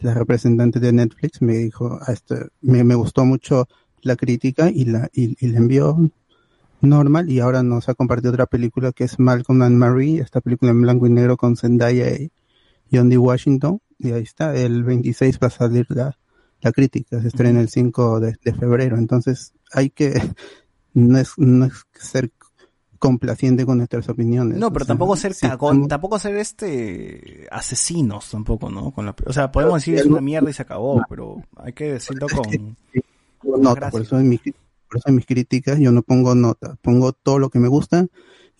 [0.00, 3.68] la representante de Netflix, me dijo, a este, me, me gustó mucho
[4.02, 6.10] la crítica y la, y, y la envió
[6.86, 10.70] normal y ahora nos ha compartido otra película que es Malcolm and Marie, esta película
[10.72, 12.30] en blanco y negro con Zendaya y
[12.92, 13.18] John D.
[13.18, 16.16] Washington y ahí está, el 26 va a salir la,
[16.60, 20.14] la crítica, se estrena el 5 de, de febrero, entonces hay que,
[20.94, 22.30] no es, no es ser
[22.98, 24.56] complaciente con nuestras opiniones.
[24.58, 28.92] No, o pero sea, tampoco ser sí, cagón, estamos- tampoco ser este asesinos tampoco, ¿no?
[28.92, 31.92] Con la, o sea, podemos decir es una mierda y se acabó, pero hay que
[31.94, 32.76] decirlo con
[33.62, 33.90] gracias.
[33.90, 34.54] por eso en cri-
[34.94, 38.06] por eso en mis críticas yo no pongo nota, pongo todo lo que me gusta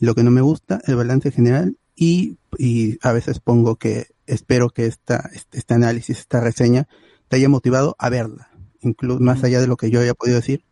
[0.01, 4.70] lo que no me gusta, el balance general y, y a veces pongo que espero
[4.70, 6.89] que esta, este, este análisis, esta reseña
[7.28, 8.51] te haya motivado a verla,
[8.81, 10.65] incluso más allá de lo que yo haya podido decir,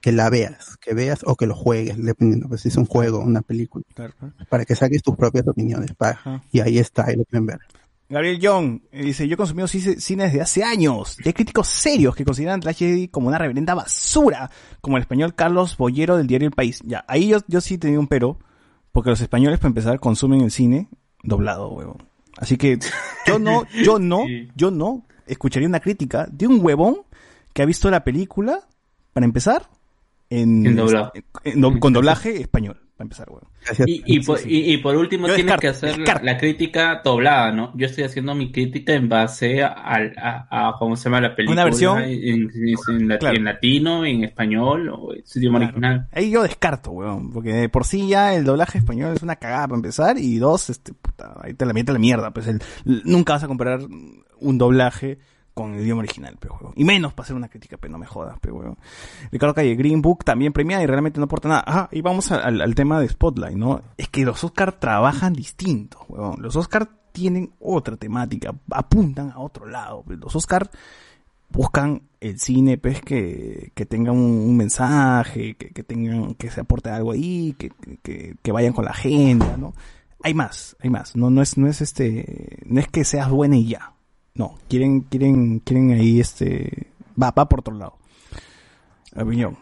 [0.00, 3.20] que la veas, que veas o que lo juegues, dependiendo, pues si es un juego,
[3.20, 4.34] una película, Claro, claro.
[4.48, 6.42] para que saques tus propias opiniones, para, Ajá.
[6.50, 7.60] y ahí está, ahí lo pueden ver.
[8.08, 11.18] Gabriel Young eh, dice, yo he consumido cine desde hace años.
[11.22, 15.76] Y hay críticos serios que consideran Tragedy como una reverenda basura, como el español Carlos
[15.76, 16.80] Bollero del diario El País.
[16.84, 18.38] Ya, ahí yo, yo sí tenía un pero,
[18.92, 20.88] porque los españoles, para empezar, consumen el cine
[21.22, 22.02] doblado, huevón.
[22.38, 22.78] Así que
[23.26, 24.24] yo no, yo no,
[24.54, 27.02] yo no escucharía una crítica de un huevón
[27.52, 28.60] que ha visto la película,
[29.12, 29.68] para empezar,
[30.30, 30.66] en,
[31.44, 33.28] En con doblaje español, para empezar.
[33.64, 33.88] Gracias.
[33.88, 34.48] Y, y, por, sí.
[34.50, 36.24] y, y por último Yo tienes descarto, que hacer descarto.
[36.26, 37.72] la crítica doblada, ¿no?
[37.76, 41.62] Yo estoy haciendo mi crítica en base al, a, a cómo se llama la película.
[41.62, 42.50] Una versión- En, en-
[42.88, 43.36] en la- Claro.
[43.36, 45.72] en latino, en español o en su idioma Claro.
[45.74, 46.08] original.
[46.12, 49.68] Ahí yo descarto, weón, porque de por sí ya el doblaje español es una cagada
[49.68, 52.60] para empezar y dos, este, puta, ahí te la mete la mierda, pues el,
[53.04, 53.80] nunca vas a comparar
[54.40, 55.18] un doblaje
[55.58, 56.72] con el idioma original, pero weón.
[56.76, 58.78] Y menos para hacer una crítica, pero no me jodas, pero weón.
[59.32, 61.64] Ricardo Calle, Green Book también premiada y realmente no aporta nada.
[61.66, 63.82] Ajá, y vamos al, tema de Spotlight, ¿no?
[63.96, 66.40] Es que los Oscar trabajan distintos, weón.
[66.40, 70.04] Los Oscar tienen otra temática, apuntan a otro lado.
[70.06, 70.70] Los Oscar
[71.48, 76.88] buscan el cine pues que, que tenga un, mensaje, que, que tengan, que se aporte
[76.90, 77.72] algo ahí, que,
[78.04, 79.74] que, que vayan con la agenda, ¿no?
[80.22, 81.16] Hay más, hay más.
[81.16, 83.97] No, no es, no es este, no es que seas buena y ya.
[84.38, 86.86] No, quieren, quieren, quieren ahí este,
[87.20, 87.96] va, va por otro lado.
[89.14, 89.58] Opinión.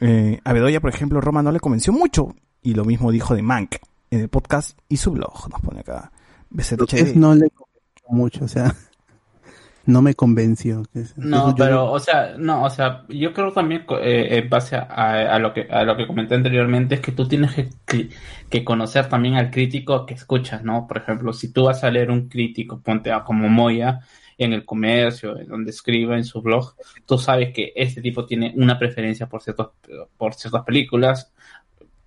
[0.00, 2.36] Eh, a Bedoya, por ejemplo, Roma no le convenció mucho.
[2.62, 3.76] Y lo mismo dijo de Mank
[4.10, 6.12] en el podcast y su blog, nos pone acá.
[6.58, 8.74] Es no le convenció mucho, o sea,
[9.88, 10.82] no me convenció.
[11.16, 15.52] No, pero, o sea, no, o sea, yo creo también, eh, en base a, lo
[15.52, 18.08] que, a lo que comenté anteriormente, es que tú tienes que, que-
[18.48, 20.86] que conocer también al crítico que escuchas, ¿no?
[20.86, 24.00] Por ejemplo, si tú vas a leer un crítico, ponte a como Moya,
[24.38, 26.74] en el comercio, en donde escribe en su blog,
[27.06, 29.70] tú sabes que este tipo tiene una preferencia por ciertos,
[30.16, 31.32] por ciertas películas,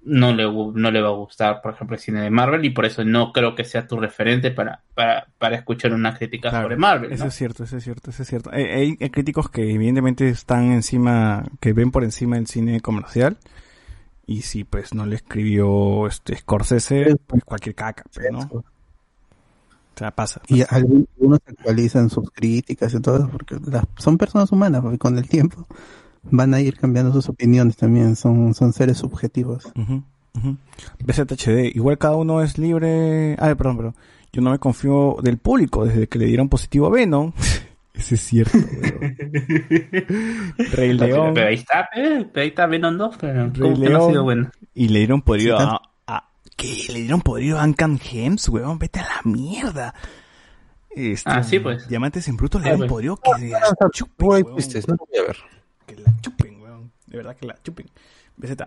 [0.03, 2.85] no le, no le va a gustar, por ejemplo, el cine de Marvel, y por
[2.85, 6.77] eso no creo que sea tu referente para, para, para escuchar una crítica Claro, sobre
[6.77, 8.49] Marvel, Eso es cierto, eso es cierto, eso es cierto.
[8.51, 13.37] Hay, hay- hay críticos que evidentemente están encima, que ven por encima del cine comercial.
[14.25, 18.39] Y si pues no le escribió este Scorsese, pues cualquier caca, pues, ¿no?
[18.39, 18.63] O
[19.97, 20.41] sea, pasa.
[20.47, 25.27] Y algunos actualizan sus críticas y todo, porque las, son personas humanas, porque con el
[25.27, 25.67] tiempo
[26.23, 29.65] van a ir cambiando sus opiniones también, son, son seres subjetivos.
[29.75, 30.03] Ujú,
[30.35, 30.57] ujú.
[31.03, 33.35] BZHD, igual cada uno es libre.
[33.39, 33.95] Ah, perdón, perdón.
[34.33, 37.33] Yo no me confío del público desde que le dieron positivo a Venom.
[37.93, 39.15] Ese es cierto, weón.
[40.71, 41.33] Rey Pero, León.
[41.33, 43.99] pero ahí está, eh, pero ahí está Venom 2, pero Rey ¿cómo que no ha
[43.99, 44.09] León.
[44.11, 44.51] sido bueno?
[44.73, 45.79] Y le dieron podrido Sí, a,
[46.15, 46.85] a- ¿Qué?
[46.93, 48.79] ¿Le dieron podrido a Uncan Gems, weón?
[48.79, 49.93] Vete a la mierda.
[50.89, 51.87] Este, Ah, sí, pues.
[51.87, 52.91] Diamantes en bruto le Ah, dieron pues.
[52.91, 54.55] podrido que la chupen, Muy weón.
[54.55, 54.95] tristes, no
[56.01, 56.91] la chupen, weón.
[57.07, 57.87] De verdad que la chupen.
[58.37, 58.57] BZ.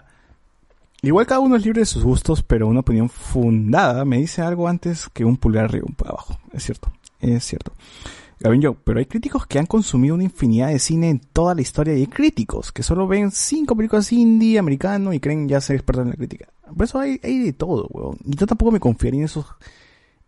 [1.03, 4.69] Igual cada uno es libre de sus gustos, pero una opinión fundada me dice algo
[4.69, 6.39] antes que un pulgar arriba, un pulgar abajo.
[6.53, 6.91] Es cierto,
[7.21, 7.73] es cierto.
[8.41, 11.61] Gavin yo, pero hay críticos que han consumido una infinidad de cine en toda la
[11.61, 15.77] historia y hay críticos que solo ven cinco películas indie, americano y creen ya ser
[15.77, 16.49] expertos en la crítica.
[16.75, 18.19] Por eso hay, hay de todo, weón.
[18.25, 19.47] Y yo tampoco me confiaría en esos,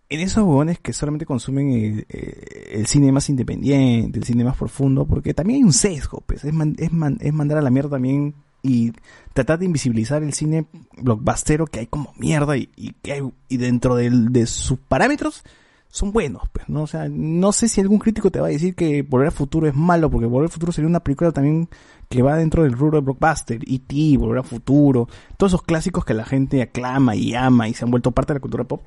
[0.09, 4.57] en esos weones que solamente consumen el, eh, el cine más independiente, el cine más
[4.57, 6.45] profundo, porque también hay un sesgo, pues.
[6.45, 8.93] Es, es, man- es mandar a la mierda también y
[9.33, 10.66] tratar de invisibilizar el cine
[11.01, 15.45] blockbustero que hay como mierda y, y que hay, y dentro de sus parámetros
[15.89, 16.83] son buenos, pues, ¿no?
[16.83, 19.66] O sea, no sé si algún crítico te va a decir que Volver al Futuro
[19.66, 21.69] es malo, porque Volver al Futuro sería una película también
[22.09, 26.12] que va dentro del rubro de blockbuster, E.T., Volver al Futuro, todos esos clásicos que
[26.15, 28.83] la gente aclama y ama y se han vuelto parte de la cultura pop.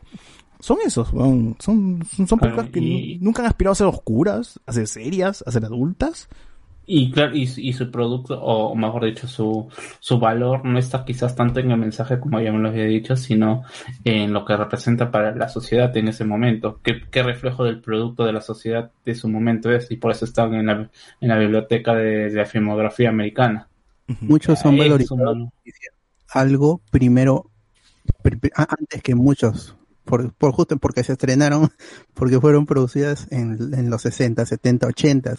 [0.60, 4.74] Son esos, son, son, son películas que y- nunca han aspirado a ser oscuras, a
[4.74, 6.28] ser serias, a ser adultas.
[6.92, 9.70] Y claro, y, y su producto, o mejor dicho, su,
[10.00, 13.16] su valor no está quizás tanto en el mensaje, como ya me lo había dicho,
[13.16, 13.64] sino
[14.04, 16.80] en lo que representa para la sociedad en ese momento.
[16.84, 19.92] ¿Qué, qué reflejo del producto de la sociedad de su momento es?
[19.92, 20.90] Y por eso están en la,
[21.22, 23.68] en la biblioteca de, de la filmografía americana.
[24.20, 25.38] Muchos son valorizados
[26.34, 27.52] algo primero,
[28.56, 29.76] antes que muchos,
[30.10, 31.70] por, por justo porque se estrenaron,
[32.16, 35.36] porque fueron producidas en, en los 60, 70, 80,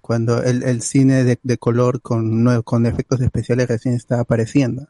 [0.00, 4.88] cuando el, el cine de, de color con, con efectos especiales recién estaba apareciendo.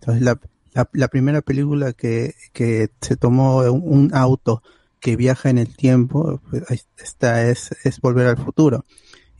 [0.00, 0.38] Entonces la,
[0.74, 4.62] la, la primera película que, que se tomó un, un auto
[5.00, 8.84] que viaja en el tiempo, pues, es, es Volver al Futuro.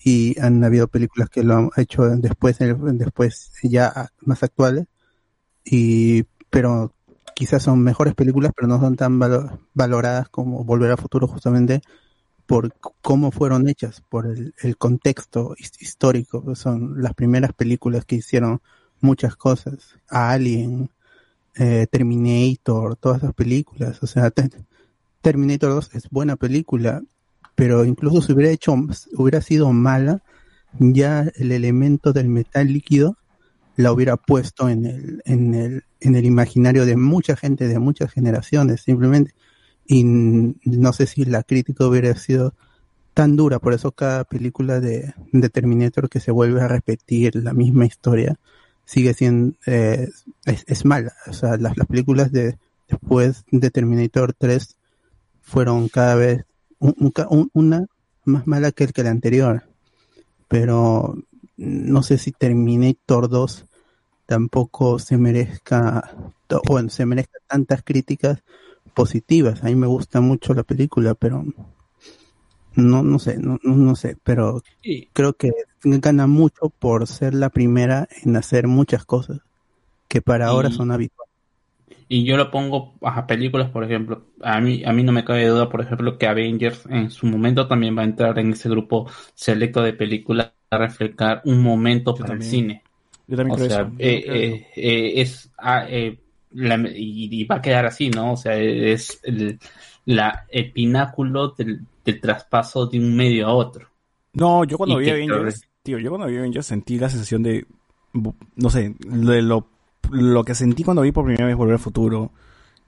[0.02, 4.86] Y han habido películas que lo han hecho después, después ya más actuales,
[5.64, 6.93] y pero
[7.43, 11.82] quizás son mejores películas, pero no son tan valo- valoradas como Volver al Futuro justamente
[12.47, 16.55] por cómo fueron hechas, por el, contexto his- histórico.
[16.55, 18.60] Son las primeras películas que hicieron
[19.01, 19.97] muchas cosas.
[20.09, 20.90] Alien,
[21.56, 24.01] eh, Terminator, todas esas películas.
[24.05, 24.48] O sea, te-
[25.20, 27.02] Terminator 2 es buena película,
[27.56, 28.73] pero incluso si hubiera hecho,
[29.16, 30.23] hubiera sido mala,
[30.78, 33.16] ya el elemento del metal líquido
[33.82, 38.12] la hubiera puesto en el, en el, en el imaginario de mucha gente, de muchas
[38.12, 39.34] generaciones, simplemente.
[39.86, 42.54] Y no sé si la crítica hubiera sido
[43.14, 47.52] tan dura, por eso cada película de, de Terminator que se vuelve a repetir la
[47.52, 48.38] misma historia
[48.84, 50.09] sigue siendo, eh,
[50.46, 51.12] es, es mala.
[51.26, 52.56] O sea, las, las películas de
[52.88, 54.76] después de Terminator 3
[55.42, 56.44] fueron cada vez
[56.78, 57.86] un- una
[58.24, 59.64] más mala que el que la anterior.
[60.48, 61.16] Pero
[61.56, 63.66] no sé si Terminator 2
[64.32, 66.10] tampoco se merezca,
[66.66, 68.42] bueno, se merezca tantas críticas
[68.94, 69.62] positivas.
[69.62, 71.44] A mí me gusta mucho la película, pero
[72.74, 74.62] no, no sé, no, no, sé, pero
[75.12, 75.50] creo que
[75.82, 79.40] gana mucho por ser la primera en hacer muchas cosas
[80.09, 81.30] que para ahora son habituales.
[82.09, 84.28] y yo lo pongo a películas, por ejemplo.
[84.40, 87.68] A mí, a mí no me cabe duda, por ejemplo, que Avengers en su momento
[87.68, 92.28] también va a entrar en ese grupo selecto de películas a reflejar un momento para
[92.28, 92.48] también.
[92.48, 92.82] el cine.
[93.27, 93.93] Yo también O creo sea, eso.
[93.99, 96.19] Eh, eh, eh, es ah, eh,
[96.53, 98.32] la- y, y va a quedar así, ¿no?
[98.32, 99.59] O sea, es el,
[100.05, 103.89] la, el pináculo del, del traspaso de un medio a otro.
[104.35, 107.43] No, yo cuando y vi que- Avengers, tío, yo cuando vi Avengers sentí la sensación
[107.43, 107.66] de,
[108.57, 109.66] no sé, de lo,
[110.11, 112.32] lo que sentí cuando vi por primera vez Volver al Futuro,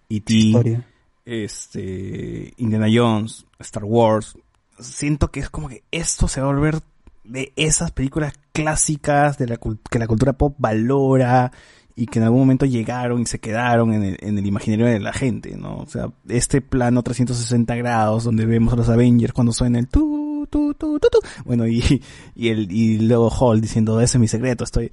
[0.08, 0.80] E.T.,
[1.24, 4.36] este, Indiana Jones, Star Wars.
[4.78, 6.80] Siento que es como que esto se va a volver
[7.24, 9.58] de esas películas clásicas de la,
[9.90, 11.52] que la cultura pop valora
[11.96, 15.00] y que en algún momento llegaron y se quedaron en el, en el imaginario de
[15.00, 15.78] la gente, ¿no?
[15.78, 20.46] O sea, este plano 360 grados donde vemos a los Avengers cuando suena el tu,
[20.50, 21.18] tu, tu, tu, tu.
[21.44, 22.02] Bueno, y,
[22.34, 24.90] y el, y luego Hall diciendo, ese es mi secreto, estoy,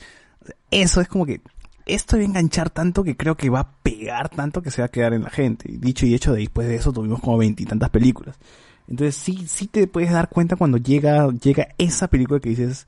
[0.70, 1.42] eso es como que,
[1.86, 4.86] esto va a enganchar tanto que creo que va a pegar tanto que se va
[4.86, 5.70] a quedar en la gente.
[5.70, 8.38] Dicho y hecho, después de eso tuvimos como veintitantas películas.
[8.88, 12.88] Entonces sí, sí te puedes dar cuenta cuando llega, llega esa película que dices,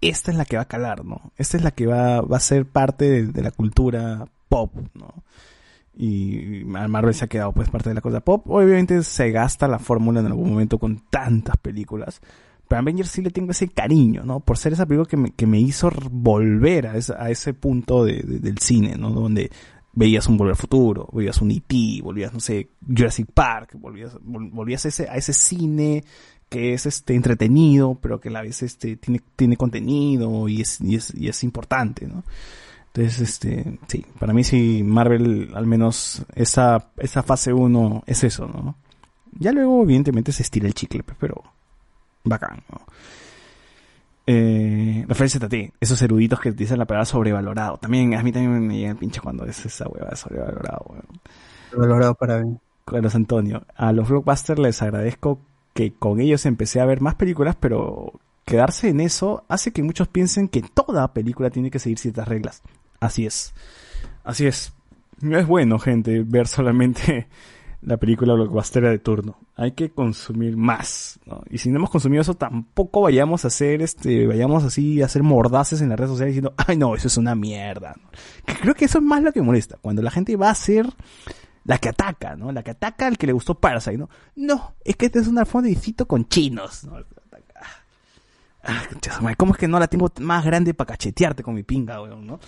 [0.00, 1.32] esta es la que va a calar, ¿no?
[1.36, 5.24] Esta es la que va, va a ser parte de, la cultura pop, ¿no?
[5.96, 8.42] Y Marvel se ha quedado pues parte de la cosa pop.
[8.48, 12.20] Obviamente se gasta la fórmula en algún momento con tantas películas.
[12.66, 14.40] Pero a Avengers sí le tengo ese cariño, ¿no?
[14.40, 18.58] Por ser esa película que me, que me hizo volver a, ese punto de- del
[18.58, 19.10] cine, ¿no?
[19.10, 19.50] Donde
[19.94, 24.50] veías un Volver al Futuro, veías un E.T., volvías, no sé, Jurassic Park, volvías, vol-
[24.50, 26.04] volvías a ese, a ese cine
[26.48, 30.80] que es este entretenido, pero que a la vez este tiene, tiene contenido y es,
[30.80, 32.22] y es, y es importante, ¿no?
[32.88, 38.46] Entonces, este, sí, para mí sí, Marvel, al menos esa, esa fase 1 es eso,
[38.46, 38.76] ¿no?
[39.36, 41.42] Ya luego, evidentemente, se estira el chicle, pero
[42.22, 42.82] bacán, ¿no?
[44.26, 47.76] Eh, referencia a ti, esos eruditos que dicen la palabra sobrevalorado.
[47.76, 51.06] También, a mí también me llega el pinche cuando es esa hueva de sobrevalorado, weón.
[51.76, 52.56] Valorado para mí.
[52.84, 55.40] Carlos Antonio, a los blockbusters les agradezco
[55.72, 58.12] que con ellos empecé a ver más películas, pero
[58.44, 62.62] quedarse en eso hace que muchos piensen que toda película tiene que seguir ciertas reglas.
[63.00, 63.54] Así es.
[64.22, 64.72] Así es.
[65.20, 67.26] No es bueno, gente, ver solamente
[67.84, 69.38] la película blockbuster de turno.
[69.56, 71.42] Hay que consumir más, ¿no?
[71.50, 75.22] Y si no hemos consumido eso, tampoco vayamos a hacer este, vayamos así a hacer
[75.22, 77.94] mordaces en las redes sociales diciendo, ay no, eso es una mierda.
[78.46, 79.78] Que creo que eso es más lo que molesta.
[79.80, 80.86] Cuando la gente va a hacer
[81.64, 82.52] la que ataca, ¿no?
[82.52, 84.08] La que ataca al que le gustó Parasite, ¿no?
[84.36, 86.96] No, es que este es un alfondicito con chinos, ¿no?
[88.66, 88.82] Ah,
[89.36, 92.40] ¿Cómo es que no la tengo más grande para cachetearte con mi pinga, weón, no?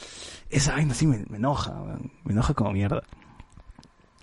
[0.49, 1.75] Esa vaina sí me, enoja.
[2.25, 3.03] Me enoja como mierda.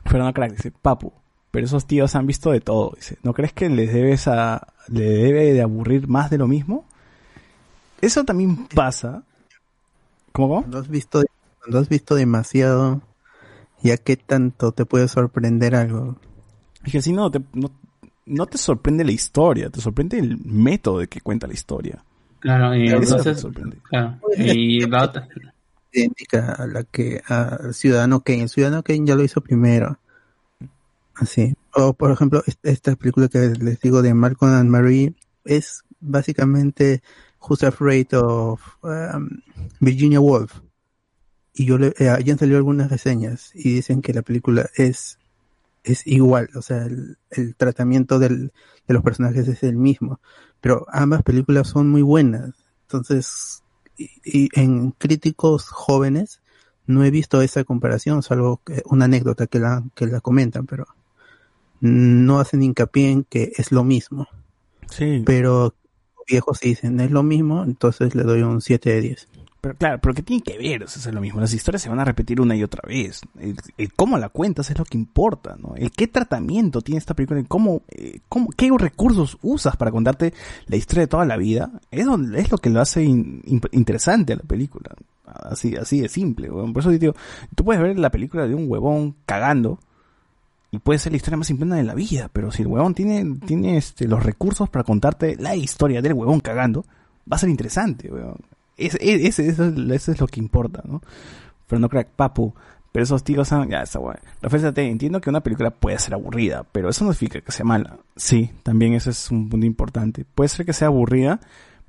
[0.05, 1.13] Fernando Crack dice, papu,
[1.51, 2.93] pero esos tíos han visto de todo.
[2.95, 6.85] Dice, ¿no crees que les debes a, le debe de aburrir más de lo mismo?
[8.01, 9.23] Eso también pasa.
[10.31, 10.47] ¿Cómo?
[10.47, 10.61] cómo?
[10.61, 11.23] Cuando has visto,
[11.59, 13.01] cuando has visto demasiado,
[13.81, 16.17] ya qué tanto te puede sorprender algo.
[16.83, 17.71] Es que si no, te, no,
[18.25, 22.03] no te sorprende la historia, te sorprende el método de que cuenta la historia.
[22.39, 23.77] Claro, y Eso te entonces, sorprende.
[23.83, 25.27] claro, y la otra,
[25.93, 28.47] idéntica a la que a Ciudadano Kane.
[28.49, 29.99] Ciudadano Kane ya lo hizo primero.
[31.15, 31.55] Así.
[31.75, 35.15] O por ejemplo, est- esta película que les digo de Malcolm and Marie
[35.45, 37.01] es básicamente
[37.39, 39.29] Who's Afraid of um,
[39.79, 40.61] Virginia Woolf.
[41.53, 45.19] Y yo le, eh, ya han salido algunas reseñas y dicen que la película es
[45.83, 48.53] es igual, o sea, el, el tratamiento del,
[48.87, 50.21] de los personajes es el mismo,
[50.61, 52.51] pero ambas películas son muy buenas.
[52.83, 53.62] Entonces,
[53.97, 56.41] y, y en críticos jóvenes
[56.85, 60.85] no he visto esa comparación, salvo que una anécdota que la, que la comentan, pero
[61.79, 64.27] no hacen hincapié en que es lo mismo.
[64.89, 65.73] Sí, Pero
[66.27, 69.27] viejos sí dicen es lo mismo, entonces le doy un 7 de 10.
[69.63, 70.83] Pero claro, pero ¿qué tiene que ver?
[70.83, 71.39] O sea, es lo mismo.
[71.39, 73.21] Las historias se van a repetir una y otra vez.
[73.39, 75.73] El, el cómo la cuentas es lo que importa, ¿no?
[75.77, 80.33] El qué tratamiento tiene esta película, y cómo, eh, cómo, qué recursos usas para contarte
[80.67, 83.61] la historia de toda la vida, es, donde- es lo que lo hace in- in-
[83.71, 84.89] interesante a la película.
[85.25, 86.73] Así, así de simple, weón.
[86.73, 87.15] Por eso digo,
[87.55, 89.79] tú puedes ver la película de un huevón cagando
[90.71, 93.37] y puede ser la historia más simple de la vida, pero si el huevón tiene,
[93.45, 96.81] tiene este, los recursos para contarte la historia del huevón cagando,
[97.31, 98.35] va a ser interesante, weón.
[98.77, 101.01] Ese, ese, eso, es- eso lo que importa, ¿no?
[101.67, 102.53] Pero no crack, papu.
[102.91, 103.69] Pero esos tíos han...
[103.69, 104.17] Ya, está guay.
[104.41, 107.97] Rafael, entiendo que una película puede ser aburrida, pero eso no significa que sea mala.
[108.15, 110.25] Sí, también ese es un punto importante.
[110.25, 111.39] Puede ser que sea aburrida,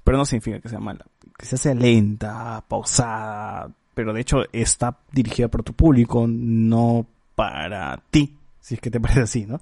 [0.03, 1.05] pero no significa que sea mala.
[1.37, 8.35] Que sea lenta, pausada, pero de hecho está dirigida por tu público, no para ti,
[8.61, 9.61] si es que te parece así, ¿no?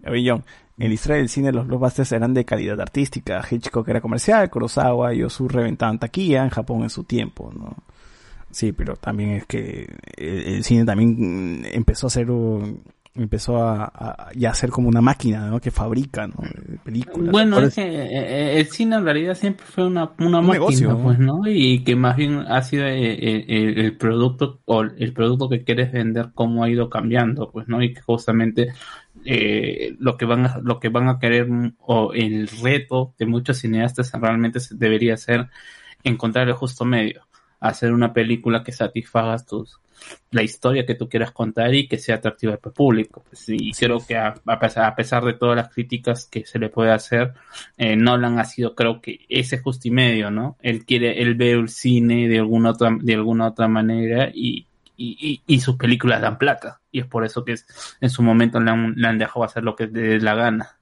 [0.00, 0.42] Gabriel
[0.78, 5.12] en la historia del cine los blockbusters eran de calidad artística, Hitchcock era comercial, Kurosawa
[5.14, 7.76] y Ozu reventaban taquilla en Japón en su tiempo, ¿no?
[8.50, 12.82] Sí, pero también es que el, el cine también mm, empezó a ser un-
[13.14, 15.60] empezó a, a- ya a ser como una máquina, ¿no?
[15.60, 16.36] Que fabrica, ¿no?
[16.84, 17.30] Películas.
[17.32, 18.08] Bueno, es que eh,
[18.56, 21.02] eh, el cine en realidad siempre fue una, una Un máquina, negocio, ¿no?
[21.02, 21.40] pues, ¿no?
[21.46, 25.64] Y que más bien ha sido eh, eh, el, el producto o el producto que
[25.64, 27.82] quieres vender cómo ha ido cambiando, pues, ¿no?
[27.82, 28.68] Y que justamente
[29.30, 33.26] eh, lo que van a, lo que van a querer mm, o el reto de
[33.26, 35.48] muchos cineastas realmente debería ser
[36.02, 37.26] encontrar el justo medio,
[37.60, 39.80] hacer una película que satisfaga tus
[40.30, 43.22] la historia que tú quieras contar y que sea atractiva para el público.
[43.28, 46.58] Pues, y creo que a, a pesar, a pesar de todas las críticas que se
[46.58, 47.34] le puede hacer,
[47.76, 50.56] eh, Nolan ha sido, creo que ese justo y medio, ¿no?
[50.62, 54.66] Él quiere, él ve el cine de alguna otra, de alguna otra manera y,
[54.98, 55.16] y,
[55.46, 56.80] y, y sus películas dan plata.
[56.92, 57.66] Y es por eso que es,
[58.02, 60.76] en su momento le han, le han dejado hacer lo que le dé la gana.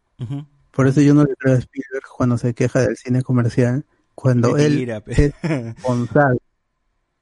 [0.73, 3.85] Por eso yo no le creo a Spielberg cuando se queja del cine comercial,
[4.15, 6.41] cuando él es responsable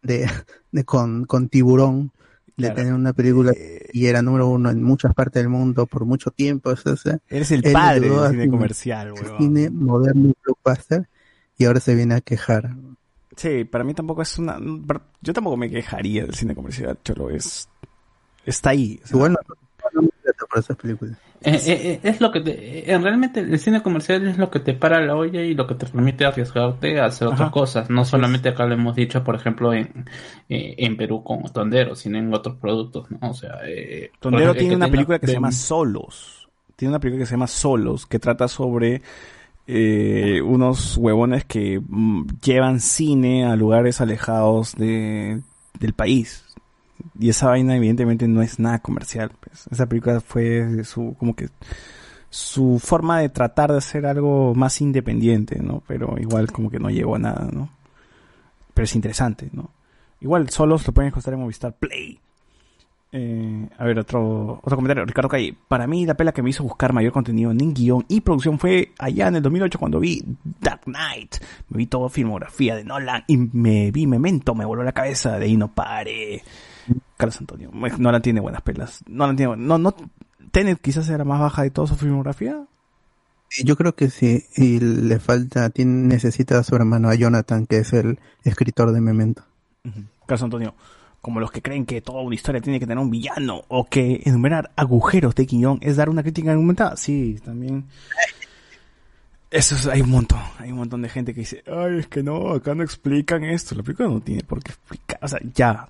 [0.02, 0.30] de,
[0.72, 2.12] de con, con Tiburón,
[2.56, 2.74] de Claro.
[2.76, 6.30] tener una película Eh, y era número uno en muchas partes del mundo por mucho
[6.30, 6.70] tiempo.
[6.70, 11.08] Eh, Eres el padre del cine comercial, cine moderno y blockbuster
[11.58, 12.70] y ahora se viene a quejar.
[13.36, 14.58] Sí, para mí tampoco es una...
[15.20, 17.68] Yo tampoco me quejaría del cine comercial, cholo, es...
[18.44, 19.00] Está ahí.
[19.02, 19.38] o sea, Igual no,
[19.94, 21.18] no me interesa por esas películas.
[21.40, 24.60] Eh, eh, eh, es lo que te, eh, realmente el cine comercial es lo que
[24.60, 27.50] te para la olla y lo que te permite arriesgarte a hacer otras Ajá.
[27.50, 27.90] cosas.
[27.90, 30.06] No solamente acá lo hemos dicho, por ejemplo, en,
[30.48, 33.30] eh, en Perú con Tondero, sino en otros productos, ¿no?
[33.30, 36.48] O sea, eh, Tondero ejemplo, tiene una película que se llama Solos.
[36.76, 39.02] Tiene una película que se llama Solos, que trata sobre
[39.66, 45.40] eh, unos huevones que mm, llevan cine a lugares alejados de,
[45.78, 46.44] del país.
[47.18, 49.30] Y esa vaina evidentemente no es nada comercial.
[49.40, 49.66] pues.
[49.70, 51.48] Esa película fue su, como que
[52.30, 55.82] su forma de tratar de hacer algo más independiente, ¿no?
[55.86, 57.70] Pero igual como que no llegó a nada, ¿no?
[58.74, 59.70] Pero es interesante, ¿no?
[60.20, 62.18] Igual solos lo pueden encontrar en Movistar Play.
[63.16, 65.04] Eh, a ver, otro, otro comentario.
[65.04, 65.56] Ricardo Calle.
[65.68, 68.92] Para mí, la pela que me hizo buscar mayor contenido en guion y producción fue
[68.98, 70.20] allá en el 2008 cuando vi
[70.60, 71.36] Dark Knight.
[71.68, 75.38] Me vi toda filmografía de Nolan y me vi Memento, me voló la cabeza.
[75.38, 76.42] De ahí no pare.
[77.16, 77.70] Carlos Antonio.
[77.72, 79.04] Nolan tiene buenas pelas.
[79.06, 79.56] Nolan tiene.
[79.58, 79.94] No, no.
[80.50, 82.64] Tenet quizás era más baja de toda su filmografía.
[83.62, 87.78] Yo creo que sí, y le falta, tiene, necesita a su hermano, a Jonathan, que
[87.78, 89.44] es el escritor de Memento.
[90.26, 90.74] Carlos Antonio.
[91.24, 94.20] Como los que creen que toda una historia tiene que tener un villano, o que
[94.26, 96.98] enumerar agujeros de guion es dar una crítica argumentada.
[96.98, 97.86] Sí, también.
[99.50, 102.22] Eso es, hay un montón, hay un montón de gente que dice, ay, es que
[102.22, 105.88] no, acá no explican esto, la película no tiene por qué explicar, o sea, ya,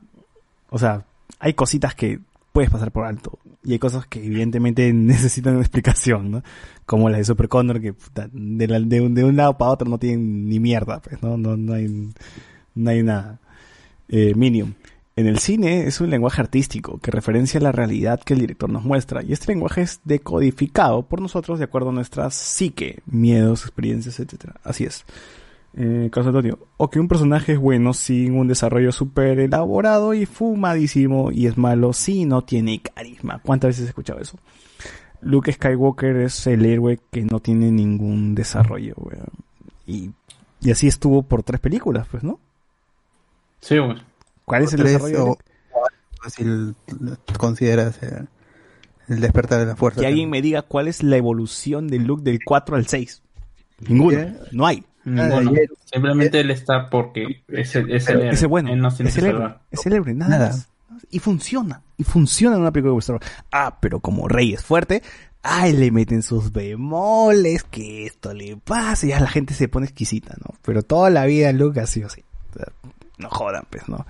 [0.71, 1.05] o sea,
[1.41, 2.21] hay cositas que
[2.53, 6.45] puedes pasar por alto, y hay cosas que evidentemente necesitan una explicación, ¿no?
[6.87, 7.93] Como la de Super Condor, que
[8.33, 11.73] de, un, de un lado para otro no tienen ni mierda, pues, no, no, no
[11.73, 11.89] hay,
[12.77, 13.41] no hay nada.
[14.09, 14.75] Eh, Minium.
[15.17, 18.83] En el cine es un lenguaje artístico que referencia la realidad que el director nos
[18.83, 24.19] muestra y este lenguaje es decodificado por nosotros de acuerdo a nuestra psique, miedos, experiencias,
[24.19, 24.55] etcétera.
[24.65, 25.05] Así es.
[25.77, 26.59] Eh, Carlos Antonio.
[26.79, 31.57] O que un personaje es bueno sin un desarrollo súper elaborado y fumadísimo y es
[31.57, 33.41] malo si no tiene carisma.
[33.41, 34.37] ¿Cuántas veces he escuchado eso?
[35.21, 39.31] Luke Skywalker es el héroe que no tiene ningún desarrollo, weón.
[39.87, 40.11] Y,
[40.61, 42.41] y así estuvo por tres películas, pues, ¿no?
[43.61, 43.97] Sí, güey.
[44.45, 45.33] ¿Cuál es el Tres desarrollo?
[45.33, 45.39] o
[46.31, 46.45] si
[47.39, 48.29] consideras el,
[49.09, 50.01] el despertar de la fuerza.
[50.01, 53.23] Que alguien me diga cuál es la evolución de Luke del 4 al 6.
[53.89, 54.19] Ninguno.
[54.53, 54.85] No hay.
[55.05, 55.51] Ninguno.
[55.51, 58.31] ayer- Simplemente él está porque es el, es el héroe.
[58.35, 58.71] Ese bueno.
[58.73, 59.55] Él no es el héroe.
[59.71, 60.49] Es el héroe, nada, Nada.
[60.51, 60.69] más.
[61.11, 61.83] Y funciona.
[61.99, 63.27] Y funciona en una película de Star Wars.
[63.53, 65.03] Ah, pero como Rey es fuerte,
[65.43, 69.87] ay, le meten sus bemoles, que esto le pasa, y ya la gente se pone
[69.87, 70.55] exquisita, ¿no?
[70.63, 72.23] Pero toda la vida Luke ha sido así.
[72.55, 72.67] O sea,
[73.19, 74.07] no jodan, pues, ¿no?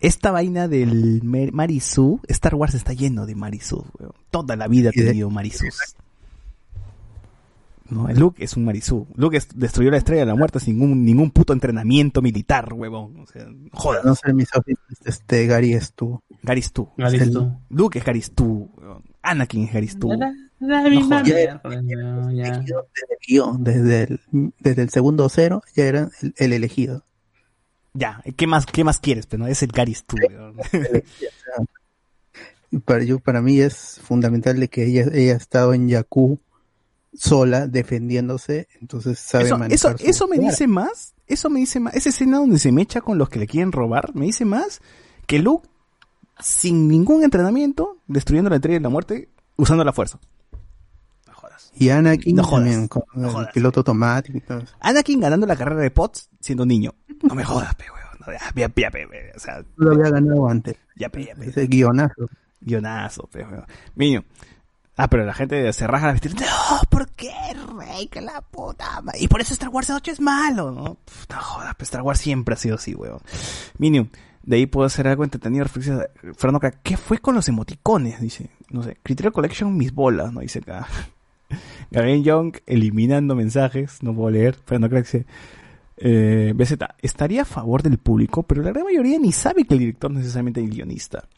[0.00, 4.12] Esta vaina del Mer- Marisú, Star Wars está lleno de Marisú, weón.
[4.30, 5.96] Toda la vida ha tenido Marisús.
[7.90, 9.06] No, Luke es un Marisú.
[9.14, 13.20] Luke es- destruyó la estrella de la muerte sin ningún, ningún puto entrenamiento militar, huevón.
[13.20, 14.04] O sea, no jodas.
[14.04, 14.48] No sé, mis
[15.04, 16.22] este Gary es tú.
[16.70, 16.88] Tú.
[17.68, 18.70] Luke es tú.
[18.78, 19.02] weón.
[19.22, 20.08] Anakin es tú.
[20.90, 21.22] Misma
[21.62, 21.82] jodas.
[21.82, 22.58] mierda, no, ya.
[22.58, 22.74] Desde
[23.10, 24.20] el guion, desde el,
[24.60, 27.04] desde el segundo cero, ya era el, el elegido.
[27.94, 29.26] Ya, ¿qué más, qué más quieres?
[29.26, 30.56] Pero no es el weón.
[32.84, 36.40] para, yo, para mí es fundamental de que ella, ella ha estado en Jakku
[37.16, 41.14] sola, defendiéndose, entonces sabe Eso, manejar eso, me dice más.
[41.26, 41.94] Eso me dice más.
[41.94, 44.80] Esa escena donde se mecha con los que le quieren robar, me dice más
[45.26, 45.68] que Luke,
[46.40, 50.18] sin ningún entrenamiento, destruyendo la estrella de la muerte, usando la fuerza.
[51.76, 53.52] Y Anakin No jodas, también, con no el jodas.
[53.52, 54.74] piloto automático y todo eso.
[54.80, 56.94] Anakin ganando la carrera de Potts siendo niño.
[57.22, 58.04] No me jodas, pe, weón.
[58.20, 60.76] No, ya, ya, ya, pe, pe, o sea, Lo había ganado antes.
[60.96, 61.48] ya, pe, ya, pe.
[61.48, 62.28] Ese guionazo.
[62.60, 63.44] Guionazo, pe,
[63.96, 64.24] weón.
[64.96, 66.46] Ah, pero la gente se raja la vestidura.
[66.46, 67.32] No, ¿por qué,
[67.76, 68.06] rey?
[68.06, 69.12] Que la puta ma-".
[69.18, 70.94] Y por eso Star Wars de 8 es malo, ¿no?
[71.04, 73.18] Pff, no jodas, pues Star Wars siempre ha sido así, weón.
[73.78, 74.08] Minion,
[74.44, 75.66] de ahí puedo hacer algo entretenido.
[75.66, 78.20] Fernando ¿qué fue con los emoticones?
[78.20, 80.40] Dice, no sé, Criterio Collection, mis bolas, ¿no?
[80.40, 80.86] Dice acá.
[81.90, 84.56] Gabriel Young eliminando mensajes, no puedo leer.
[84.64, 85.26] Fernando Crack dice,
[85.96, 89.80] eh, BZ, estaría a favor del público, pero la gran mayoría ni sabe que el
[89.80, 91.28] director no es necesariamente el guionista.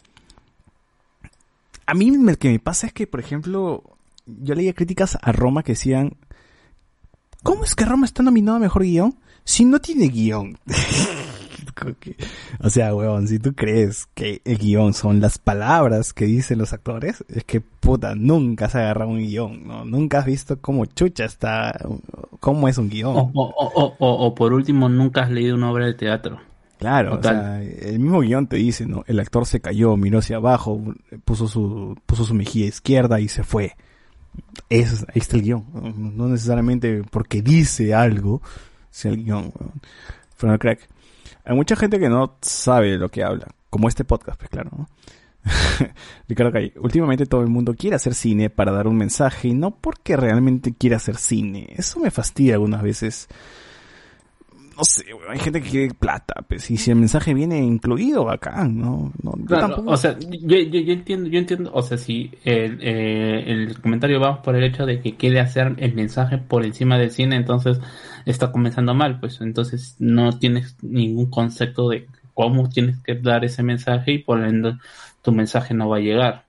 [1.86, 3.82] A mí lo que me pasa es que, por ejemplo,
[4.26, 6.16] yo leía críticas a Roma que decían,
[7.42, 10.58] ¿cómo es que Roma está nominado a mejor guion si no tiene guion?
[11.76, 12.16] Que-
[12.60, 16.72] o sea, weón, si tú crees que el guion son las palabras que dicen los
[16.72, 19.84] actores, es que puta, nunca has agarrado un guion, ¿no?
[19.84, 21.78] Nunca has visto cómo chucha está,
[22.40, 23.14] cómo es un guion.
[23.14, 26.40] O, o, o, o, por último, nunca has leído una obra de teatro.
[26.78, 29.02] Claro, o sea, el mismo guion te dice, ¿no?
[29.06, 30.94] El actor se cayó, miró hacia abajo,
[31.24, 33.76] puso su, puso su mejilla izquierda y se fue.
[34.68, 35.64] Es, ahí está el guion.
[36.16, 38.42] No necesariamente porque dice algo,
[38.90, 39.52] sea el guion.
[40.36, 40.86] Fernando Crack.
[41.46, 44.88] Hay mucha gente que no sabe lo que habla, como este podcast, pues claro.
[46.28, 49.70] Ricardo Calle, últimamente todo el mundo quiere hacer cine para dar un mensaje y no
[49.70, 51.68] porque realmente quiere hacer cine.
[51.76, 53.28] Eso me fastidia algunas veces
[54.76, 58.78] no sé, hay gente que quiere plata, pues, y si el mensaje viene incluido, bacán,
[58.78, 59.12] ¿no?
[59.22, 63.44] no Claro, o sea, yo, yo, yo entiendo, yo entiendo, o sea, si el, eh,
[63.46, 67.10] el comentario va por el hecho de que quiere hacer el mensaje por encima del
[67.10, 67.80] cine, entonces
[68.26, 73.62] está comenzando mal, pues entonces no tienes ningún concepto de cómo tienes que dar ese
[73.62, 74.74] mensaje y por ende
[75.22, 76.44] tu mensaje no va a llegar.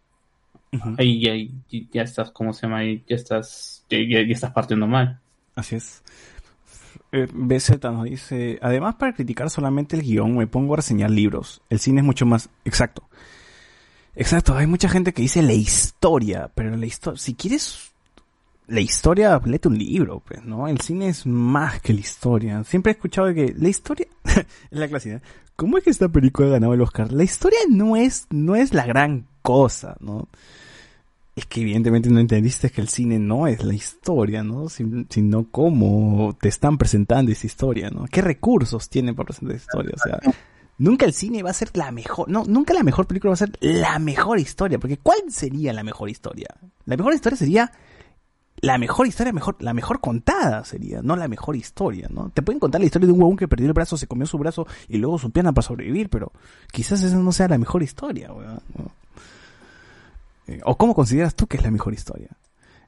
[0.98, 2.80] Ahí ya, ya- estás, ¿cómo se llama?
[2.80, 5.20] Ahí ya estás, ya estás partiendo mal.
[5.56, 6.04] Así es.
[7.18, 11.62] Eh, BZ nos dice, además para criticar solamente el guion me pongo a reseñar libros.
[11.70, 13.04] El cine es mucho más exacto.
[14.16, 17.92] Exacto, hay mucha gente que dice la historia, pero la historia, si quieres
[18.68, 20.68] la historia, léete un libro, pues, ¿no?
[20.68, 22.64] El cine es más que la historia.
[22.64, 25.22] Siempre he escuchado que la historia, es la clásica,
[25.56, 27.12] ¿cómo es que esta película ha ganado el Oscar?
[27.12, 30.28] La historia no es, no es la gran cosa, ¿no?
[31.38, 34.70] Es que evidentemente no entendiste que el cine no es la historia, ¿no?
[34.70, 38.06] Sin- Sino cómo te están presentando esa historia, ¿no?
[38.12, 39.94] ¿Qué recursos tienen para presentar esa historia?
[39.96, 40.34] O sea,
[40.80, 43.38] Nunca el cine va a ser la mejor, no, nunca la mejor película va a
[43.38, 46.48] ser la mejor historia, porque ¿cuál sería la mejor historia?
[46.86, 47.72] La mejor historia sería
[48.62, 52.32] la mejor historia, mejor, la mejor contada sería, no la mejor historia, ¿no?
[52.32, 54.40] Te pueden contar la historia de un huevón que perdió el brazo, se comió su
[54.40, 56.32] brazo y luego su pierna para sobrevivir, pero
[56.72, 58.60] quizás esa no sea la mejor historia, weón.
[58.78, 58.92] ¿no?
[60.48, 62.30] Eh, ¿O cómo consideras tú que es la mejor historia?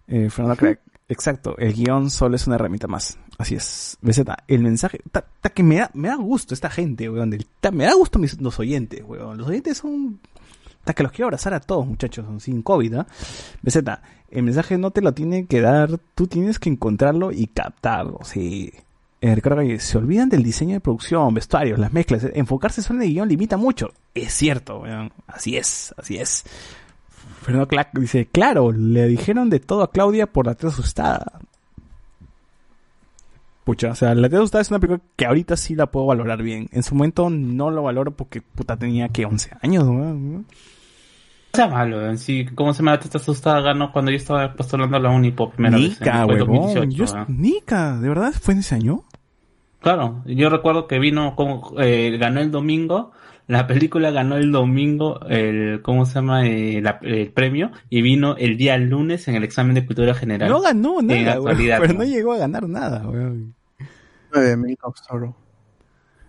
[0.07, 0.79] Eh, Fernando Craig,
[1.09, 3.17] exacto, el guion solo es una herramienta más.
[3.37, 3.97] Así es.
[4.01, 7.29] BZ, el mensaje, ta, ta que me da, me da gusto esta gente, weón.
[7.29, 9.37] del- ta, me da gusto mis, los oyentes, weón.
[9.37, 10.19] Los oyentes son,
[10.83, 13.07] ta, que los quiero abrazar a todos, muchachos, son sin COVID, ¿ah?
[13.61, 13.77] BZ,
[14.31, 18.71] el mensaje no te lo tiene que dar, tú tienes que encontrarlo y captarlo, sí.
[19.21, 22.25] Eh, Ricardo se olvidan del diseño de producción, vestuarios, las mezclas.
[22.33, 23.91] Enfocarse solo en el guion limita mucho.
[24.15, 25.11] Es cierto, weón.
[25.27, 26.45] Así es, así es.
[27.49, 31.39] Fernando Clack dice, claro, le dijeron de todo a Claudia por la tía asustada.
[33.63, 36.41] Pucha, o sea, la tía asustada es una película que ahorita sí la puedo valorar
[36.41, 36.69] bien.
[36.71, 40.45] En su momento no lo valoro porque puta tenía que 11 años, weón.
[41.53, 42.99] Sea malo, en sí, ¿cómo se llama?
[42.99, 46.37] Te estás asustada, ganó cuando yo estaba postulando a la uni por primera Nica, vez.
[46.41, 46.73] en- huevón.
[46.73, 47.25] 2018, Yo-.
[47.27, 49.03] Nica, ¿de verdad fue en ese año?
[49.81, 53.11] Claro, yo recuerdo que vino, como, eh, ganó el domingo,
[53.49, 56.45] la película ganó el domingo el, ¿cómo se llama?
[56.47, 60.49] Eh, la- el premio y vino el día lunes en el examen de cultura general.
[60.49, 61.99] No ganó En nada, actualidad, pero ¿no?
[61.99, 63.55] no llegó a ganar nada, weón.
[64.33, 65.35] 9000 of Sorrow.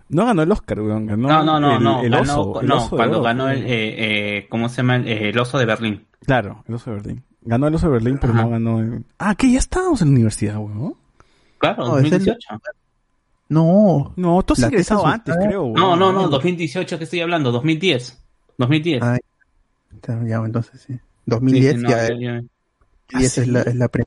[0.09, 1.05] No ganó el Oscar, weón.
[1.05, 3.49] Ganó No, no, no, el, no, el ganó, oso, el no, oso cuando oro, ganó
[3.49, 3.67] el, eh,
[4.39, 4.97] eh, ¿cómo se llama?
[4.97, 6.05] El, eh, el oso de Berlín.
[6.25, 7.23] Claro, el oso de Berlín.
[7.43, 8.41] Ganó el oso de Berlín, pero Ajá.
[8.43, 9.05] no ganó el...
[9.19, 10.95] Ah, que ya estábamos en la universidad, weón.
[11.59, 12.47] Claro, No, es el- 2018.
[13.51, 14.13] No.
[14.15, 15.73] No, tú has ingresado antes, creo.
[15.75, 18.17] No, no, no, 2018 que estoy hablando, 2010.
[18.57, 19.03] 2010.
[19.03, 19.19] Ay,
[20.25, 20.97] ya, entonces sí.
[21.25, 22.41] 2010 Sí, sí, no, ya, ya- ya-
[23.11, 24.05] 2010 ¿Ah, es, la, es la pre-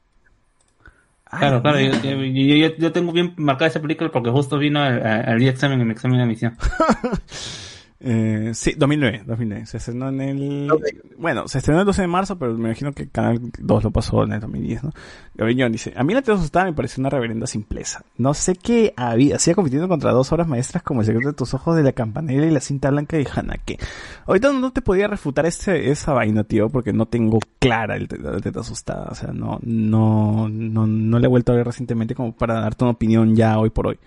[1.27, 1.93] Ay, Claro, claro, yo,
[2.23, 5.89] yo- yo- tengo bien marcada esa película porque justo vino al, al día examen en
[5.89, 6.57] mi examen de admisión.
[8.07, 9.67] Eh, sí, 2009, 2009.
[9.67, 10.69] Se estrenó en el...
[11.17, 14.25] Bueno, se estrenó el 12 de marzo, pero me imagino que Canal 2 lo pasó
[14.25, 14.93] en el 2010, ¿no?
[15.35, 18.05] Gabriel dice, a mí la tía asustada me pareció una reverenda simpleza.
[18.19, 21.55] No sé qué había, hacía compitiendo contra dos obras maestras como El secreto de tus
[21.55, 23.79] ojos de la campanela y La cinta blanca de Hanake.
[24.27, 28.39] Ahorita no te podía refutar ese, esa vaina, tío, porque no tengo clara el, la
[28.41, 29.09] teta asustada.
[29.11, 32.85] O sea, no, no, no, no le he vuelto a ver recientemente como para darte
[32.85, 33.99] una opinión ya hoy por hoy.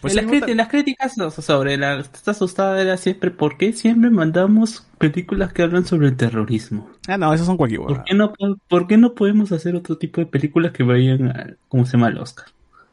[0.00, 4.10] Pues las, críti- las críticas so- sobre la está asustada era siempre ¿por qué siempre
[4.10, 6.88] mandamos películas que hablan sobre el terrorismo?
[7.08, 9.98] Ah, no, esos son cualquier ¿Por qué no, po- por qué no podemos hacer otro
[9.98, 12.06] tipo de películas que vayan al, ¿cómo se llama?
[12.08, 12.46] Al Oscar?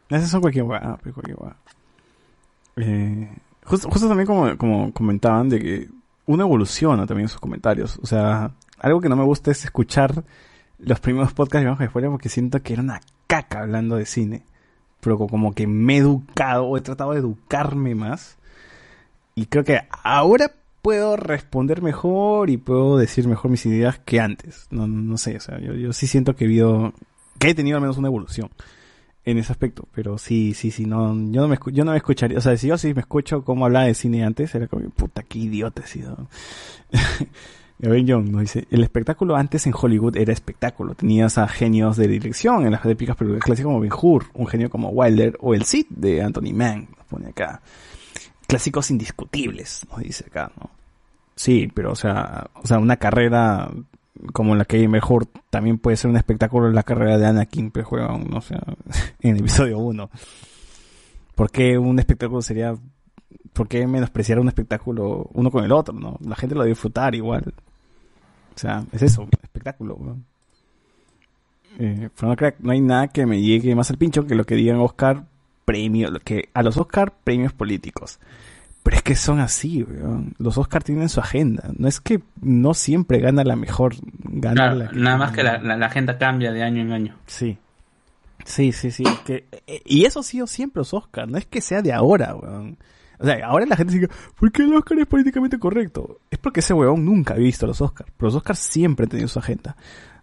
[0.10, 1.56] Esas son cualquier hueá, cualquier hueá.
[2.78, 3.30] Eh,
[3.64, 5.90] justo, justo también como, como comentaban de que
[6.26, 8.00] uno evoluciona también en sus comentarios.
[8.02, 10.24] O sea, algo que no me gusta es escuchar
[10.80, 14.06] los primeros podcasts de Bajo de Fuera porque siento que era una caca hablando de
[14.06, 14.44] cine.
[15.02, 18.38] Pero co- como que me he educado o he tratado de educarme más.
[19.36, 20.52] Y creo que ahora
[20.82, 24.68] puedo responder mejor y puedo decir mejor mis ideas que antes.
[24.72, 26.94] No, no sé, o sea, yo, yo sí siento que he habido,
[27.40, 28.50] que he tenido al menos una evolución
[29.24, 32.40] en ese aspecto, pero sí, sí, sí, no, yo no me, yo no me escucharía,
[32.40, 35.22] o sea, si yo sí me escucho cómo hablaba de cine antes, era como, puta,
[35.22, 36.28] qué idiota he sido.
[37.82, 42.08] Gabriel Young nos dice, el espectáculo antes en Hollywood era espectáculo, tenías a genios de
[42.08, 45.66] dirección en las épicas películas clásicas como Ben Hur, un genio como Wilder o el
[45.66, 47.60] Cid de Anthony Mann, nos pone acá.
[48.46, 50.70] Clásicos indiscutibles, nos dice acá, ¿no?
[51.36, 53.72] Sí, pero o sea, o sea, una carrera
[54.32, 57.72] como la que hay mejor también puede ser un espectáculo en la carrera de Anakin,
[57.72, 58.62] pero juega un, o sea,
[59.22, 60.08] en el episodio 1.
[61.34, 62.76] ¿Por qué un espectáculo sería,
[63.54, 66.20] por qué menospreciar un espectáculo uno con el otro, no?
[66.24, 67.56] La gente lo debe disfrutar igual.
[68.62, 70.24] O sea, es eso, espectáculo, weón.
[71.80, 74.78] Eh, Crack, no hay nada que me llegue más al pincho que lo que digan
[74.78, 75.24] Oscar
[75.66, 78.20] premio, lo que a los Oscar premios políticos.
[78.84, 80.36] Pero es que son así, weón.
[80.38, 81.72] Los Oscar tienen su agenda.
[81.76, 85.58] No es que no siempre gana la mejor, gana Claro, la nada más que la,
[85.58, 87.16] la, la agenda cambia de año en año.
[87.26, 87.58] Sí.
[88.46, 89.06] Sí, sí, sí.
[89.26, 91.32] Que, eh, y eso ha sido siempre los Oscars.
[91.32, 92.78] No es que sea de ahora, weón.
[93.22, 96.20] O sea, ahora la gente dice, ¿por qué el Oscar es políticamente correcto?
[96.32, 98.12] Es porque ese weón nunca ha visto los Oscars.
[98.18, 99.76] Pero los Oscars siempre han tenido su agenda.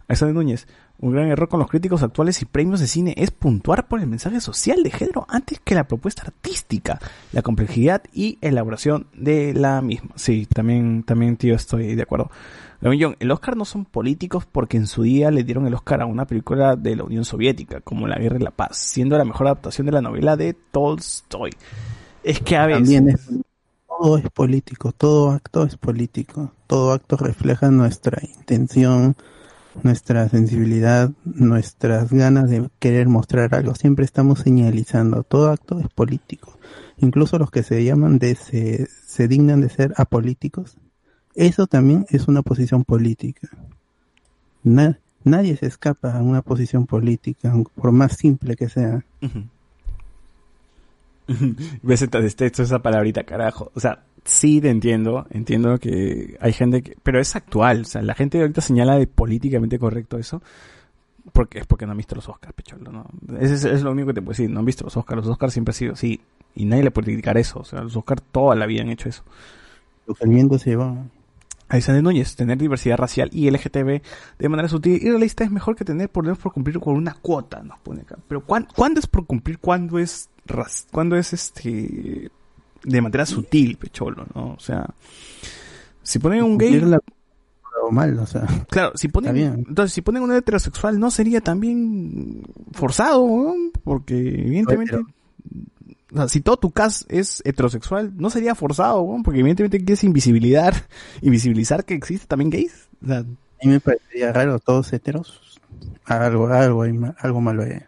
[0.09, 0.67] Alexander Núñez,
[0.97, 4.07] un gran error con los críticos actuales y premios de cine es puntuar por el
[4.07, 6.99] mensaje social de género antes que la propuesta artística,
[7.31, 10.09] la complejidad y elaboración de la misma.
[10.15, 12.29] Sí, también, también, tío, estoy de acuerdo.
[12.81, 16.05] Young, el Oscar no son políticos porque en su día le dieron el Oscar a
[16.05, 19.47] una película de la Unión Soviética, como La Guerra y la Paz, siendo la mejor
[19.47, 21.51] adaptación de la novela de Tolstoy.
[22.23, 22.81] Es que a veces...
[22.81, 23.27] También es,
[23.87, 29.15] todo es político, todo acto es político, todo acto refleja nuestra intención
[29.83, 33.75] nuestra sensibilidad, nuestras ganas de querer mostrar algo.
[33.75, 35.23] Siempre estamos señalizando.
[35.23, 36.57] Todo acto es político.
[36.97, 40.77] Incluso los que se llaman de, se, se dignan de ser apolíticos.
[41.35, 43.47] Eso también es una posición política.
[44.63, 49.05] Na- nadie se escapa a una posición política, por más simple que sea.
[51.83, 53.71] Ves entonces texto esa palabrita, carajo.
[53.75, 58.01] O sea, sí te entiendo, entiendo que hay gente que, pero es actual, o sea,
[58.01, 60.41] la gente ahorita señala de políticamente correcto eso,
[61.33, 63.05] porque es porque no han visto los Oscars, pecholo, ¿no?
[63.39, 65.27] Ese es, es lo único que te puedo decir, no han visto los Oscars, los
[65.31, 66.19] Oscars siempre han sido así,
[66.55, 69.09] y nadie le puede criticar eso, o sea, los Oscars toda la vida han hecho
[69.09, 69.23] eso.
[70.07, 71.05] Lo que el viento se lleva.
[71.67, 74.01] Alexander Núñez, tener diversidad racial y LGTB
[74.39, 77.61] de manera sutil y realista es mejor que tener problemas por cumplir con una cuota,
[77.61, 78.17] nos pone acá.
[78.27, 79.59] Pero ¿cuán- ¿cuándo es por cumplir?
[79.59, 82.29] ¿Cuándo es ras- cuándo es este
[82.83, 84.53] de manera sutil, pecholo, no?
[84.53, 84.85] O sea,
[86.03, 86.99] si ponen un gay, la-
[87.83, 88.45] o mal, o sea.
[88.69, 92.41] claro, si ponen, entonces si ponen un heterosexual no sería también
[92.73, 93.53] forzado, ¿no?
[93.83, 94.97] porque evidentemente
[96.11, 99.23] o sea, si todo tu cast es heterosexual, no sería forzado, ¿no?
[99.23, 100.73] porque evidentemente quieres invisibilizar,
[101.21, 102.87] invisibilizar que existe también gays.
[103.03, 105.59] O sea, A mí me parecería raro, todos heteros.
[106.05, 107.79] Algo, algo, hay algo malo ahí.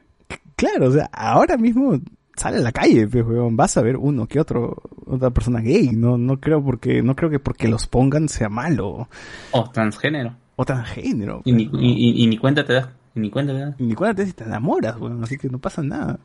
[0.55, 1.99] claro, o sea, ahora mismo
[2.35, 5.89] sale a la calle, pues, weón, vas a ver uno que otro, otra persona gay,
[5.93, 9.07] no, no creo porque, no creo que porque los pongan sea malo,
[9.51, 10.35] O transgénero.
[10.55, 11.41] o transgénero.
[11.45, 12.89] Y ni, pues, y, y- y ni cuenta te das.
[13.15, 13.75] Y ni cuenta te das.
[13.79, 16.19] Y ni cuenta si te enamoras, weón, así que no pasa nada.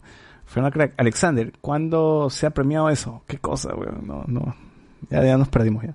[0.44, 3.22] Fernando Crack, Alexander, ¿cuándo se ha premiado eso?
[3.26, 4.06] ¿Qué cosa, weón?
[4.06, 4.54] No, no.
[5.10, 5.94] Ya, ya nos perdimos ya.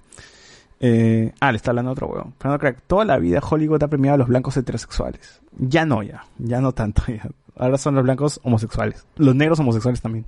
[0.84, 2.34] Eh, ah, le está hablando otro weón.
[2.40, 5.40] Fernando Crack, toda la vida Hollywood ha premiado a los blancos heterosexuales.
[5.58, 6.26] Ya no, ya.
[6.40, 7.30] Ya no tanto, ya.
[7.62, 9.06] Ahora son los blancos homosexuales.
[9.18, 10.26] Los negros homosexuales también.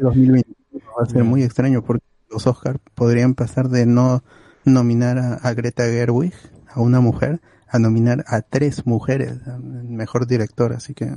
[0.00, 0.44] 2021
[0.98, 4.22] va a ser muy extraño porque los Oscars podrían pasar de no
[4.64, 6.34] nominar a, a Greta Gerwig,
[6.68, 11.10] a una mujer, a nominar a tres mujeres, a mejor director, así que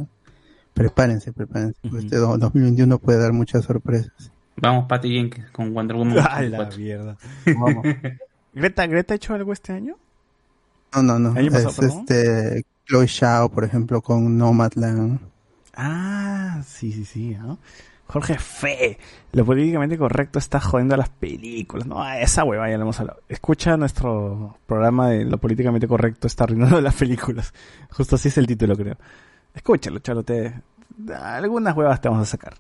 [0.73, 1.77] prepárense, prepárense.
[1.81, 2.05] porque Ujú.
[2.05, 4.31] Este do- 2021 puede dar muchas sorpresas.
[4.61, 6.17] Vamos, Patty Jenkins con Wonder Woman.
[6.29, 6.77] A la 84.
[6.79, 7.17] mierda.
[7.59, 7.85] Vamos.
[8.53, 9.95] ¿Greta, ¿Greta ha hecho algo este año?
[10.95, 11.37] No, no, no.
[11.37, 11.99] Año pasado, es perdón.
[11.99, 15.19] este Chloe Shao, por ejemplo, con Nomadland.
[15.75, 17.37] Ah, sí, sí, sí.
[17.39, 17.59] ¿no?
[18.07, 18.97] Jorge Fe,
[19.33, 21.85] lo políticamente correcto está jodiendo a las películas.
[21.85, 23.21] No, esa hueva ya lo hemos hablado.
[23.29, 27.53] Escucha nuestro programa de lo políticamente correcto está arruinando las películas.
[27.91, 28.97] Justo así es el título, creo.
[29.53, 30.59] Escúchalo, chalo, te...
[31.13, 32.55] algunas huevas te vamos a sacar.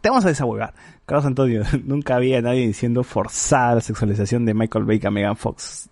[0.00, 0.74] Te vamos a desahuevar.
[1.06, 5.88] Carlos Antonio, nunca había nadie diciendo forzada la sexualización de Michael Bay a Megan Fox.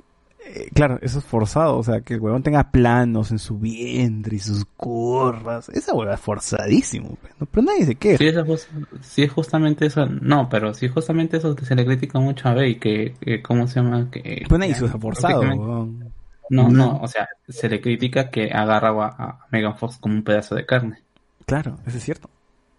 [0.53, 4.35] Eh, claro, eso es forzado, o sea, que el huevón tenga planos en su vientre
[4.37, 5.69] y sus curvas.
[5.69, 7.47] Esa hueva es forzadísimo, pues, ¿no?
[7.47, 8.19] pero nadie se queja.
[8.19, 8.67] Sí, es, jus-
[9.01, 10.07] sí es justamente eso.
[10.07, 13.43] No, pero sí es justamente eso que se le critica mucho a Bey, que, que
[13.43, 14.11] ¿cómo se llama?
[14.11, 16.13] Que, Pero nadie se forzado, huevón.
[16.51, 16.97] No, no, No.
[17.01, 20.67] o sea, se le critica que agarra a, a Megan Fox como un pedazo de
[20.67, 20.99] carne.
[21.47, 22.29] Claro, eso es cierto.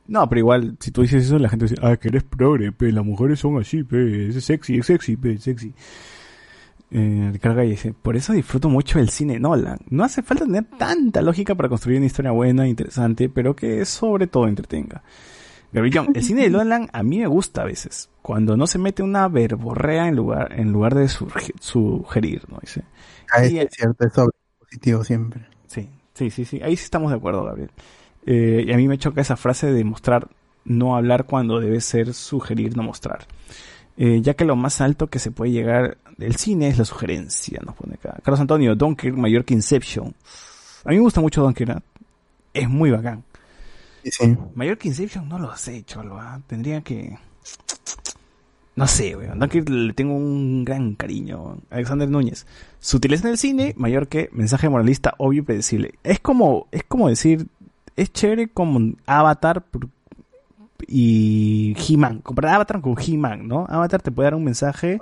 [0.08, 2.92] No, pero igual, si tú dices eso, la gente dice, ah, que eres progre, pe,
[2.92, 5.74] las mujeres son así, pe, es sexy, es sexy, pe, es sexy.
[6.94, 9.80] Eh, Ricardo Galle dice, por eso disfruto mucho el cine Nolan.
[9.90, 14.28] No hace falta tener tanta lógica para construir una historia buena, interesante, pero que sobre
[14.28, 15.02] todo entretenga.
[15.72, 19.04] Gabriel el cine de Nolan a mí me gusta a veces, cuando no se mete
[19.04, 22.58] una verborrea en lugar, en lugar de sugerir, ¿no?
[22.60, 22.84] Dice,
[23.34, 25.46] Ah, Y- es cierto, es sobre positivo siempre.
[25.68, 26.62] Sí, sí, sí, sí.
[26.62, 27.72] Ahí sí estamos de acuerdo, Gabriel.
[28.26, 30.28] Eh, y a mí me choca esa frase de mostrar,
[30.66, 33.26] no hablar cuando debe ser sugerir, no mostrar.
[33.98, 37.60] Eh, ya que lo más alto que se puede llegar del cine es la sugerencia,
[37.66, 38.18] nos pone acá.
[38.24, 40.14] Carlos Antonio, Dunkirk mayor que Inception.
[40.86, 41.72] A mí me gusta mucho Dunkirk.
[41.72, 41.84] ¿ah?
[42.54, 43.24] Es muy bacán.
[44.04, 44.38] Sí, sí.
[44.56, 46.20] Mayor que Inception no lo sé, cholo.
[46.20, 46.40] ¿ah?
[46.48, 47.18] Tendría que...
[48.76, 49.40] No sé, weón.
[49.40, 51.58] Dunkirk le tengo un gran cariño.
[51.70, 52.46] Alexander Núñez.
[52.80, 55.96] Sutileza en el cine, mayor que mensaje moralista obvio y predecible.
[56.04, 57.48] Es como, es como decir,
[57.96, 59.64] es chévere como Avatar
[60.88, 62.20] y He-Man.
[62.20, 63.66] Comparar Avatar con He-Man, ¿no?
[63.68, 65.00] Avatar te puede dar un mensaje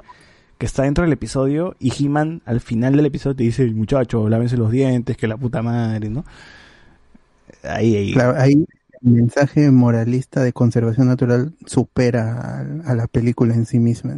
[0.60, 4.57] que está dentro del episodio y He-Man al final del episodio te dice, muchachos, lávense
[4.57, 6.23] los dientes, que la puta madre, ¿no?
[7.64, 8.14] Ahí, ahí.
[8.14, 8.65] Claro, ahí
[9.02, 12.34] el mensaje moralista de conservación natural supera
[12.86, 14.15] a, a la película en sí misma.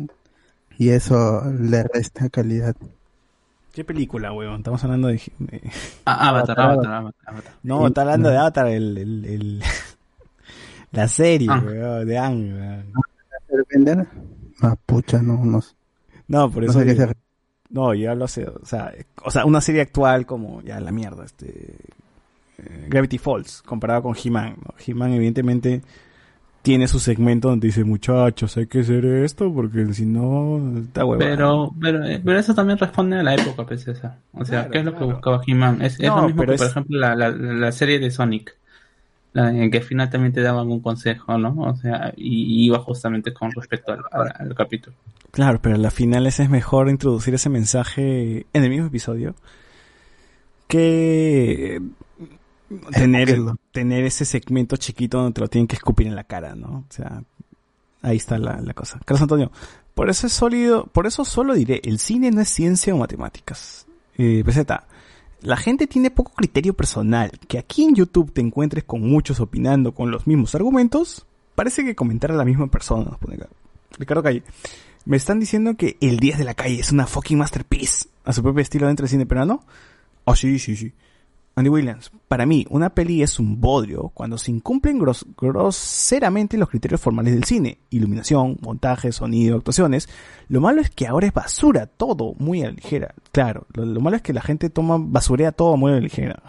[0.77, 2.76] Y eso le resta calidad.
[3.73, 4.57] ¿Qué película, weón?
[4.57, 5.22] Estamos hablando de...
[5.39, 5.61] de-
[6.05, 7.53] Ah, Avatar, Avatar, Avatar, Avatar.
[7.63, 8.97] No, está hablando de Avatar, el...
[8.97, 9.63] el, el-
[10.91, 11.63] la serie, Ah.
[11.63, 12.85] weón, de Ang, weón.
[13.72, 14.07] ¿Vender?
[14.61, 15.61] Ah, pucha, no, no,
[16.31, 16.79] No, por no eso...
[16.79, 17.15] sé
[17.69, 18.93] No, yo lo sé, o sea,
[19.23, 21.75] o sea, una serie actual como, ya la mierda, este...
[22.57, 24.73] eh, Gravity Falls, comparado con He-Man, ¿no?
[24.85, 25.81] He-Man evidentemente
[26.61, 31.29] tiene su segmento donde dice, muchachos, hay que hacer esto porque si no, está huevada.
[31.31, 34.19] Pero, pero, eh, pero eso también responde a la época, pues, esa.
[34.33, 35.81] O sea, Claro, ¿qué es lo que buscaba He-Man?
[35.81, 38.57] Es, es lo mismo por ejemplo, la, la, la serie de Sonic.
[39.33, 41.55] La, en que al final también te daban un consejo, ¿no?
[41.57, 44.95] O sea, y, iba justamente con respecto al, al- al capítulo.
[45.31, 49.33] Claro, pero a la final es mejor introducir ese mensaje en el mismo episodio
[50.67, 51.81] que
[52.93, 53.39] tener,
[53.71, 56.85] tener ese segmento chiquito donde te lo tienen que escupir en la cara, ¿no?
[56.89, 57.23] O sea,
[58.01, 58.99] ahí está la, la cosa.
[59.05, 59.51] Carlos Antonio,
[59.93, 63.87] por eso es sólido, por eso solo diré, el cine no es ciencia o matemáticas.
[64.17, 64.87] Eh, peseta,
[65.41, 67.31] la gente tiene poco criterio personal.
[67.47, 71.95] Que aquí en YouTube te encuentres con muchos opinando con los mismos argumentos, parece que
[71.95, 73.05] comentar a la misma persona.
[73.05, 73.47] nos pone acá.
[73.97, 74.43] Ricardo Calle.
[75.05, 78.43] Me están diciendo que El Días de la Calle es una fucking masterpiece a su
[78.43, 79.63] propio estilo dentro del cine peruano.
[80.26, 80.93] Oh, sí, sí, sí.
[81.53, 86.69] Andy Williams, para mí, una peli es un bodrio cuando se incumplen gros- groseramente los
[86.69, 87.80] criterios formales del cine.
[87.90, 90.07] Iluminación, montaje, sonido, actuaciones.
[90.48, 93.14] Lo malo es que ahora es basura, todo muy a la ligera.
[93.34, 96.41] Claro, lo, lo malo es que la gente toma, basurea todo muy a la ligera.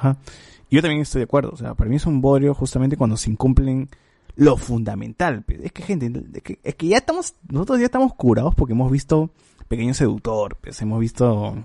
[0.71, 1.51] Y yo también estoy de acuerdo.
[1.53, 3.89] O sea, para mí es un bodrio justamente cuando se incumplen
[4.37, 5.45] lo fundamental.
[5.49, 8.91] Es que gente, es que, es que ya estamos, nosotros ya estamos curados porque hemos
[8.91, 9.31] visto
[9.67, 11.57] Pequeño Seductor, pues hemos visto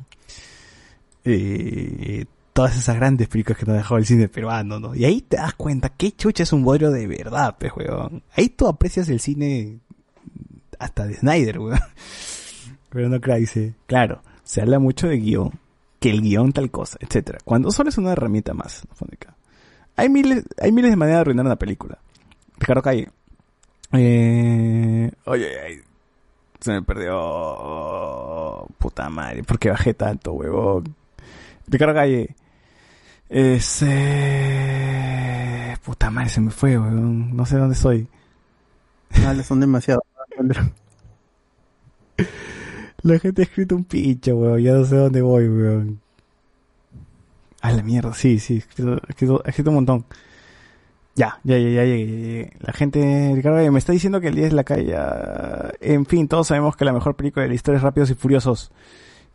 [1.23, 2.25] eh,
[2.57, 4.95] todas esas grandes películas que nos ha dejado el cine peruano, ¿no?
[4.95, 8.23] Y ahí te das cuenta que chucha es un bodrio de verdad, pues, weón.
[8.35, 9.77] Ahí tú aprecias el cine
[10.79, 11.77] hasta de Snyder, weón.
[12.89, 15.51] Pero no creas, dice, claro, se habla mucho de guion,
[15.99, 17.37] que el guion tal cosa, etcétera.
[17.45, 19.35] Cuando solo es una herramienta más, acá.
[19.95, 21.99] Hay miles, hay miles de maneras de arruinar una película.
[22.57, 23.07] Ricardo Calle.
[23.91, 25.81] Eh, oye, ay,
[26.59, 28.65] se me perdió.
[28.79, 30.95] Puta madre, ¿por qué bajé tanto, huevón?
[31.67, 32.35] Ricardo Calle.
[33.29, 33.87] Ese...
[35.83, 37.35] Puta madre, se me fue, weón.
[37.35, 38.07] No sé dónde estoy.
[39.23, 40.03] Vale, son demasiado.
[43.03, 44.61] La gente ha escrito un pincho, weón.
[44.61, 45.99] Ya no sé dónde voy, weón.
[47.61, 48.55] A la mierda, sí, sí.
[48.55, 49.01] He escrito,
[49.45, 50.05] escrito- un montón.
[51.15, 52.53] Ya, ya, ya, ya llegué.
[52.59, 54.85] La gente, Ricardo, me está diciendo que el 10 es la calle.
[54.87, 55.71] ya.
[55.81, 58.71] En fin, todos sabemos que la mejor película de la historia es Rápidos y Furiosos.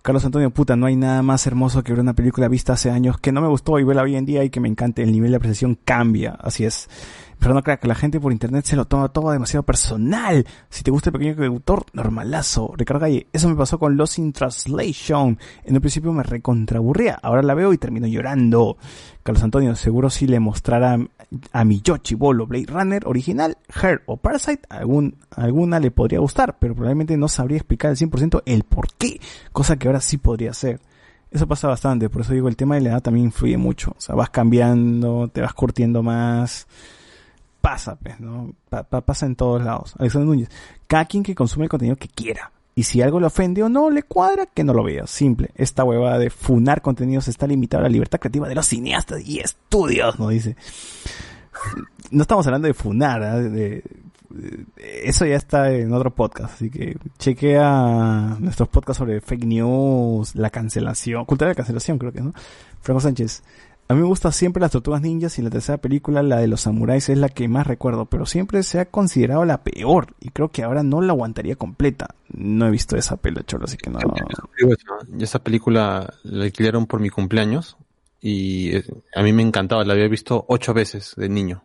[0.02, 3.18] Carlos Antonio, puta, no hay nada más hermoso que ver una película vista hace años
[3.18, 5.04] que no me gustó y verla hoy en día y que me encante.
[5.04, 6.90] El nivel de apreciación cambia, así es.
[7.42, 10.46] Pero no crea que la gente por internet se lo toma todo demasiado personal.
[10.70, 12.72] Si te gusta el pequeño autor, normalazo.
[12.76, 15.36] Ricardo Galle, eso me pasó con Lost in Translation.
[15.64, 18.76] En un principio me recontraburría, ahora la veo y termino llorando.
[19.24, 20.96] Carlos Antonio, seguro si le mostrara
[21.50, 26.76] a mi yo chibolo Blade Runner original, Her o Parasite, alguna le podría gustar, pero
[26.76, 29.20] probablemente no sabría explicar al 100% el por qué,
[29.50, 30.78] cosa que ahora sí podría hacer.
[31.32, 33.96] Eso pasa bastante, por eso digo, el tema de la edad también influye mucho.
[33.98, 36.68] O sea, vas cambiando, te vas curtiendo más.
[37.62, 38.52] Pasa, pues, ¿no?
[38.68, 39.94] Pa- pa- pasa en todos lados.
[39.98, 40.50] Alexander Núñez,
[40.86, 42.52] cada quien que consume el contenido que quiera.
[42.74, 45.06] Y si algo le ofende o no le cuadra, que no lo vea.
[45.06, 45.50] Simple.
[45.54, 49.38] Esta huevada de funar contenidos está limitada a la libertad creativa de los cineastas y
[49.40, 50.28] estudios, ¿no?
[50.28, 50.56] Dice.
[52.10, 53.84] No estamos hablando de funar, de, de-
[55.04, 60.48] eso ya está en otro podcast, así que chequea nuestros podcasts sobre fake news, la
[60.50, 62.32] cancelación, cultura de la cancelación creo que, ¿no?
[62.80, 63.42] Franco Sánchez.
[63.92, 66.62] A mí me gusta siempre las tortugas ninjas y la tercera película, la de los
[66.62, 70.48] samuráis, es la que más recuerdo, pero siempre se ha considerado la peor y creo
[70.48, 72.14] que ahora no la aguantaría completa.
[72.32, 73.98] No he visto esa pela, cholo, así que no.
[75.18, 77.76] Y esa película la alquilaron por mi cumpleaños
[78.22, 81.62] y eh, a mí me encantaba, la había visto ocho veces de niño.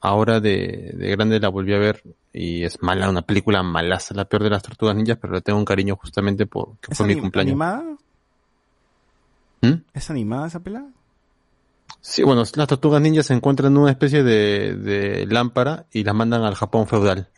[0.00, 2.02] Ahora de, de grande la volví a ver
[2.32, 5.58] y es mala, una película malaza, la peor de las tortugas ninjas, pero le tengo
[5.58, 7.50] un cariño justamente porque ¿Es fue mi cumpleaños.
[7.50, 7.84] animada?
[9.60, 9.82] ¿Mm?
[9.92, 10.86] ¿Es animada esa pela?
[12.02, 16.14] Sí, bueno, las tortugas ninjas se encuentran en una especie de, de lámpara y las
[16.14, 17.28] mandan al Japón feudal.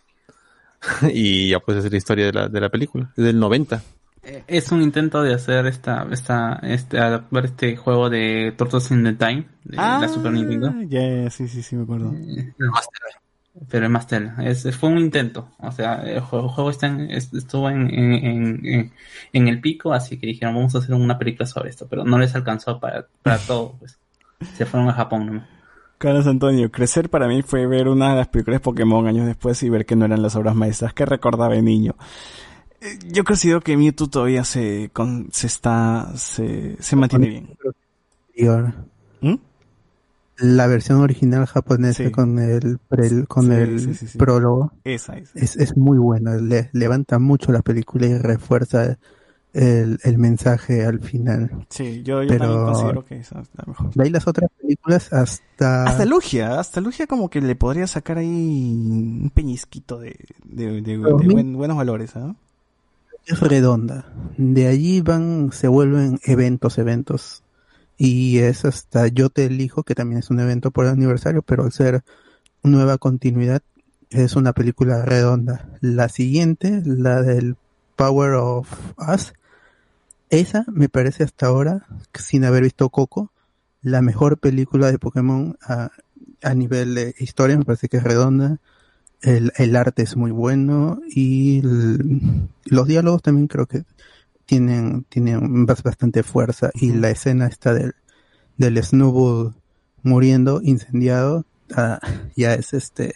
[1.12, 3.82] y ya pues es la historia de la, de la película, es del 90.
[4.23, 9.05] Eh, Es un intento de hacer esta, esta, este, adaptar este juego de Turtles in
[9.05, 10.69] the Time de la Super Nintendo.
[10.74, 12.12] Ah, Ya, sí, sí, sí, me acuerdo.
[12.15, 12.55] Eh,
[13.69, 14.35] Pero es más tela.
[14.43, 15.49] Es, fue un intento.
[15.59, 18.93] O sea, el juego, el juego está en- es- estuvo en- en-
[19.32, 21.86] en el pico, así que dijeron, vamos a hacer una película sobre esto.
[21.89, 23.77] Pero no les alcanzó para, para todo.
[23.78, 23.99] Pues.
[24.56, 25.48] Se fueron a Japón nomás.
[25.98, 29.62] Carlos Antonio, crecer para mí fue ver una de las películas de Pokémon años después
[29.62, 31.94] y ver que no eran las obras maestras que recordaba de niño.
[32.81, 37.56] Eh, Yo considero que Mewtwo todavía se, con, se está, se, se mantiene bien.
[39.20, 39.35] ¿Mm?
[40.39, 42.11] La versión original japonesa Sí.
[42.11, 44.19] con el, pre- con Sí, el sí, sí, sí.
[44.19, 45.31] prólogo Esa es.
[45.36, 46.35] es, es muy buena.
[46.35, 48.98] Le- levanta mucho la película y refuerza
[49.55, 51.66] el, el mensaje al final.
[51.70, 53.94] Sí, yo, yo Pero- también considero que es la mejor.
[53.94, 55.85] De ahí las otras películas hasta...
[55.85, 61.55] Hasta Lugia, hasta Lugia como que le podría sacar ahí un peñisquito de, de, buen-
[61.56, 62.35] buenos valores, ¿ah?
[63.26, 64.12] es redonda.
[64.36, 67.43] De allí van, se vuelven eventos, eventos.
[67.97, 71.62] Y es hasta Yo te elijo, que también es un evento por el aniversario, pero
[71.64, 72.02] al ser
[72.64, 73.62] nueva continuidad,
[74.10, 75.68] es una película redonda.
[75.81, 77.56] La siguiente, la del
[77.97, 78.68] Power of
[78.98, 79.32] Us,
[80.31, 83.33] esa me parece hasta ahora, sin haber visto Coco,
[83.83, 85.91] la mejor película de Pokémon a,
[86.43, 88.59] a nivel de historia, me parece que es redonda.
[89.23, 93.85] El, el arte es muy bueno y el- los diálogos también creo que
[94.47, 97.95] tienen, tienen bas- bastante fuerza y la escena esta del,
[98.59, 99.55] del Snubbull
[100.05, 101.47] muriendo, incendiado,
[101.77, 102.01] ah,
[102.37, 103.15] ya es este,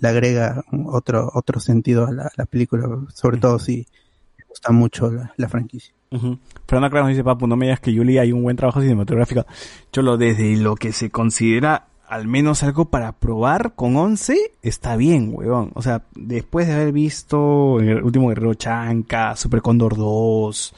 [0.00, 3.86] le agrega otro, otro sentido a la, la película, sobre todo si
[4.38, 5.95] me gusta mucho la, la franquicia.
[6.10, 6.38] Ujú.
[6.66, 9.44] Fernando Clara nos dice, papu, no me digas que Yuli hay un buen trabajo cinematográfico.
[9.92, 15.30] Cholo, desde lo que se considera al menos algo para probar con 11, está bien,
[15.32, 15.72] weón.
[15.74, 20.74] O sea, después de haber visto el último Guerrero Chanca, Super Condor 2,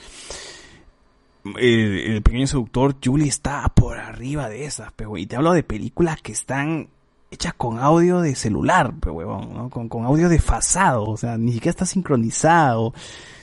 [1.59, 6.21] el, pequeño seductor, Yuli está por arriba de esas, pero y te hablo de películas
[6.23, 6.89] que están
[7.31, 9.71] hechas con audio de celular, pe, huevón, ¿no?
[9.71, 12.95] Con, con audio desfasado, o sea, ni siquiera está sincronizado,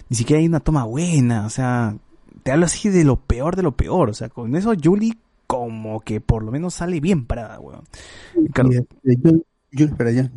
[0.09, 1.97] ni siquiera hay una toma buena, o sea,
[2.43, 5.17] te hablo así de lo peor de lo peor, o sea, con eso Julie
[5.47, 7.83] como que por lo menos sale bien parada, weón.
[8.53, 8.69] Claro.
[8.71, 10.31] Y, este, Ju- Ju- espera, ya.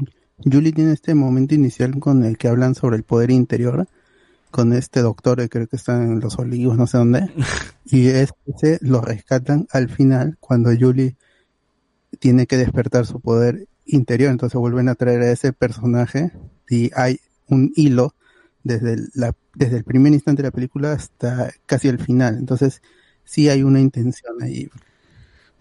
[0.45, 3.89] Julie tiene este momento inicial con el que hablan sobre el poder interior,
[4.51, 7.31] con este doctor que creo que está en los olivos, no sé dónde,
[7.85, 11.17] y ese lo rescatan al final cuando Julie
[12.19, 16.33] tiene que despertar su poder interior, entonces vuelven a traer a ese personaje
[16.69, 18.15] y hay un hilo
[18.65, 22.83] desde el, la, desde el primer instante de la película hasta casi el final, entonces
[23.25, 24.69] sí hay una intención ahí.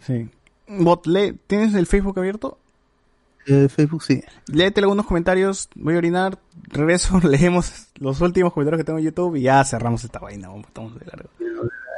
[0.05, 0.29] Sí.
[0.67, 2.57] Bot, lee- ¿tienes el Facebook abierto?
[3.45, 4.21] Eh, Facebook sí.
[4.47, 9.35] Léete algunos comentarios, voy a orinar, regreso, leemos los últimos comentarios que tengo en YouTube
[9.37, 11.29] y ya cerramos esta vaina, vamos, estamos de largo.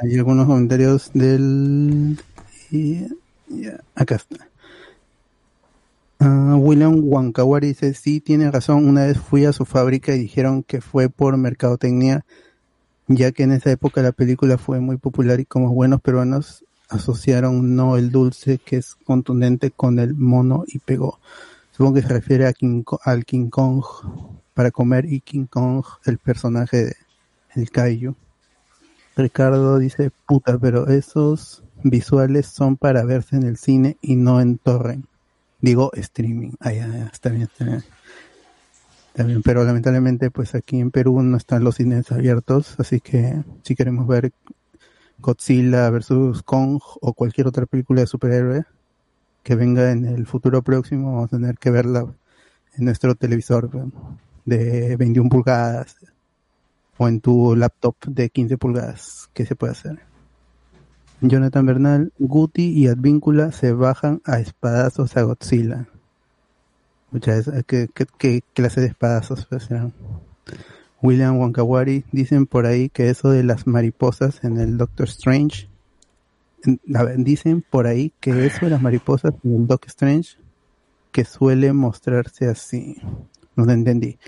[0.02, 2.18] Hay algunos comentarios del...
[2.70, 3.06] y-
[3.48, 4.46] ya, acá está.
[6.22, 10.62] Ah, William Wankawari dice, sí, tiene razón, una vez fui a su fábrica y dijeron
[10.62, 12.26] que fue por mercadotecnia,
[13.08, 17.74] ya que en esa época la película fue muy popular y como buenos peruanos asociaron
[17.74, 21.18] no el dulce que es contundente con el mono y pegó.
[21.72, 23.82] Supongo que se refiere a King al King Kong
[24.52, 26.96] para comer y King Kong, el personaje de
[27.54, 28.14] el Kaiju.
[29.16, 34.58] Ricardo dice, puta, pero esos visuales son para verse en el cine y no en
[34.58, 35.09] torrent.
[35.60, 36.52] Digo, streaming.
[36.60, 37.84] Ah, ya, está bien, está bien.
[39.44, 44.06] Pero lamentablemente pues aquí en Perú no están los cines abiertos, así que si queremos
[44.06, 44.32] ver
[45.18, 48.64] Godzilla versus Kong o cualquier otra película de superhéroe
[49.42, 52.06] que venga en el futuro próximo, vamos a tener que verla
[52.76, 53.70] en nuestro televisor
[54.44, 55.96] de 21 pulgadas
[56.96, 59.28] o en tu laptop de 15 pulgadas.
[59.34, 60.09] ¿Qué se puede hacer?
[61.22, 65.86] Jonathan Bernal, Guti y Advíncula se bajan a espadazos a Godzilla.
[67.10, 67.88] Muchas ¿qué,
[68.18, 69.46] qué, clase de espadazos?
[69.46, 69.90] pues, ya?
[71.02, 75.68] William Wankawari dicen por ahí que eso de las mariposas en el Doctor Strange.
[76.94, 80.38] a ver, dicen por ahí que eso de las mariposas en el Doctor Strange
[81.12, 82.96] que suele mostrarse así.
[83.56, 84.18] No lo entendí.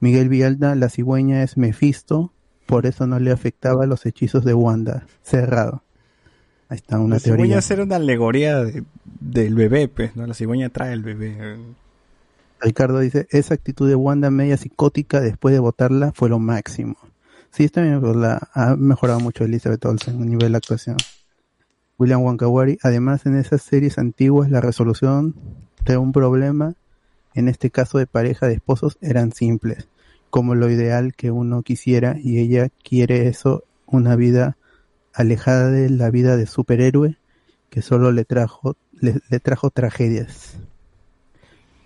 [0.00, 2.32] Miguel Villalda, la cigüeña es Mephisto,
[2.66, 5.06] por eso no le afectaba los hechizos de Wanda.
[5.22, 5.82] Cerrado.
[6.70, 7.44] Ahí está una La teoría.
[7.44, 8.84] cigüeña ser una alegoría de-
[9.20, 10.26] del bebé, pues, ¿no?
[10.26, 11.36] La cigüeña trae el bebé.
[12.60, 16.96] Ricardo dice, esa actitud de Wanda media psicótica después de votarla fue lo máximo.
[17.50, 20.96] Sí, está bien, pero la, ha mejorado mucho Elizabeth Olsen a nivel de actuación.
[21.98, 25.34] William Wankawari, además en esas series antiguas la resolución
[25.84, 26.74] de un problema,
[27.34, 29.88] en este caso de pareja de esposos, eran simples,
[30.30, 34.56] como lo ideal que uno quisiera y ella quiere eso, una vida
[35.20, 37.16] alejada de la vida de superhéroe
[37.68, 40.56] que solo le trajo, le, le trajo tragedias.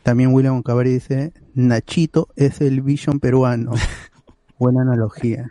[0.02, 3.73] También William Cabrera dice, Nachito es el Vision peruano.
[4.59, 5.47] Buena analogía.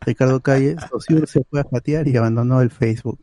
[0.00, 3.18] Ricardo Calle, Sociur se fue a jatear y abandonó el Facebook.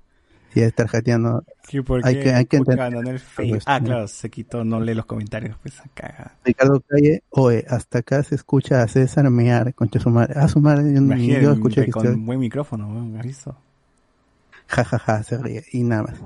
[0.55, 1.43] Y a estar jateando.
[1.67, 3.61] Sí, ¿por Hay que- hay que ¿Por qué entender- abandonó el Facebook?
[3.67, 3.85] Ah, ¿no?
[3.85, 6.35] claro, se quitó, no lee los comentarios, pues acá.
[6.43, 10.33] Ricardo Calle, oe, hasta acá se escucha a César mear, concha su madre.
[10.37, 13.15] Ah, su madre, yo, Imagínate, yo escuché que con usted, buen micrófono, weón,
[14.69, 14.97] ¿has visto?
[14.97, 15.63] jajaja, se ríe.
[15.71, 16.21] Y nada más.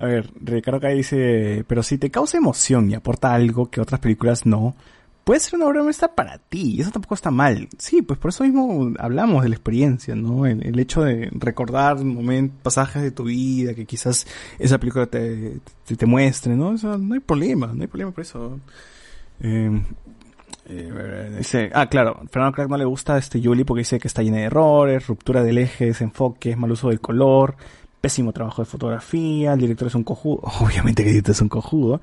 [0.00, 4.00] A ver, Ricardo acá dice, pero si te causa emoción y aporta algo que otras
[4.00, 4.74] películas no,
[5.24, 7.68] puede ser una obra maestra para ti, y eso tampoco está mal.
[7.78, 10.46] Sí, pues por eso mismo hablamos de la experiencia, ¿no?
[10.46, 14.26] El, hecho de recordar momentos, pasajes de tu vida, que quizás
[14.58, 16.74] esa película te, te, muestre, ¿no?
[16.74, 18.60] Eso, no hay problema, no hay problema por eso.
[19.40, 19.82] Eh,
[20.68, 24.22] eh, dice, ah, claro, Fernando Crack no le gusta este Yuli porque dice que está
[24.22, 27.56] llena de errores, ruptura del eje, desenfoque, mal uso del color,
[28.00, 31.48] pésimo trabajo de fotografía, el director es un cojudo, obviamente que el director es un
[31.48, 32.00] cojudo,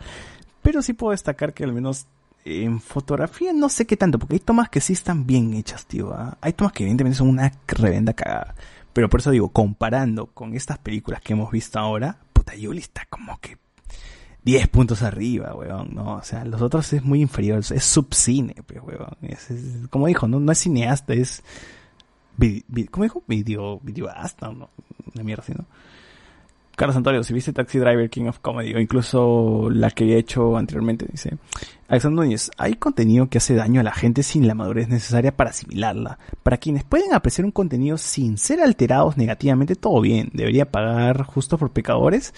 [0.61, 2.07] pero sí puedo destacar que al menos
[2.45, 6.14] en fotografía no sé qué tanto, porque hay tomas que sí están bien hechas, tío.
[6.14, 6.38] ¿ah?
[6.41, 8.56] Hay tomas que evidentemente son una revenda cagada.
[8.91, 13.06] Pero por eso digo, comparando con estas películas que hemos visto ahora, puta, Yuli está
[13.10, 13.57] como que
[14.45, 16.15] 10 puntos arriba, weón, ¿no?
[16.15, 19.15] O sea, los otros es muy inferior, es subcine, pues, weón.
[19.22, 19.49] Es,
[19.90, 21.44] como dijo, no, no es cineasta, es...
[22.91, 23.24] ¿Cómo dijo?
[23.28, 24.70] Video, videoasta, ¿no?
[25.14, 25.65] Una mierda así, ¿no?
[26.76, 30.57] Carlos Antonio, si viste Taxi Driver, King of Comedy, o incluso la que había hecho
[30.57, 31.38] anteriormente, dice,
[31.88, 35.52] Alexander Núñez, hay contenido que hace daño a la gente sin la madurez necesaria para
[35.52, 36.18] asimilarla.
[36.41, 41.60] Para quienes pueden apreciar un contenido sin ser alterados negativamente, todo bien, debería pagar justo
[41.60, 42.34] por pecadores.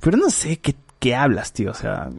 [0.00, 2.10] Pero no sé qué, qué hablas, tío, o sea,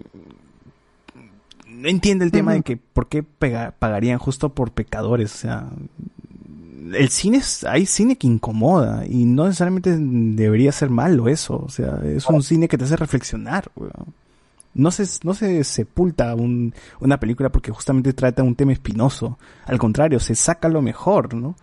[1.70, 5.70] no entiendo el tema de que por qué pagarían justo por pecadores, o sea,
[6.94, 11.70] el cine es, hay cine que incomoda y no necesariamente debería ser malo eso, o
[11.70, 13.72] sea, es un cine que te hace reflexionar,
[14.74, 19.38] No se, no se sepulta un, una película porque justamente trata un tema espinoso.
[19.66, 21.56] Al contrario, se saca lo mejor, ¿no?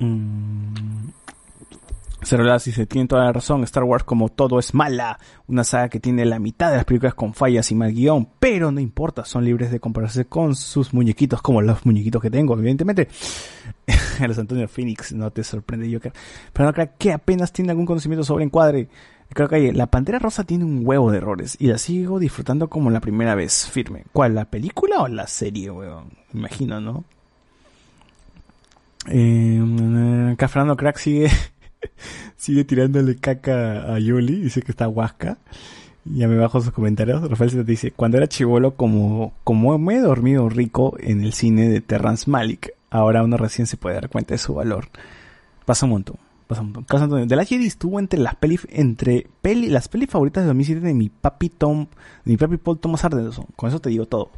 [0.00, 1.10] Mm.
[2.24, 5.18] Cerolas se tiene toda la razón, Star Wars como todo es mala,
[5.48, 8.70] una saga que tiene la mitad de las películas con fallas y mal guion, pero
[8.70, 13.08] no importa, son libres de compararse con sus muñequitos, como los muñequitos que tengo, evidentemente.
[14.26, 16.12] los Antonio Phoenix, no te sorprende Joker.
[16.52, 18.88] Pero no creo que apenas tiene algún conocimiento sobre encuadre.
[19.30, 22.90] Creo que la Pantera Rosa tiene un huevo de errores y la sigo disfrutando como
[22.90, 24.04] la primera vez, firme.
[24.12, 26.10] ¿Cuál, la película o la serie, weón?
[26.34, 27.04] Imagino, ¿no?
[29.08, 29.60] Eh,
[30.32, 31.28] acá Fernando Crack sigue
[32.36, 35.38] Sigue tirándole caca a Yuli, dice que está huasca.
[36.04, 37.28] Ya me bajo sus comentarios.
[37.28, 41.68] Rafael se dice, cuando era chivolo, como, como me he dormido rico en el cine
[41.68, 44.88] de Terrence Malik, ahora uno recién se puede dar cuenta de su valor.
[45.64, 46.16] Pasa un montón.
[46.48, 47.28] Pasa un montón.
[47.28, 50.94] De la Jedi estuvo entre las pelis, entre peli, las pelis favoritas de 2007 de
[50.94, 51.86] mi papi Tom,
[52.24, 53.46] de mi papi Paul Thomas Anderson.
[53.54, 54.30] Con eso te digo todo.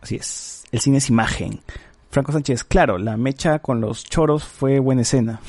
[0.00, 0.64] Así es.
[0.72, 1.60] El cine es imagen.
[2.10, 5.40] Franco Sánchez, claro, la mecha con los choros fue buena escena.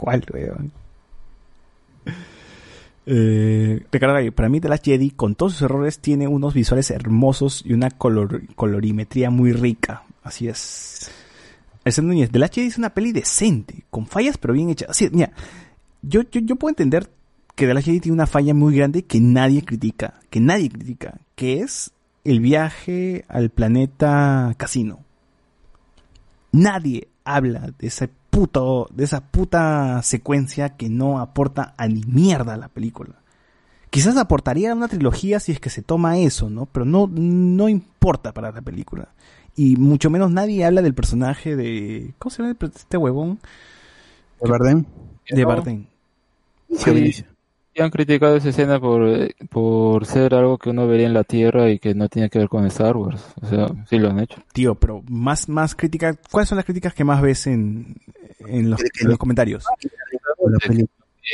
[0.00, 0.72] ¿Cuál, weón?
[3.06, 3.82] Eh,
[4.36, 7.88] para mí The Last Jedi, con todos sus errores, tiene unos visuales hermosos y una
[7.90, 10.04] colorimetría muy rica.
[10.22, 11.10] Así es.
[11.84, 14.86] El Núñez, The Last Jedi es una peli decente, con fallas pero bien hecha.
[14.88, 15.32] Así, mira,
[16.02, 17.10] yo, yo, yo puedo entender
[17.56, 21.18] que The Last Jedi tiene una falla muy grande que nadie critica, que nadie critica,
[21.34, 21.90] que es
[22.22, 25.00] el viaje al planeta casino.
[26.52, 32.54] Nadie habla de ese puto, de esa puta secuencia que no aporta a ni mierda
[32.54, 33.16] a la película.
[33.90, 36.66] Quizás aportaría una trilogía si es que se toma eso, ¿no?
[36.66, 39.08] Pero no, no importa para la película.
[39.56, 42.14] Y mucho menos nadie habla del personaje de...
[42.18, 43.40] ¿Cómo se llama este huevón?
[44.40, 44.84] De Bardem.
[45.28, 45.86] De Bardem.
[46.72, 47.24] Sí,
[47.82, 51.78] han criticado esa escena por, por ser algo que uno vería en la Tierra y
[51.78, 53.24] que no tiene que ver con Star Wars.
[53.42, 54.42] O sea, sí lo han hecho.
[54.52, 57.96] Tío, pero más, más críticas, ¿cuáles son las críticas que más ves en,
[58.46, 58.80] en, los,
[59.18, 59.64] comentarios?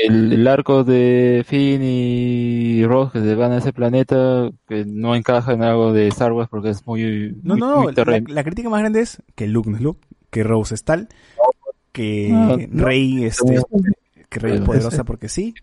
[0.05, 5.53] El, arco de Finn y Ross que se van a ese planeta que no encaja
[5.53, 7.35] en algo de Star Wars porque es muy...
[7.43, 10.01] No, no, la, crítica más grande es que Luke no es Luke,
[10.31, 11.09] que Rose es tal,
[11.93, 13.63] que Rey este,
[14.29, 15.55] que Rey es poderosa porque sí.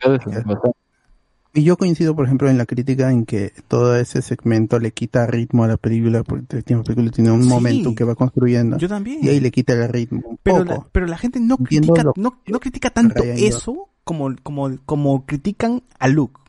[1.55, 5.27] Y yo coincido, por ejemplo, en la crítica en que todo ese segmento le quita
[5.27, 8.79] ritmo a la película, porque la película tiene un momento que va construyendo.
[8.79, 9.19] Yo también.
[9.21, 10.21] Y ahí le quita el ritmo.
[10.25, 10.73] Un pero, poco.
[10.73, 15.83] La, pero la gente no critica, no, no, critica tanto eso como, como, como critican
[15.99, 16.39] a Luke.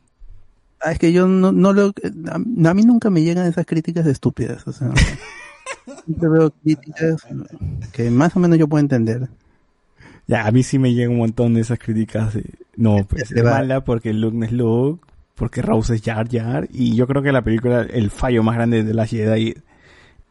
[0.81, 1.93] Ah, es que yo no, no lo,
[2.31, 4.91] a, mí nunca me llegan esas críticas estúpidas, o sea,
[6.05, 7.23] siempre veo críticas
[7.91, 9.29] que más o menos yo puedo entender.
[10.27, 12.43] Ya, a mí sí me llegan un montón de esas críticas de,
[12.75, 16.95] no, pues es mala porque Luke no es Luke, porque Rose es Jar Jar, y
[16.95, 19.55] yo creo que la película, el fallo más grande de la Jedi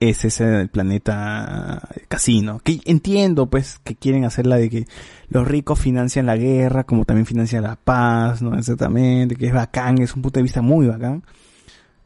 [0.00, 2.58] es ese del planeta casino.
[2.58, 4.86] Que entiendo, pues, que quieren hacerla de que
[5.28, 8.56] los ricos financian la guerra, como también financian la paz, ¿no?
[8.58, 11.22] Exactamente, que es bacán, es un punto de vista muy bacán.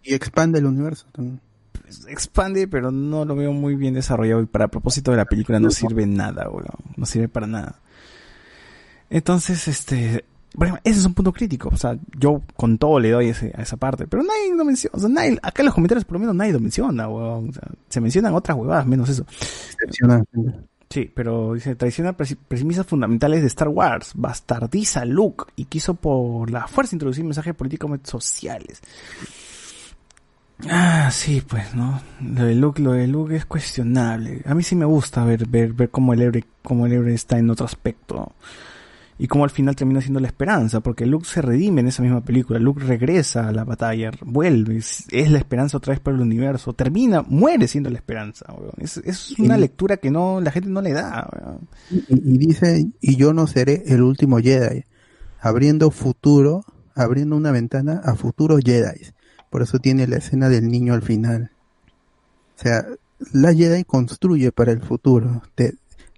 [0.02, 1.40] Y expande el universo también
[2.09, 5.70] expande, pero no lo veo muy bien desarrollado y para propósito de la película no
[5.70, 6.66] sirve nada, weón.
[6.97, 7.81] No sirve para nada.
[9.10, 10.24] Entonces, este,
[10.60, 11.70] ejemplo, ese es un punto crítico.
[11.73, 14.06] O sea, yo con todo le doy ese, a esa parte.
[14.06, 14.97] Pero nadie lo menciona.
[14.97, 17.51] O sea, nadie, acá en los comentarios por lo menos nadie lo menciona, weón.
[17.51, 19.24] O sea, se mencionan otras huevadas, menos eso.
[20.90, 26.66] Sí, pero dice, traiciona premisas fundamentales de Star Wars, bastardiza Luke y quiso por la
[26.66, 28.81] fuerza introducir mensajes políticos sociales.
[30.68, 32.01] Ah, sí, pues, ¿no?
[32.20, 34.43] Lo de Luke, lo de Luke es cuestionable.
[34.44, 37.39] A mí sí me gusta ver, ver, ver cómo el héroe, cómo el héroe está
[37.39, 38.32] en otro aspecto
[39.18, 42.22] y cómo al final termina siendo la esperanza, porque Luke se redime en esa misma
[42.22, 46.72] película, Luke regresa a la batalla, vuelve, es, la esperanza otra vez para el universo,
[46.72, 48.47] termina, muere siendo la esperanza,
[48.78, 51.59] es, es, una lectura que no la gente no le da.
[51.90, 54.85] Y, dice, y yo no seré el último Jedi,
[55.40, 56.64] abriendo futuro,
[56.94, 59.18] abriendo una ventana a futuros Jedi.
[59.51, 61.51] Por eso tiene la escena del niño al final.
[62.57, 62.87] O sea,
[63.33, 65.43] la Jedi construye para el futuro.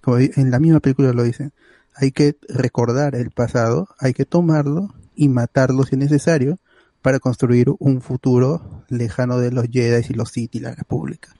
[0.01, 1.52] como en la misma película lo dicen
[2.01, 6.59] hay que recordar el pasado, hay que tomarlo y matarlo si es necesario
[7.02, 11.35] para construir un futuro lejano de los Jedi y los Sith y la República.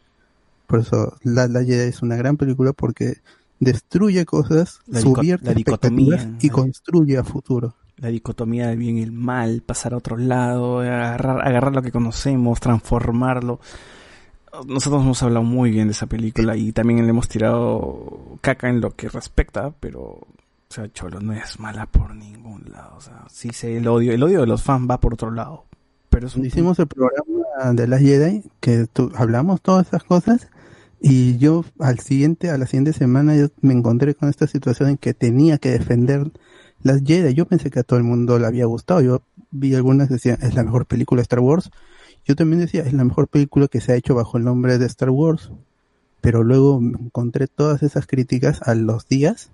[0.67, 3.19] Por eso La, la Jedi es una gran película porque
[3.59, 7.75] destruye cosas, la subvierte dicotomía y construye a futuro.
[8.01, 11.93] La dicotomía del bien y el mal, pasar a otro lado, agarrar, agarrar lo que
[11.93, 13.61] conocemos, transformarlo.
[14.67, 18.81] Nosotros hemos hablado muy bien de esa película y también le hemos tirado caca en
[18.81, 20.01] lo que respecta, pero
[20.71, 22.95] o sea, Cholo no es mala por ningún lado.
[22.97, 24.13] O sea, sí sé el odio.
[24.13, 25.65] El odio de los fans va por otro lado.
[26.11, 28.87] Pero Hicimos el programa de las Jedi, que
[29.17, 30.49] hablamos todas esas cosas,
[31.01, 34.97] y yo al siguiente, a la siguiente semana yo me encontré con esta situación en
[34.97, 36.31] que tenía que defender
[36.83, 37.35] las Jedi.
[37.35, 39.01] Yo pensé que a todo el mundo le había gustado.
[39.01, 41.71] Yo vi algunas que decían, es la mejor película de Star Wars.
[42.25, 44.87] Yo también decía, es la mejor película que se ha hecho bajo el nombre de
[44.87, 45.51] Star Wars.
[46.21, 49.51] Pero luego encontré todas esas críticas a los días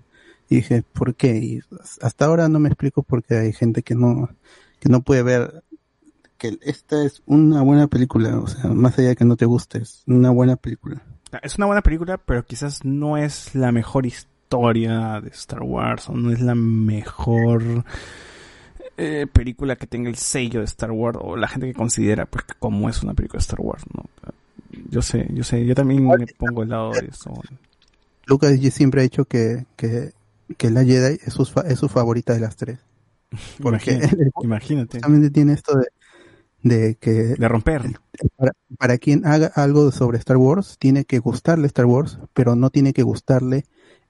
[0.49, 1.37] y dije, ¿por qué?
[1.37, 1.61] Y
[2.01, 4.29] hasta ahora no me explico por qué hay gente que no,
[4.79, 5.63] que no puede ver
[6.37, 9.79] que esta es una buena película, o sea, más allá de que no te guste,
[9.79, 11.01] es una buena película.
[11.41, 16.13] Es una buena película, pero quizás no es la mejor historia de Star Wars, o
[16.13, 17.83] no es la mejor
[18.97, 22.45] eh, película que tenga el sello de Star Wars, o la gente que considera pues
[22.59, 24.05] como es una película de Star Wars, ¿no?
[24.89, 27.33] Yo sé, yo sé, yo también me pongo el lado de eso.
[28.25, 30.11] Lucas siempre ha dicho que, que
[30.55, 32.79] que la Jedi es su, es su favorita de las tres.
[33.61, 33.99] Porque
[34.41, 34.99] imagínate.
[35.01, 35.87] También tiene esto de,
[36.63, 37.11] de que...
[37.37, 37.83] De romper.
[38.35, 42.69] Para, para, quien haga algo sobre Star Wars, tiene que gustarle Star Wars, pero no
[42.69, 43.65] tiene que gustarle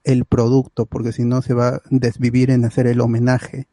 [0.08, 3.68] el producto, porque si no se va a desvivir en hacer el homenaje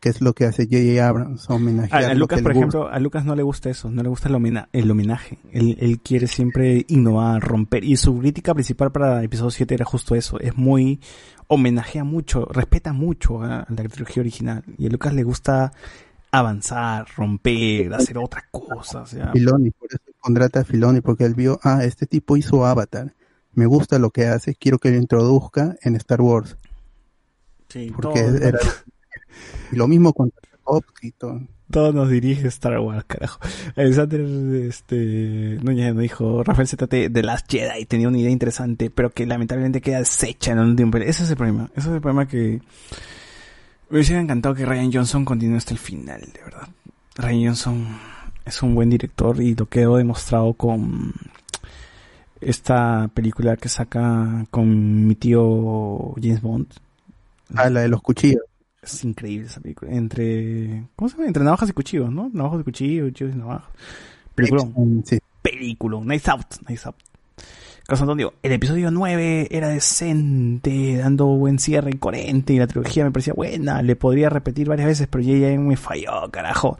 [0.00, 1.08] que es lo que hace J.J.
[1.08, 4.08] Abrams, homenajear a, a Lucas, por ejemplo, a Lucas no le gusta eso, no le
[4.08, 4.34] gusta el,
[4.72, 5.38] el homenaje.
[5.52, 7.82] Él, él, quiere siempre innovar, romper.
[7.82, 10.38] Y su crítica principal para episodio 7 era justo eso.
[10.38, 11.00] Es muy,
[11.48, 14.64] homenajea mucho, respeta mucho a la trilogía original.
[14.78, 15.72] Y a Lucas le gusta
[16.30, 19.00] avanzar, romper, hacer otra cosa.
[19.00, 19.32] O sea.
[19.32, 23.12] Filoni, por eso contrata a Filoni, porque él vio, ah, este tipo hizo Avatar.
[23.56, 26.56] Me gusta lo que hace, quiero que lo introduzca en Star Wars.
[27.68, 28.58] Sí, porque era
[29.72, 30.32] y lo mismo con
[31.02, 31.40] y todo.
[31.70, 33.40] Todo nos dirige Star Wars, carajo.
[33.74, 39.10] Alexander este, Núñez nos dijo, Rafael ZT de Last Jedi tenía una idea interesante, pero
[39.10, 40.98] que lamentablemente queda deshecha en un tiempo.
[40.98, 41.70] Ese es el problema.
[41.74, 42.60] Ese es el problema que
[43.88, 46.68] me hubiera encantado que Ryan Johnson continúe hasta el final, de verdad.
[47.16, 47.86] Ryan Johnson
[48.44, 51.14] es un buen director y lo quedó demostrado con
[52.40, 56.66] esta película que saca con mi tío James Bond.
[57.54, 58.42] Ah, la de los cuchillos.
[58.82, 59.92] Es increíble esa película.
[59.92, 60.84] Entre.
[60.94, 61.26] ¿Cómo se llama?
[61.26, 62.30] Entre navajas y cuchillos, ¿no?
[62.32, 63.68] Navajas y cuchillos, cuchillos y navajas.
[64.34, 64.64] Película.
[65.04, 65.18] Sí.
[65.42, 66.00] Película.
[66.04, 66.46] Nice out.
[66.68, 66.96] Nice out.
[67.86, 73.04] Carlos Antonio, el episodio 9 era decente, dando buen cierre y coherente, y la trilogía
[73.04, 73.80] me parecía buena.
[73.80, 76.76] Le podría repetir varias veces, pero ya, ya me falló, carajo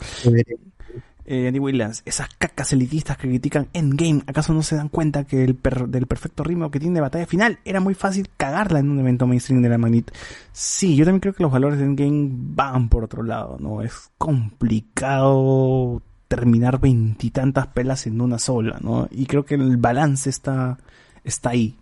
[1.27, 5.43] eh, Andy Williams, esas cacas elitistas que critican Endgame, ¿acaso no se dan cuenta que
[5.45, 5.59] el
[5.89, 9.61] del perfecto ritmo que tiene batalla final era muy fácil cagarla en un evento mainstream
[9.61, 10.13] de la magnitud?
[10.53, 13.83] Sí, yo también creo que los valores de Endgame van por otro lado, ¿no?
[13.83, 19.09] Es complicado terminar veintitantas pelas en una sola, ¿no?
[19.11, 20.79] Y creo que el balance está,
[21.25, 21.77] está ahí.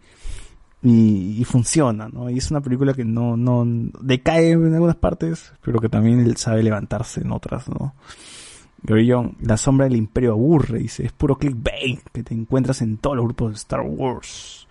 [0.86, 2.28] Y, funciona, ¿no?
[2.28, 3.64] Y es una película que no, no
[4.02, 7.94] decae en algunas partes, pero que también sabe levantarse en otras, ¿no?
[8.84, 13.16] Grillon, la sombra del imperio aburre, dice, es puro clickbait que te encuentras en todos
[13.16, 14.68] los grupos de Star Wars.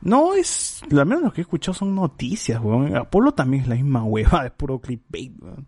[0.00, 2.96] No es, al menos lo que he escuchado son noticias, weón.
[2.96, 5.66] Apolo también es la misma hueva, es puro clickbait, weón.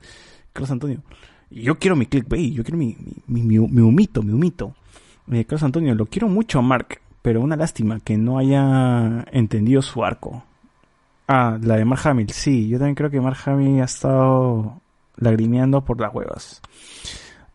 [0.52, 1.02] Carlos Antonio,
[1.50, 2.96] yo quiero mi clickbait, yo quiero mi,
[3.26, 4.74] mi, mi, mi humito, mi humito.
[5.30, 9.82] Eh, Carlos Antonio, lo quiero mucho a Mark, pero una lástima que no haya entendido
[9.82, 10.42] su arco.
[11.28, 14.80] Ah, la de Mark Hamill, sí, yo también creo que Mark Hamill ha estado
[15.16, 16.62] lagrimeando por las huevas.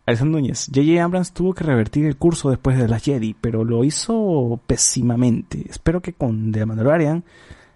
[0.09, 1.03] Alessandro Núñez, J.J.
[1.03, 5.65] Abrams tuvo que revertir el curso después de las Jedi, pero lo hizo pésimamente.
[5.69, 7.23] Espero que con The Mandalorian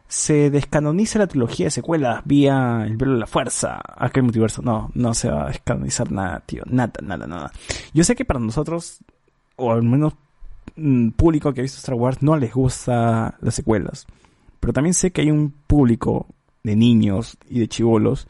[0.07, 4.63] se descanonice la trilogía de secuelas vía El velo de la fuerza, aquel multiverso.
[4.63, 6.63] No, no se va a descanonizar nada, tío.
[6.65, 7.51] Nada, nada, nada.
[7.93, 8.99] Yo sé que para nosotros,
[9.55, 10.13] o al menos
[10.75, 14.07] mm, público que ha visto Star Wars, no les gusta las secuelas.
[14.59, 16.27] Pero también sé que hay un público
[16.63, 18.27] de niños y de chivolos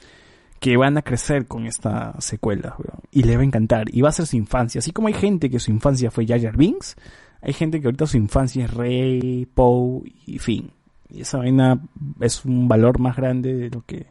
[0.64, 2.78] que van a crecer con esta secuela,
[3.12, 5.50] y les va a encantar, y va a ser su infancia, así como hay gente
[5.50, 6.96] que su infancia fue Jar Binks,
[7.42, 10.72] hay gente que ahorita su infancia es Rey, Poe y Finn,
[11.10, 11.82] y esa vaina
[12.22, 14.06] es un valor más grande de lo que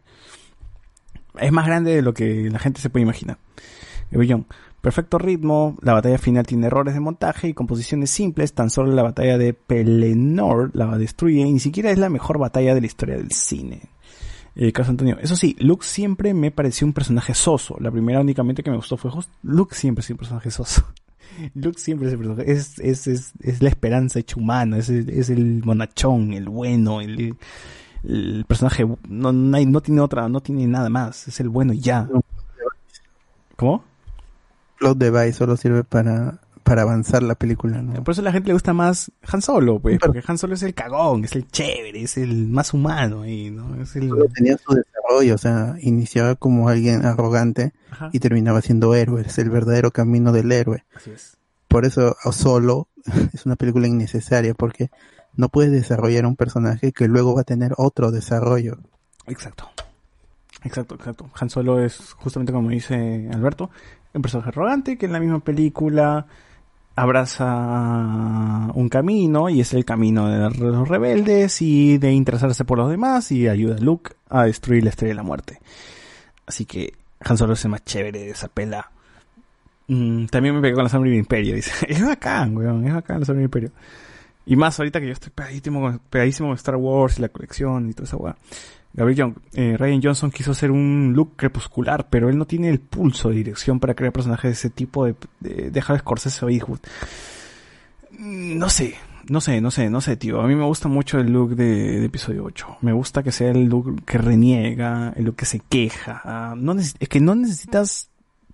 [1.39, 3.39] es más grande de lo que la gente se puede imaginar.
[4.83, 9.03] Perfecto ritmo, la batalla final tiene errores de montaje y composiciones simples, tan solo la
[9.03, 13.17] batalla de Pelennor la destruye y ni siquiera es la mejor batalla de la historia
[13.17, 13.81] del cine.
[14.55, 17.77] Eh, Carlos Antonio, eso sí, Luke siempre me pareció un personaje soso.
[17.81, 20.87] La primera únicamente que me gustó fue justo Luke siempre es un personaje soso.
[21.55, 25.31] Luke siempre es, el personaje, es, es, es, es la esperanza hecha humana, es, es
[25.31, 27.37] el monachón, el bueno, el,
[28.05, 31.73] el personaje no, no, hay- no tiene otra, no tiene nada más, es el bueno
[31.73, 32.09] y ya.
[33.57, 33.85] ¿Cómo?
[34.79, 38.05] Plot device solo sirve para, para avanzar la película, ¿no?
[38.05, 40.63] Por eso a la gente le gusta más Han Solo, pues, porque Han Solo es
[40.63, 44.75] el cagón, es el chévere, es el más humano y no es el tenía su
[44.75, 49.91] desarrollo, o sea, iniciaba como alguien arrogante Ajá, y terminaba siendo héroe, es el verdadero
[49.91, 50.85] camino del héroe.
[50.95, 51.37] así es.
[51.69, 52.89] Por eso Solo
[53.33, 54.91] es una película innecesaria porque
[55.35, 58.79] no puedes desarrollar un personaje que luego va a tener otro desarrollo.
[59.27, 59.71] Exacto.
[60.65, 61.31] Exacto, exacto.
[61.35, 63.71] Han Solo es justamente como dice Alberto,
[64.15, 66.27] un personaje arrogante que en la misma película
[66.95, 72.91] abraza un camino y es el camino de los rebeldes y de interesarse por los
[72.91, 75.59] demás y ayuda a Luke a destruir la estrella de la muerte.
[76.47, 78.91] Así que Han Solo es el más chévere de esa pela.
[79.89, 81.73] Mm, también me pegué con la sangre del imperio, dice.
[81.89, 83.71] Es bacán, weón, es bacán la sangre del imperio.
[84.45, 87.89] Y más ahorita que yo estoy pegadísimo con, pegadísimo con Star Wars y la colección
[87.89, 88.37] y toda esa weá.
[88.95, 92.79] Gabriel Young, eh, Ryan Johnson quiso hacer un look crepuscular, pero él no tiene el
[92.79, 96.81] pulso de dirección para crear personajes de ese tipo de, de dejar Scorsese o Eastwood.
[98.19, 98.95] No sé,
[99.29, 100.41] no sé, no sé, no sé, tío.
[100.41, 102.79] A mí me gusta mucho el look de, de episodio 8.
[102.83, 106.21] Me gusta que sea el look que reniega, el look que se queja.
[106.25, 108.11] Ah, No es que no necesitas...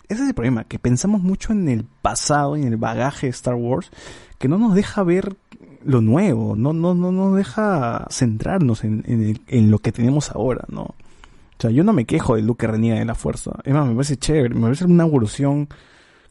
[0.08, 3.30] Ese es el problema, que pensamos mucho en el pasado y en el bagaje de
[3.30, 3.90] Star Wars,
[4.38, 5.36] que no nos deja ver
[5.84, 10.82] lo nuevo, no, no, no nos deja centrarnos en, en, lo que tenemos ahora, ¿no?
[10.82, 13.52] O sea, yo no me quejo del look que reniega de la fuerza.
[13.64, 15.68] Es más, me parece chévere, me parece una evolución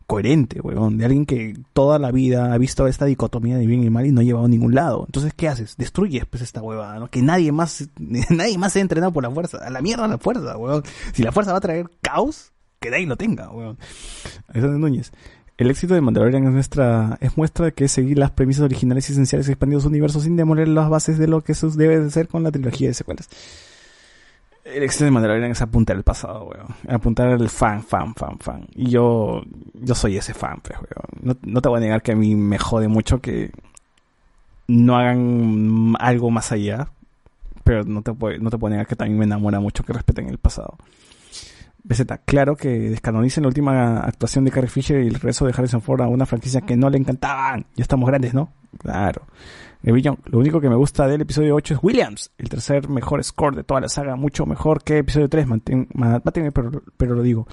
[0.08, 3.90] coherente, weón, de alguien que toda la vida ha visto esta dicotomía de bien y
[3.90, 5.04] mal y no ha llevado a ningún lado.
[5.06, 5.76] Entonces, ¿qué haces?
[5.76, 7.10] Destruyes pues esta huevada, ¿no?
[7.10, 9.58] Que nadie más, nadie más se ha entrenado por la fuerza.
[9.58, 10.84] A la mierda la fuerza, weón.
[11.14, 13.78] Si la fuerza va a traer caos, que nadie lo tenga, weón.
[14.48, 15.12] Alexander Núñez.
[15.58, 19.14] El éxito de Mandalorian es nuestra, es muestra de que seguir las premisas originales y
[19.14, 22.28] esenciales y expandidos universos sin demoler las bases de lo que eso debe de ser
[22.28, 23.28] con la trilogía de secuelas.
[24.64, 26.68] El éxito de Mandalorian es apuntar al pasado, weón.
[26.88, 28.68] Apuntar al fan, fan, fan, fan.
[28.76, 29.42] Y yo,
[29.74, 31.08] yo soy ese fan, pues, weón.
[31.22, 33.52] No, no te voy a negar que a mí me jode mucho que
[34.68, 36.90] no hagan algo más allá.
[37.64, 40.38] Pero no te, no te puedo negar que también me enamora mucho que respeten el
[40.38, 40.78] pasado.
[41.88, 45.82] BZ, claro que descanonicen la última actuación de Carrie Fisher y el regreso de Harrison
[45.82, 47.66] Ford a una franquicia que no le encantaban.
[47.76, 48.52] Ya estamos grandes, ¿no?
[48.78, 49.24] Claro.
[49.84, 53.56] Young, lo único que me gusta del episodio 8 es Williams, el tercer mejor score
[53.56, 55.88] de toda la saga, mucho mejor que episodio 3, mantén,
[56.54, 57.48] pero, pero lo digo.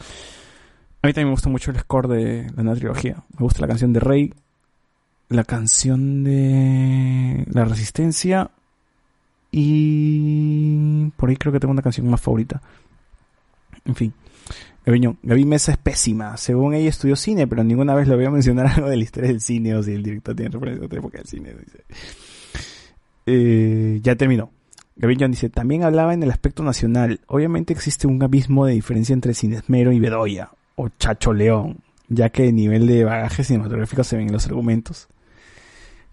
[1.02, 3.22] A mí también me gusta mucho el score de la nueva trilogía.
[3.38, 4.34] Me gusta la canción de Rey,
[5.28, 8.50] la canción de La Resistencia
[9.52, 12.60] y por ahí creo que tengo una canción más favorita.
[13.84, 14.12] En fin.
[14.86, 16.36] Gaviñón, Gaby Mesa es pésima.
[16.36, 19.30] Según ella estudió cine, pero ninguna vez le voy a mencionar algo de la historia
[19.30, 21.54] del cine o si el director tiene referencia a otra época del cine.
[21.54, 21.84] Dice.
[23.26, 24.50] Eh, ya terminó.
[24.96, 27.20] Gaviñón dice, también hablaba en el aspecto nacional.
[27.26, 32.48] Obviamente existe un abismo de diferencia entre Cinesmero y Bedoya, o Chacho León, ya que
[32.48, 35.08] el nivel de bagaje cinematográfico se ven en los argumentos.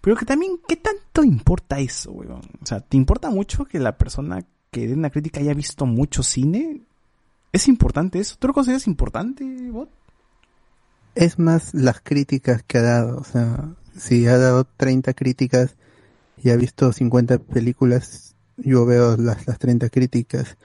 [0.00, 2.40] Pero que también, ¿qué tanto importa eso, weón?
[2.60, 6.24] O sea, ¿te importa mucho que la persona que dé una crítica haya visto mucho
[6.24, 6.80] cine?
[7.52, 8.36] ¿Es importante eso?
[8.38, 9.90] ¿Tú lo consideras importante, bot?
[11.14, 15.76] Es más las críticas que ha dado, o sea, si ha dado 30 críticas
[16.42, 20.56] y ha visto 50 películas, yo veo las, las 30 críticas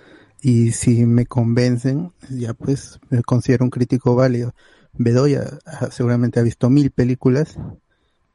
[0.42, 4.54] y si me convencen, ya pues me considero un crítico válido.
[4.94, 7.58] Bedoya ah, seguramente ha visto mil películas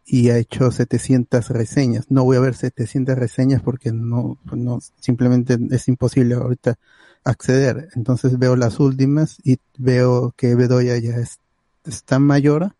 [0.04, 2.10] y ha hecho 700 reseñas.
[2.10, 6.78] No voy a ver 700 reseñas porque no, no simplemente es imposible ahorita
[7.24, 7.88] acceder.
[7.94, 11.38] Entonces veo las últimas y veo que Bedoya ya es,
[11.84, 12.74] está mayor,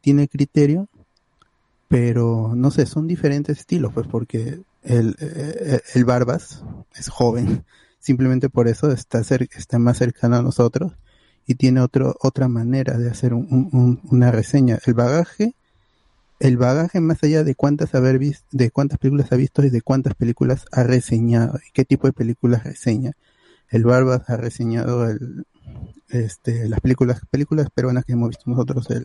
[0.00, 0.88] tiene criterio,
[1.88, 6.64] pero no sé, son diferentes estilos, pues porque el, el, el Barbas
[6.94, 7.64] es joven,
[7.98, 10.92] simplemente por eso está, cer está más cercano a nosotros
[11.46, 14.78] y tiene otro, otra manera de hacer un, una reseña.
[14.84, 15.54] El bagaje,
[16.40, 19.80] el bagaje más allá de cuántas haber visto, de cuántas películas ha visto y de
[19.80, 23.12] cuántas películas ha reseñado y qué tipo de películas reseña.
[23.70, 25.44] El Barbas ha reseñado el,
[26.08, 29.04] este, las películas, películas peruanas que hemos visto nosotros, el,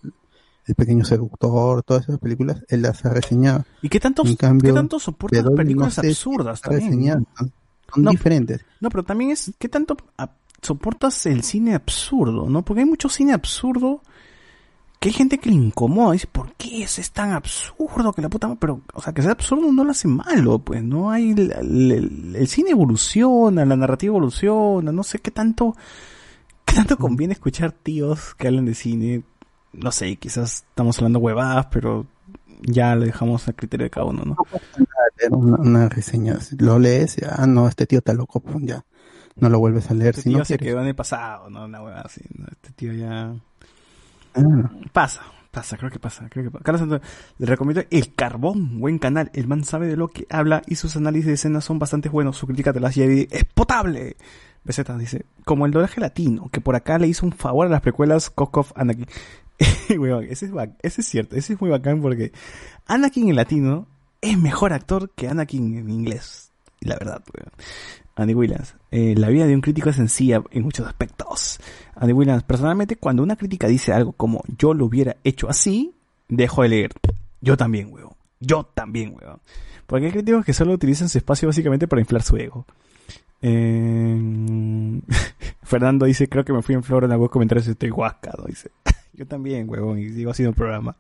[0.66, 3.66] el pequeño seductor, todas esas películas, él las ha reseñado.
[3.82, 7.26] ¿Y qué tanto, cambio, qué tanto soportas Bedoya películas no sé si absurdas también?
[7.94, 8.12] Son No.
[8.12, 8.64] diferentes.
[8.80, 9.98] No, pero también es, ¿qué tanto
[10.62, 12.64] soportas el cine absurdo, no?
[12.64, 14.02] Porque hay mucho cine absurdo
[15.02, 18.30] que hay gente que le incomoda, dice, ¿por qué ese es tan absurdo que la
[18.30, 18.56] puta?
[18.60, 21.10] Pero, o sea, que sea absurdo no lo hace malo, pues, ¿no?
[21.10, 25.76] Hay, el, el- el cine evoluciona, la narrativa evoluciona, no sé qué tanto,
[26.66, 29.24] qué tanto conviene escuchar tíos que hablan de cine,
[29.74, 32.06] no sé, quizás estamos hablando huevadas, pero
[32.62, 34.36] ya lo dejamos a criterio de cada uno, ¿no?
[35.32, 36.38] una, una reseña.
[36.60, 38.86] Lo lees, y, ah, no, este tío está loco, ya.
[39.36, 40.10] No lo vuelves a leer.
[40.12, 40.68] Este si tío no se quieres.
[40.74, 41.66] quedó en el pasado, ¿no?
[41.66, 42.46] Una huevada así, ¿no?
[42.52, 43.34] Este tío ya...
[44.94, 45.22] Pasa,
[45.52, 46.64] pasa, creo que pasa, creo que pasa.
[46.64, 47.02] Carlos Santos,
[47.38, 49.30] le recomiendo El Carbón, buen canal.
[49.34, 52.38] El man sabe de lo que habla y sus análisis de escenas son bastante buenos.
[52.38, 54.16] Su crítica las lleva y es potable.
[54.64, 57.82] Beseta dice, como el doblaje latino, que por acá le hizo un favor a las
[57.82, 59.08] precuelas Kokov Anakin.
[59.60, 60.52] Ese es,
[60.82, 62.32] ese es cierto, ese es muy bacán porque
[62.88, 63.88] Anakin en latino
[64.20, 66.52] es mejor actor que Anakin en inglés.
[66.80, 67.52] La verdad, weón.
[68.22, 71.60] Andy Williams, eh, la vida de un crítico es sencilla en muchos aspectos.
[71.96, 75.94] Andy Williams, personalmente, cuando una crítica dice algo como yo lo hubiera hecho así,
[76.28, 76.92] dejo de leer.
[77.42, 78.12] Yo también, weón.
[78.40, 79.40] Yo también, weón.
[79.88, 82.66] Porque hay críticos que solo utilizan su espacio básicamente para inflar su ego.
[83.42, 85.02] Eh,
[85.64, 88.72] Fernando dice, creo que me fui en flor en algunos comentarios y estoy guascado, dice.
[89.14, 90.96] Yo también, huevón, y sigo haciendo el programa.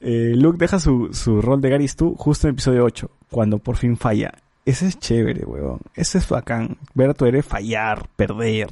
[0.00, 3.58] Eh, Luke deja su, su rol de Gary Stu justo en el episodio 8, cuando
[3.58, 4.32] por fin falla.
[4.64, 5.80] Ese es chévere, huevón.
[5.94, 6.76] Ese es bacán.
[6.94, 8.68] Ver a tu héroe fallar, perder,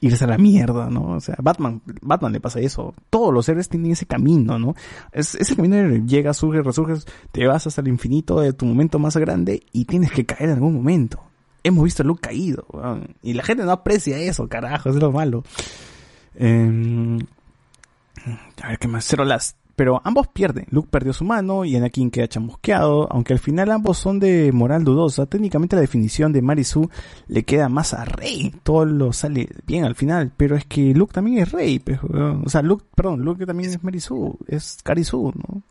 [0.00, 1.10] irse a la mierda, ¿no?
[1.10, 2.94] O sea, Batman, Batman le pasa eso.
[3.10, 4.74] Todos los héroes tienen ese camino, ¿no?
[5.12, 9.16] Es, ese camino llega, surge, resurges, te vas hasta el infinito de tu momento más
[9.16, 11.20] grande y tienes que caer en algún momento.
[11.62, 13.16] Hemos visto a Luke caído, weón.
[13.22, 15.42] Y la gente no aprecia eso, carajo, es lo malo.
[16.36, 17.18] Eh,
[18.62, 19.56] a ver qué más, Zero Last.
[19.78, 20.66] Pero ambos pierden.
[20.70, 23.06] Luke perdió su mano y Anakin queda chamusqueado.
[23.12, 26.90] Aunque al final ambos son de moral dudosa, técnicamente la definición de Marisu
[27.28, 28.52] le queda más a Rey.
[28.64, 30.32] Todo lo sale bien al final.
[30.36, 31.78] Pero es que Luke también es Rey.
[31.78, 34.36] pues, o sea, Luke, perdón, Luke también es Marisu.
[34.48, 35.62] Es Karisu, ¿no?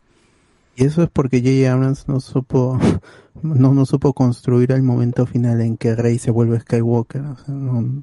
[0.74, 1.70] Y eso es porque J.J.
[1.70, 2.78] Abrams no supo,
[3.42, 7.20] no, no supo construir el momento final en que Rey se vuelve Skywalker.
[7.20, 8.02] O sea, no,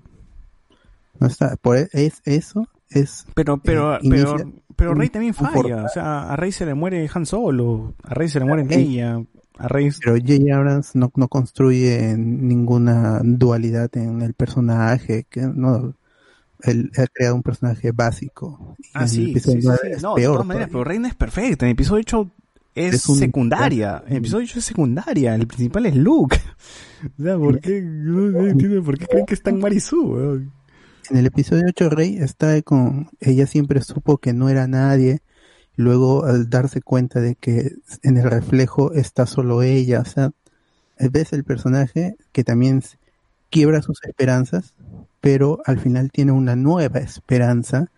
[1.19, 4.35] no está, por e- es eso es Pero, pero, Eh, pero,
[4.75, 5.83] pero Rey también falla.
[5.85, 7.93] O sea, a Rey se le muere Han Solo.
[8.03, 8.65] A Rey se le muere.
[8.65, 9.23] Leia.
[9.57, 10.53] A Rey pero J.J.
[10.55, 15.93] Abrams no, no construye ninguna dualidad en el personaje, que no
[16.63, 18.75] él ha creado un personaje básico.
[18.93, 19.67] Ah, sí, sí, sí, sí.
[19.91, 21.65] es No, de peor todas maneras, pero Reina es perfecta.
[21.65, 22.29] En el episodio 8
[22.73, 24.03] es, Es un- secundaria.
[24.07, 25.35] En el episodio 8 es secundaria.
[25.35, 26.37] El principal es Luke.
[27.19, 27.81] O sea, ¿por qué?
[27.83, 30.51] No entiendo por qué creen que es tan Marisú, weón.
[31.09, 35.21] En el episodio 8 Rey está con ella siempre supo que no era nadie
[35.75, 37.71] luego al darse cuenta de que
[38.03, 40.31] en el reflejo está solo ella o sea
[41.11, 42.81] ves el personaje que también
[43.49, 44.73] quiebra sus esperanzas
[45.21, 47.91] pero al final tiene una nueva esperanza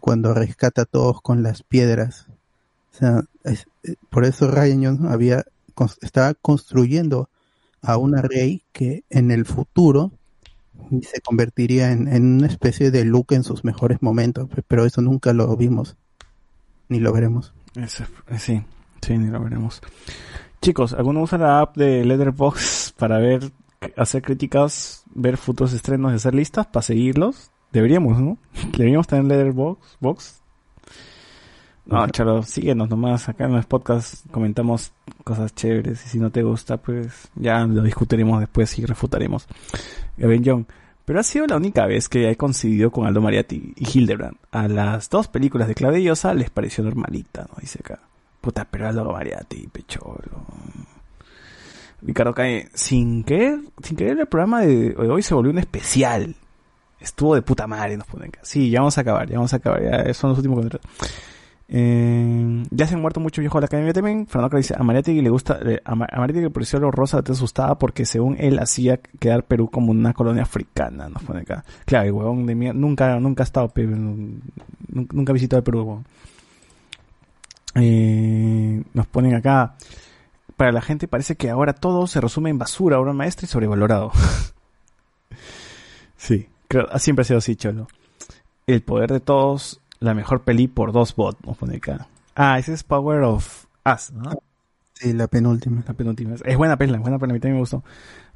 [0.00, 2.26] cuando rescata a todos con las piedras.
[2.92, 5.44] O sea es- eh, por eso Ryan Johnson había
[6.02, 7.30] estaba construyendo
[7.82, 10.12] a una Rey que en el futuro
[10.90, 14.84] y se convertiría en, en una especie de Luke en sus mejores momentos, pe- pero
[14.84, 15.96] eso nunca lo vimos,
[16.88, 17.52] ni lo veremos.
[17.76, 18.62] Eso, eh, sí,
[19.02, 19.80] sí, ni lo veremos.
[20.62, 23.50] Chicos, ¿alguno usa la app de Letterboxd para ver,
[23.96, 27.50] hacer críticas, ver futuros estrenos y hacer listas para seguirlos?
[27.72, 28.38] Deberíamos, ¿no?
[28.72, 29.96] Deberíamos tener Letterboxd.
[30.00, 30.40] Box.
[31.86, 33.28] No, Charo, síguenos nomás.
[33.28, 34.92] Acá en los podcasts comentamos
[35.22, 39.46] cosas chéveres y si no te gusta, pues ya lo discutiremos después y refutaremos.
[40.16, 40.66] Gaben John.
[41.04, 44.36] Pero ha sido la única vez que he coincidido con Aldo Mariatti y Hildebrand.
[44.52, 47.56] A las dos películas de Claudia Llosa les pareció normalita, ¿no?
[47.60, 48.00] Dice acá.
[48.40, 50.46] Puta, pero Aldo Mariatti, pecholo.
[52.00, 56.34] Ricardo Cae, sin querer, sin querer el programa de hoy se volvió un especial.
[57.00, 58.40] Estuvo de puta madre, nos ponen acá.
[58.42, 60.90] Sí, ya vamos a acabar, ya vamos a acabar, ya son los últimos contratos.
[61.66, 64.26] Eh, ya se han muerto muchos viejos de la academia también.
[64.26, 66.50] Fernando dice, a Mariategui le gusta, eh, a a Mariategui
[66.80, 71.22] lo rosa te asustaba porque según él hacía quedar Perú como una colonia africana, nos
[71.22, 71.64] pone acá.
[71.84, 73.72] Claro, el huevón de mierda, nunca, nunca ha estado,
[74.88, 76.04] nunca ha visitado el Perú.
[77.76, 79.74] Eh, nos ponen acá,
[80.56, 84.12] para la gente parece que ahora todo se resume en basura, obra maestra y sobrevalorado.
[86.16, 87.88] sí, creo, siempre ha sido así, cholo.
[88.66, 92.06] El poder de todos, la mejor peli por dos bots, nos pone acá.
[92.34, 94.32] Ah, ese es Power of Us, ¿no?
[94.94, 95.82] Sí, la penúltima.
[95.86, 96.34] La penúltima.
[96.44, 97.82] Es buena peli, es buena peli, a mí también me gustó.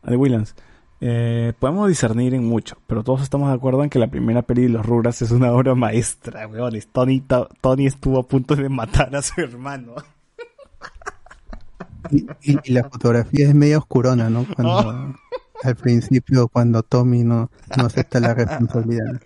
[0.02, 0.54] De Williams.
[1.00, 4.62] Eh, podemos discernir en mucho, pero todos estamos de acuerdo en que la primera peli
[4.62, 6.88] de los Rugrats es una obra maestra, weones.
[6.88, 9.94] Tony, To- Tony estuvo a punto de matar a su hermano.
[12.10, 14.46] Y, y- y la fotografía es medio oscurona, ¿no?
[14.54, 15.14] Cuando,
[15.62, 19.20] Al principio, cuando Tommy no, no acepta la responsabilidad.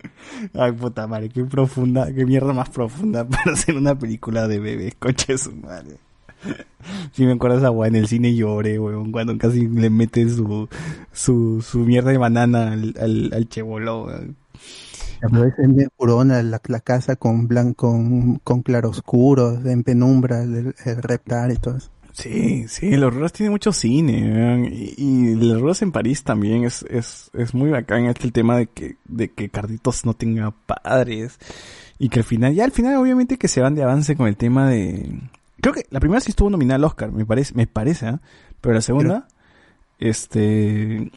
[0.55, 4.95] Ay, puta madre, qué profunda, qué mierda más profunda para hacer una película de bebés,
[4.99, 5.97] coche su madre.
[7.13, 10.69] Sí me acuerdo esa weá en el cine lloré, weón, cuando casi le mete su,
[11.13, 14.37] su, su mierda de banana al, al, al chebolo, weón.
[15.31, 21.53] Medio oscurona la, la casa con blanco, con, con claroscuros, en penumbra, el, el reptar
[21.53, 21.91] y todo eso.
[22.13, 26.85] Sí, sí, los Rugrats tienen mucho cine, y, y los Rugrats en París también es,
[26.91, 31.39] es, es muy bacán este el tema de que, de que Carditos no tenga padres,
[31.99, 34.37] y que al final, ya al final obviamente que se van de avance con el
[34.37, 35.21] tema de,
[35.63, 38.21] creo que la primera sí estuvo nominada al Oscar, me parece, me parece, ¿ah?
[38.61, 39.27] pero la segunda,
[39.99, 41.11] este,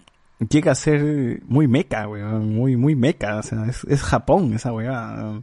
[0.49, 4.71] llega a ser muy meca, weón, muy, muy meca, o sea, es, es Japón esa
[4.71, 5.41] weá.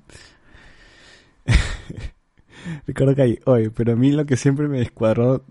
[2.87, 5.43] Ricardo Calle, oye, pero a mí lo que siempre me descuadró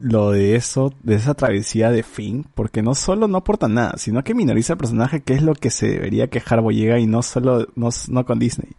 [0.00, 4.24] lo de eso, de esa travesía de Finn, porque no solo no aporta nada, sino
[4.24, 7.68] que minoriza el personaje, que es lo que se debería quejar Boyega y no solo,
[7.76, 8.70] no, no con Disney.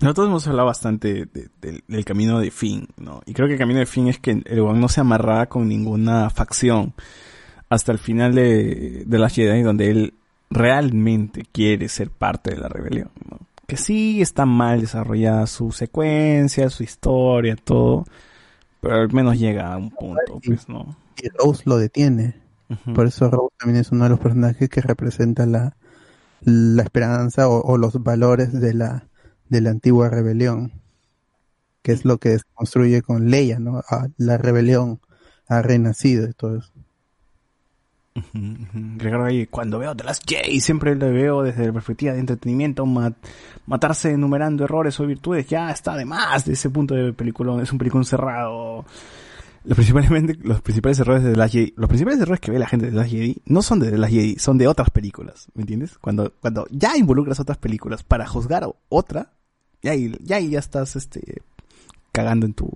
[0.00, 3.22] Nosotros hemos hablado bastante de- de- del camino de Finn, ¿no?
[3.24, 5.66] Y creo que el camino de Finn es que el weón no se amarraba con
[5.68, 6.92] ninguna facción
[7.70, 10.14] hasta el final de, de las Jedi, donde él
[10.50, 13.38] realmente quiere ser parte de la rebelión, ¿no?
[13.66, 18.04] Que sí está mal desarrollada su secuencia, su historia, todo,
[18.80, 20.96] pero al menos llega a un punto, pues, ¿no?
[21.16, 22.40] Y Rose lo detiene.
[22.94, 25.76] Por eso Rose también es uno de los personajes que representa la,
[26.40, 29.08] la esperanza o, o los valores de la,
[29.48, 30.72] de la antigua rebelión.
[31.82, 33.82] Que es lo que se construye con Leia, ¿no?
[34.16, 35.00] La rebelión
[35.48, 36.72] ha renacido y todo eso.
[38.98, 42.86] Recuerdo ahí, cuando veo The Last Jedi, siempre lo veo desde la perspectiva de entretenimiento,
[42.86, 43.12] ma-
[43.66, 47.72] matarse enumerando errores o virtudes, ya está de más de ese punto de película, es
[47.72, 48.84] un película cerrado.
[49.64, 52.68] Los principalmente, los principales errores de The Last Jedi, los principales errores que ve la
[52.68, 55.48] gente de The Last Jedi no son de The Last Jedi, son de otras películas,
[55.54, 55.98] ¿me entiendes?
[55.98, 59.32] Cuando, cuando ya involucras otras películas para juzgar otra,
[59.82, 61.42] ya ahí, ya ahí ya estás, este,
[62.12, 62.70] cagando en tu,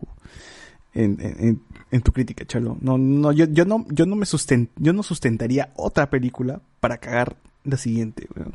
[1.90, 2.76] en tu crítica, chalo.
[2.80, 6.98] No, no, yo, yo no, yo no me susten, yo no sustentaría otra película para
[6.98, 8.54] cagar la siguiente, weón.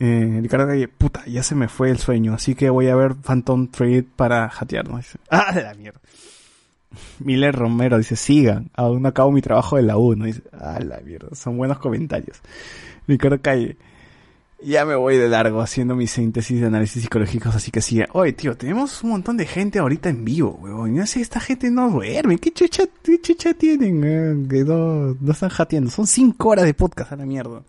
[0.00, 3.16] Eh, Ricardo Calle, puta, ya se me fue el sueño, así que voy a ver
[3.16, 4.98] Phantom Thread para jatear, ¿no?
[4.98, 6.00] Dice, ah, de la mierda.
[7.18, 10.24] Miller Romero dice, sigan, aún no acabo mi trabajo de la U, ¿no?
[10.24, 12.40] Dice, ah, la mierda, son buenos comentarios.
[13.08, 13.76] Ricardo Calle,
[14.62, 18.00] ya me voy de largo haciendo mi síntesis de análisis psicológicos, así que sí.
[18.12, 20.94] Oye, tío, tenemos un montón de gente ahorita en vivo, weón.
[20.94, 22.38] No sé, esta gente no duerme.
[22.38, 24.48] ¿Qué chucha, qué chucha tienen?
[24.48, 25.90] Que no, no están jateando.
[25.90, 27.62] Son cinco horas de podcast a la mierda.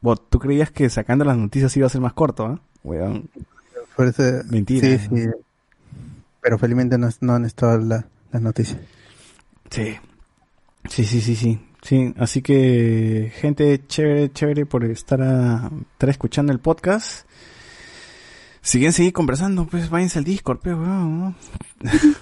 [0.00, 2.60] Vos, ¿tú creías que sacando las noticias iba a ser más corto, ah?
[2.84, 3.28] Weón.
[4.50, 4.86] Mentira.
[4.88, 5.26] Sí, sí.
[6.42, 8.78] Pero felizmente no, no han estado la- las noticias.
[9.70, 9.96] Sí.
[10.88, 11.58] Sí, sí, sí, sí.
[11.86, 17.28] Sí, así que gente chévere, chévere por estar, a- estar escuchando el podcast.
[18.60, 21.34] Si quieren seguir conversando, pues váyanse al Discord, pues, weón, ¿no?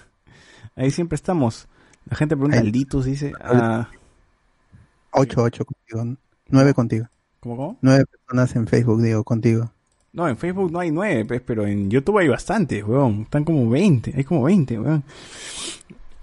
[0.77, 1.67] Ahí siempre estamos.
[2.05, 2.67] La gente pregunta, Ahí.
[2.67, 3.89] Alditus dice, ah,
[5.13, 6.19] Ocho, ocho contigo.
[6.49, 7.07] Nueve contigo.
[7.41, 7.79] ¿cómo, cómo?
[7.81, 9.71] Nueve personas en Facebook, digo, contigo.
[10.13, 13.23] No, en Facebook no hay nueve, pues, pero en YouTube hay bastantes, weón.
[13.23, 15.05] Están como 20, hay como 20, weón.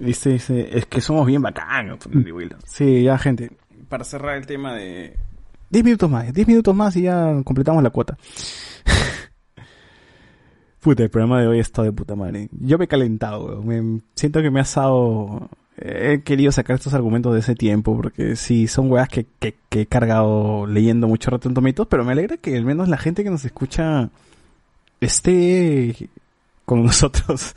[0.02, 2.26] Dice, dice, es que somos bien bacanos, pues.
[2.66, 3.52] Sí, ya, gente,
[3.88, 5.16] para cerrar el tema de...
[5.70, 8.18] 10 minutos más, 10 minutos más y ya completamos la cuota.
[10.82, 12.50] Puta, el programa de hoy ha estado de puta madre.
[12.60, 13.94] Yo me he calentado, weón.
[13.94, 15.50] Me, siento que me ha asado...
[15.78, 19.82] He querido sacar estos argumentos de ese tiempo, porque sí, son weas que, que, que
[19.82, 23.24] he cargado leyendo mucho rato en tomitos, pero me alegra que al menos la gente
[23.24, 24.10] que nos escucha
[25.00, 26.10] esté
[26.66, 27.56] con nosotros,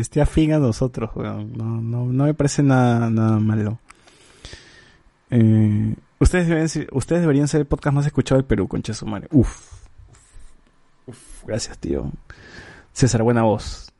[0.00, 1.52] esté afín a nosotros, weón.
[1.56, 3.78] No, no, no me parece nada, nada malo.
[5.30, 9.28] Eh, ustedes, ustedes deberían ser el podcast más escuchado del Perú, concha su madre.
[9.32, 9.80] Uf.
[11.06, 12.10] Uf, gracias, tío.
[12.92, 13.92] César, buena voz.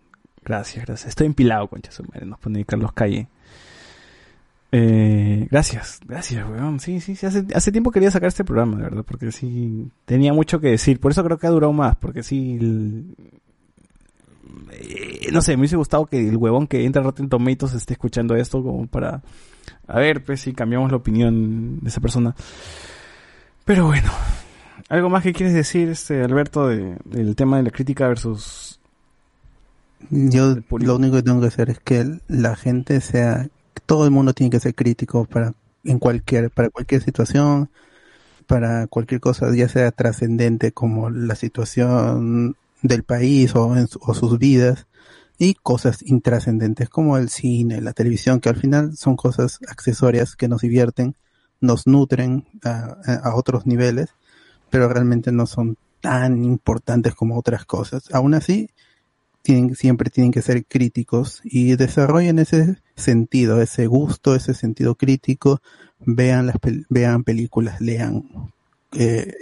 [0.44, 1.08] Gracias, gracias.
[1.10, 2.26] Estoy empilado, concha su madre.
[2.26, 3.28] Nos pone Carlos Calle.
[4.72, 6.78] Eh, gracias, gracias, weón.
[6.80, 7.26] Sí, sí, sí.
[7.26, 11.00] Hace, hace tiempo quería sacar este programa, de verdad, porque sí tenía mucho que decir.
[11.00, 12.58] Por eso creo que ha durado más, porque sí.
[14.73, 17.94] Eh, no sé, me hubiese gustado que el huevón que entra a Rotten Tomatoes esté
[17.94, 19.23] escuchando esto, como para.
[19.86, 22.34] A ver, pues si cambiamos la opinión de esa persona.
[23.65, 24.10] Pero bueno.
[24.89, 28.81] ¿Algo más que quieres decir, este Alberto, de- del tema de la crítica versus
[30.10, 33.49] Yo lo único que tengo que hacer es que la gente sea,
[33.86, 35.52] todo el mundo tiene que ser crítico para
[35.84, 37.68] en cualquier, para cualquier situación,
[38.47, 44.39] para cualquier cosa, ya sea trascendente como la situación del país o, en o sus
[44.39, 44.86] vidas,
[45.41, 50.49] y cosas intrascendentes como el cine, la televisión, que al final son cosas accesorias que
[50.49, 51.17] nos divierten,
[51.62, 54.10] nos nutren a, otros niveles,
[54.68, 58.12] pero realmente no son tan importantes como otras cosas.
[58.12, 58.68] Aún así,
[59.41, 65.62] tienen, siempre tienen que ser críticos y desarrollen ese sentido, ese gusto, ese sentido crítico,
[66.00, 66.57] vean las
[66.91, 68.52] vean películas, lean
[68.93, 69.35] eh,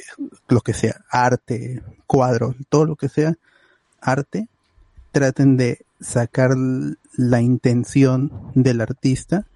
[0.49, 3.35] lo que sea, arte, cuadros, todo lo que sea
[4.01, 4.49] arte,
[5.13, 6.51] traten de sacar
[7.17, 9.47] la intención del artista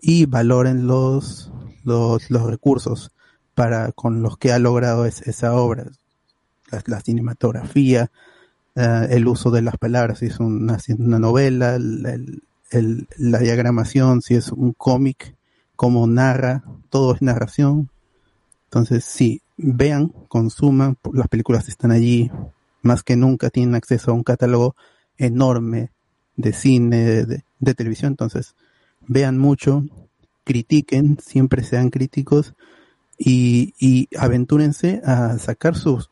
[0.00, 1.52] y valoren los,
[1.84, 3.12] los, los recursos
[3.54, 5.86] para con los que ha logrado es- esa obra,
[6.86, 8.10] la, cinematografía,
[8.74, 13.38] eh, el uso de las palabras, si es una, una novela, el- el- el- la
[13.38, 15.36] diagramación, si es un cómic,
[15.76, 17.90] cómo narra, todo es narración.
[18.64, 22.30] Entonces, sí, vean, consuman, las películas están allí,
[22.82, 24.74] más que nunca tienen acceso a un catálogo
[25.18, 25.90] enorme
[26.36, 28.54] de cine, de, televisión, entonces
[29.06, 29.84] vean mucho,
[30.44, 32.54] critiquen, siempre sean críticos
[33.18, 36.10] y, y aventúrense a sacar sus,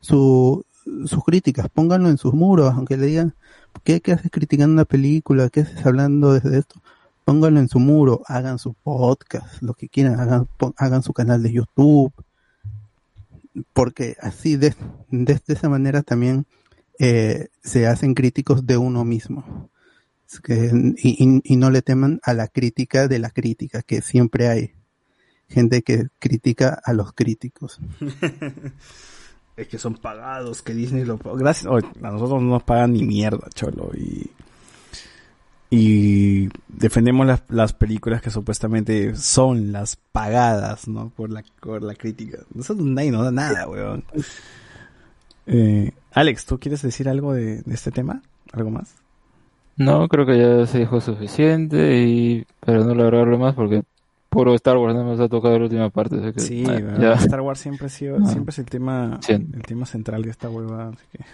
[0.00, 0.64] su,
[1.06, 3.34] sus críticas, pónganlo en sus muros, aunque le digan,
[3.84, 5.48] ¿qué, qué haces criticando una película?
[5.48, 6.80] ¿Qué haces hablando desde esto?
[7.24, 11.52] Pónganlo en su muro, hagan su podcast, lo que quieran, hagan, hagan su canal de
[11.52, 12.12] YouTube,
[13.72, 14.74] porque así de,
[15.10, 16.46] de, esa manera también
[16.98, 19.70] eh, se hacen críticos de uno mismo.
[20.48, 24.72] Y, no le teman a la crítica de la crítica, que siempre hay
[25.48, 27.80] gente que critica a los críticos.
[29.54, 33.50] Es que son pagados, que Disney lo Gracias, a nosotros no nos pagan ni mierda,
[33.54, 33.90] cholo.
[35.74, 41.08] Y defendemos las, las películas que supuestamente son las pagadas, ¿no?
[41.16, 42.40] Por la, por la crítica.
[42.52, 44.04] Nosotros nadie nos da nada, weón.
[45.46, 48.20] Eh, Alex, ¿tú quieres decir algo de, de este tema?
[48.52, 48.94] ¿Algo más?
[49.76, 53.82] No, creo que ya se dijo suficiente y pero no lograrlo más porque
[54.28, 56.16] puro Star Wars no nos ha tocado la última parte.
[56.16, 57.12] así que, Sí, ah, ya.
[57.14, 58.26] Star Wars siempre ha sido, No.
[58.28, 59.32] siempre es el tema, Sí.
[59.32, 61.24] el tema central de esta hueva, así que...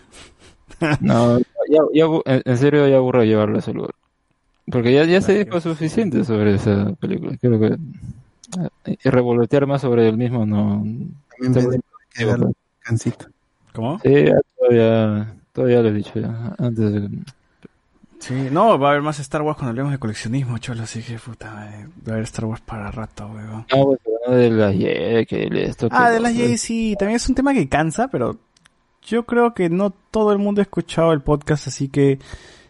[1.00, 3.90] No, ya, ya en serio ya aburro llevarlo a ese lugar.
[4.70, 7.36] Porque ya, ya se dijo suficiente sobre esa película.
[7.40, 7.76] Creo que
[8.86, 10.84] eh, y revolotear más sobre el mismo no.
[11.40, 11.82] También
[12.14, 13.26] que darle un descansito.
[13.72, 14.00] ¿Cómo?
[14.00, 17.08] Sí, ya todavía, todavía lo he dicho ya, antes de...
[18.18, 21.18] Sí, no, va a haber más Star Wars cuando hablemos de coleccionismo, cholo, así que
[21.18, 23.64] puta, madre, va a haber Star Wars para rato, weón.
[23.72, 26.32] No, pues, no de la Jedi, que esto, Ah, de las.
[26.32, 28.36] Jedi sí, también es un tema que cansa, pero
[29.02, 32.18] yo creo que no todo el mundo ha escuchado el podcast, así que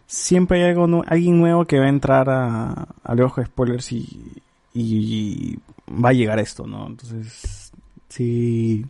[0.09, 4.41] siempre hay algo alguien nuevo que va a entrar a, a Lejos de Spoilers y,
[4.73, 6.87] y va a llegar esto, ¿no?
[6.87, 7.71] Entonces,
[8.09, 8.83] sí,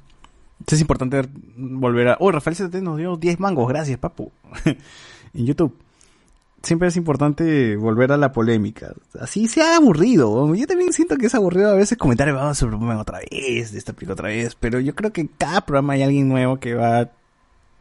[0.66, 2.18] es importante volver a...
[2.22, 4.32] Oh, Rafael CT nos dio 10 mangos, gracias, papu,
[4.66, 5.76] en YouTube.
[6.64, 8.94] Siempre es importante volver a la polémica.
[9.20, 10.54] Así sea aburrido.
[10.56, 13.78] Yo también siento que es aburrido a veces comentar, vamos a Superman otra vez, de
[13.78, 14.56] esta película otra vez.
[14.56, 17.12] Pero yo creo que en cada programa hay alguien nuevo que va a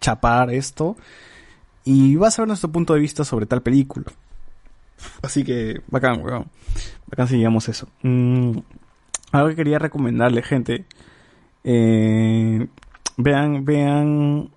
[0.00, 0.96] chapar esto
[1.88, 4.04] y va a saber nuestro punto de vista sobre tal película.
[5.22, 6.44] Así que, bacán, weón.
[7.06, 7.88] Bacán si llegamos eso.
[8.02, 8.58] Mm,
[9.32, 10.84] algo que quería recomendarle, gente.
[11.64, 12.66] Eh,
[13.16, 14.50] vean, vean,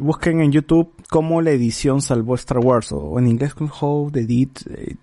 [0.00, 4.20] busquen en YouTube cómo la edición salvó Star Wars, o en inglés con How the
[4.20, 4.60] Edit,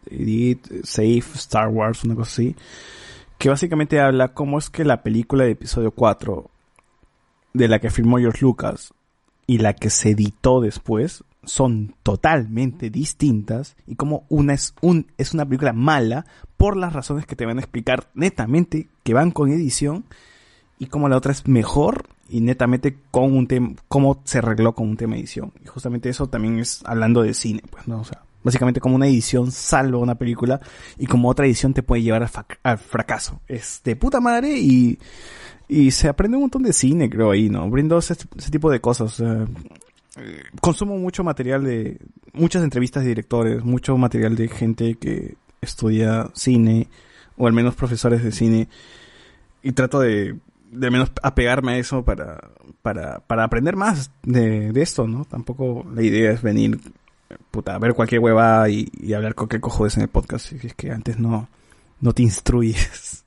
[0.10, 2.56] Edit, Save Star Wars, una cosa así.
[3.38, 6.50] Que básicamente habla cómo es que la película de episodio 4,
[7.52, 8.94] de la que filmó George Lucas,
[9.48, 15.34] y la que se editó después, son totalmente distintas, y como una es, un, es
[15.34, 16.26] una película mala,
[16.58, 20.06] por las razones que te van a explicar netamente, que van con edición,
[20.80, 24.90] y como la otra es mejor y netamente con un tema, cómo se arregló con
[24.90, 25.54] un tema edición.
[25.64, 28.02] Y justamente eso también es hablando de cine, pues, ¿no?
[28.02, 30.60] O sea, básicamente como una edición salva una película
[30.98, 32.30] y como otra edición te puede llevar al,
[32.64, 33.40] al fracaso.
[33.48, 35.00] Es de puta madre y,
[35.68, 37.70] y se aprende un montón de cine, creo, ahí, ¿no?
[37.70, 38.16] Brindo ese,
[38.52, 39.22] tipo de cosas.
[40.62, 41.98] Consumo mucho material de,
[42.34, 46.88] muchas entrevistas de directores, mucho material de gente que estudia cine,
[47.38, 48.68] o al menos profesores de cine,
[49.62, 50.36] y trato de,
[50.72, 52.50] de menos apegarme a eso para,
[52.82, 55.26] para, para aprender más de, de esto, ¿no?
[55.26, 56.80] Tampoco la idea es venir,
[57.52, 60.76] puta, a ver cualquier hueva y, y hablar qué cojones en el podcast, si es
[60.76, 61.48] que antes no,
[62.02, 63.24] no te instruyes.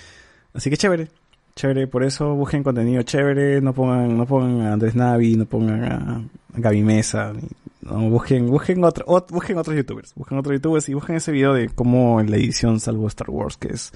[0.54, 1.08] Así que chévere,
[1.56, 5.84] chévere, por eso busquen contenido chévere, no pongan, no pongan a Andrés Navi, no pongan
[5.84, 6.22] a,
[6.58, 7.32] Gaby Mesa,
[7.82, 11.52] no, busquen, busquen otro, ot- busquen otros youtubers, busquen otros youtubers y busquen ese video
[11.54, 13.92] de cómo en la edición salvo Star Wars, que es,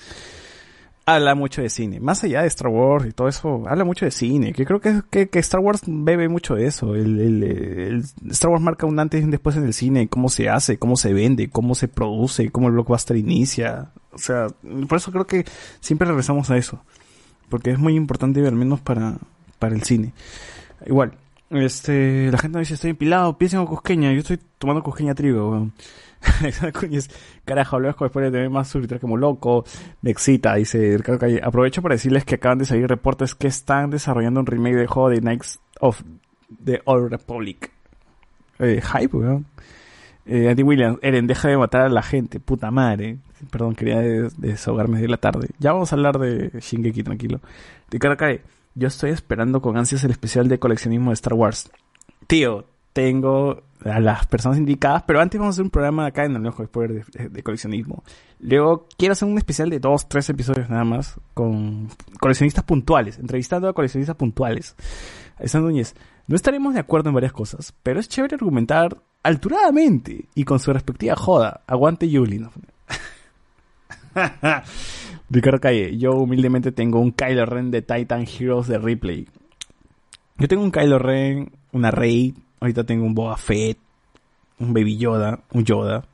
[1.07, 4.11] habla mucho de cine, más allá de Star Wars y todo eso, habla mucho de
[4.11, 8.05] cine, que creo que, que, que Star Wars bebe mucho de eso, el, el, el-
[8.31, 10.97] Star Wars marca un antes y un después en el cine, cómo se hace, cómo
[10.97, 14.47] se vende, cómo se produce, cómo el blockbuster inicia, o sea,
[14.89, 15.45] por eso creo que
[15.81, 16.83] siempre regresamos a eso
[17.51, 19.19] porque es muy importante al menos para,
[19.59, 20.13] para el cine.
[20.87, 21.13] Igual,
[21.51, 25.51] este, la gente me dice estoy empilado, piensen en cusqueña, yo estoy tomando cusqueña trigo,
[25.51, 25.73] weón.
[27.45, 29.65] Carajo, hablamos después de tener más suscriptores como loco,
[30.03, 31.41] me excita, dice Ricardo Calle.
[31.43, 35.11] Aprovecho para decirles que acaban de salir reportes que están desarrollando un remake del juego
[35.11, 36.03] de Knights of
[36.63, 37.71] the Old Republic.
[38.59, 39.47] Eh, hype, weón.
[40.27, 43.19] Eh, Andy Williams, Eren, deja de matar a la gente, puta madre.
[43.51, 45.49] Perdón, quería des- desahogarme de la tarde.
[45.59, 47.41] Ya vamos a hablar de Shingeki, tranquilo.
[48.19, 48.43] Cae,
[48.75, 51.71] yo estoy esperando con ansias el especial de coleccionismo de Star Wars.
[52.27, 56.37] Tío, tengo a las personas indicadas, pero antes vamos a hacer un programa acá en
[56.37, 58.05] el Ojo de, de- de coleccionismo.
[58.41, 61.89] Luego quiero hacer un especial de dos, tres episodios nada más con
[62.21, 64.77] coleccionistas puntuales, entrevistando a coleccionistas puntuales.
[65.39, 65.95] Alessandro Núñez,
[66.31, 70.73] no estaremos de acuerdo en varias cosas, pero es chévere argumentar alturadamente y con su
[70.73, 71.63] respectiva joda.
[71.67, 72.39] Aguante Yuli.
[72.39, 72.53] ¿no?
[75.29, 79.29] Ricardo Calle, yo humildemente tengo un Kylo Ren de Titan Heroes de Ripley.
[80.39, 83.79] Yo tengo un Kylo Ren, una Rey, ahorita tengo un Boba Fett,
[84.61, 86.05] un Baby Yoda, un Yoda.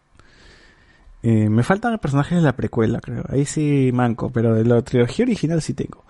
[1.23, 3.23] Eh, me faltan personajes de la precuela, creo.
[3.29, 6.07] Ahí sí manco, pero de la trilogía original sí tengo.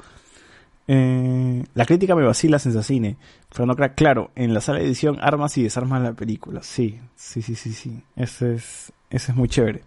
[0.88, 3.16] Eh, la crítica me vacila Sensacine.
[3.50, 6.62] Fernando Crack, claro, en la sala de edición armas y desarmas la película.
[6.62, 8.02] Sí, sí, sí, sí, sí.
[8.14, 9.82] Ese es, ese es muy chévere.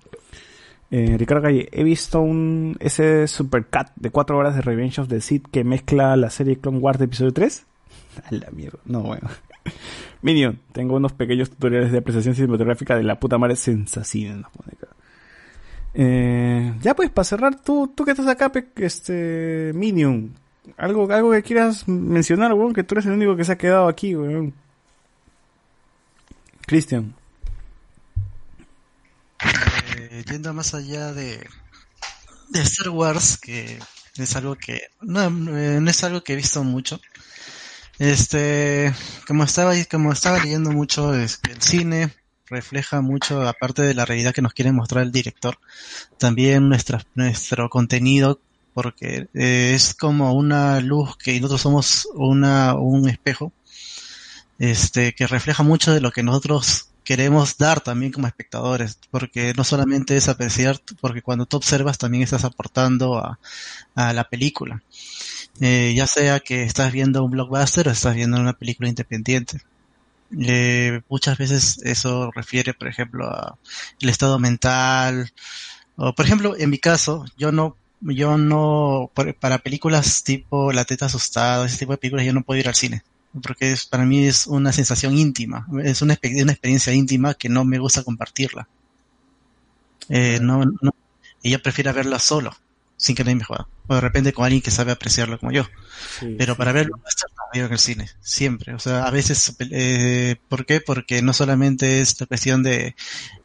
[0.92, 5.22] Eh, Ricardo Calle, he visto un ese supercut de 4 horas de Revenge of the
[5.22, 7.66] Sith que mezcla la serie Clone Wars de episodio 3.
[8.26, 9.30] A la mierda, no bueno.
[10.22, 14.36] Minion, tengo unos pequeños tutoriales de apreciación cinematográfica de la puta madre Sensacine.
[14.36, 14.88] nos pone acá.
[15.94, 20.34] Eh, ya pues, para cerrar, tú, tú que estás acá, este, Minion,
[20.78, 23.88] algo, algo que quieras mencionar, weón, que tú eres el único que se ha quedado
[23.88, 24.54] aquí, weón.
[26.66, 27.16] Cristian.
[29.96, 31.46] Eh, yendo más allá de,
[32.50, 33.80] de Star Wars, que
[34.18, 37.00] es algo que no, eh, es algo que he visto mucho.
[37.98, 38.94] Este,
[39.28, 42.14] como estaba como estaba leyendo mucho, es que el cine
[42.50, 45.60] refleja mucho, aparte de la realidad que nos quiere mostrar el director,
[46.18, 48.40] también nuestra, nuestro contenido,
[48.82, 53.52] porque eh, es como una luz que nosotros somos una, un espejo,
[54.58, 59.66] este, que refleja mucho de lo que nosotros queremos dar también como espectadores, porque no
[59.66, 63.38] solamente es apreciar, porque cuando tú observas también estás aportando a,
[63.96, 64.82] a la película.
[65.60, 69.60] Eh, ya sea que estás viendo un blockbuster o estás viendo una película independiente.
[70.40, 73.58] Eh, muchas veces eso refiere, por ejemplo, a
[74.00, 75.34] el estado mental,
[76.02, 81.08] o por ejemplo, en mi caso, yo no, yo no, para películas tipo La teta
[81.08, 83.04] asustada, ese tipo de películas, yo no puedo ir al cine
[83.42, 87.64] porque es, para mí es una sensación íntima, es una, una experiencia íntima que no
[87.64, 88.68] me gusta compartirla.
[90.10, 90.92] Eh, no, no,
[91.44, 92.56] ella prefiere verla solo,
[93.00, 93.68] sin que nadie me juega.
[93.88, 95.66] O de repente con alguien que sabe apreciarlo como yo.
[96.38, 98.74] Pero para verlo no veo en el cine, siempre.
[98.74, 100.82] O sea, a veces, eh, ¿por qué?
[100.82, 102.96] Porque no solamente es la cuestión de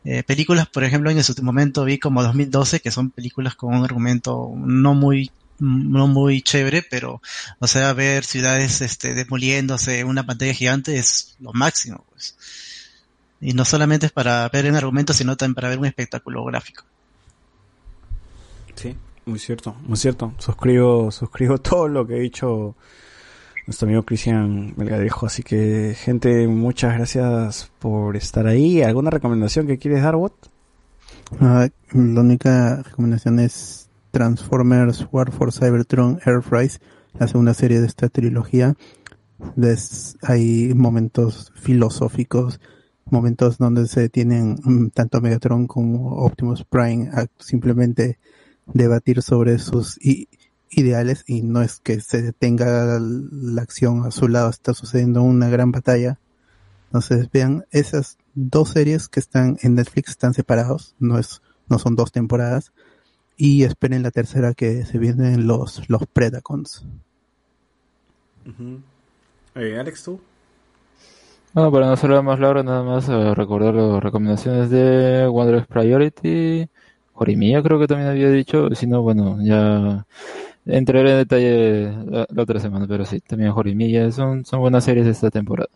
[0.05, 3.85] eh, películas, por ejemplo, en su momento vi como 2012, que son películas con un
[3.85, 7.23] argumento no muy no muy chévere, pero,
[7.61, 12.37] o sea, ver ciudades este, demoliéndose una pantalla gigante es lo máximo, pues.
[13.41, 16.85] Y no solamente es para ver un argumento, sino también para ver un espectáculo gráfico.
[18.75, 18.97] Sí,
[19.27, 20.33] muy cierto, muy cierto.
[20.39, 22.77] Suscribo, suscribo todo lo que ha dicho
[23.67, 25.27] nuestro amigo Cristian Melgadejo.
[25.27, 28.83] Así que, gente, muchas gracias por estar ahí.
[28.83, 30.35] ¿Alguna recomendación que quieres dar, Bot?
[31.41, 36.81] La única recomendación es Transformers War for Cybertron Airfries,
[37.19, 38.75] la segunda serie de esta trilogía.
[40.23, 42.61] Hay momentos filosóficos,
[43.07, 48.19] momentos donde se tienen mm, tanto Megatron como Optimus Prime simplemente
[48.67, 50.29] debatir sobre sus i-
[50.71, 55.49] ideales y no es que se detenga la acción a su lado, está sucediendo una
[55.49, 56.19] gran batalla
[56.87, 61.97] Entonces vean esas dos series que están en Netflix, están separados, no es, no son
[61.97, 62.73] dos temporadas.
[63.37, 66.87] Y esperen la tercera que se vienen los, los Predacons.
[69.55, 70.21] eh, Alex, tú.
[71.53, 76.69] Bueno, para no hacerlo más largo, nada más eh, recordar las recomendaciones de Wanderers Priority.
[77.15, 78.69] Jorimilla creo que también había dicho.
[78.75, 80.05] Si no, bueno, ya
[80.67, 84.11] entraré en detalle la, otra semana, pero sí, también Jorimilla.
[84.11, 85.71] Son, son buenas series de esta temporada.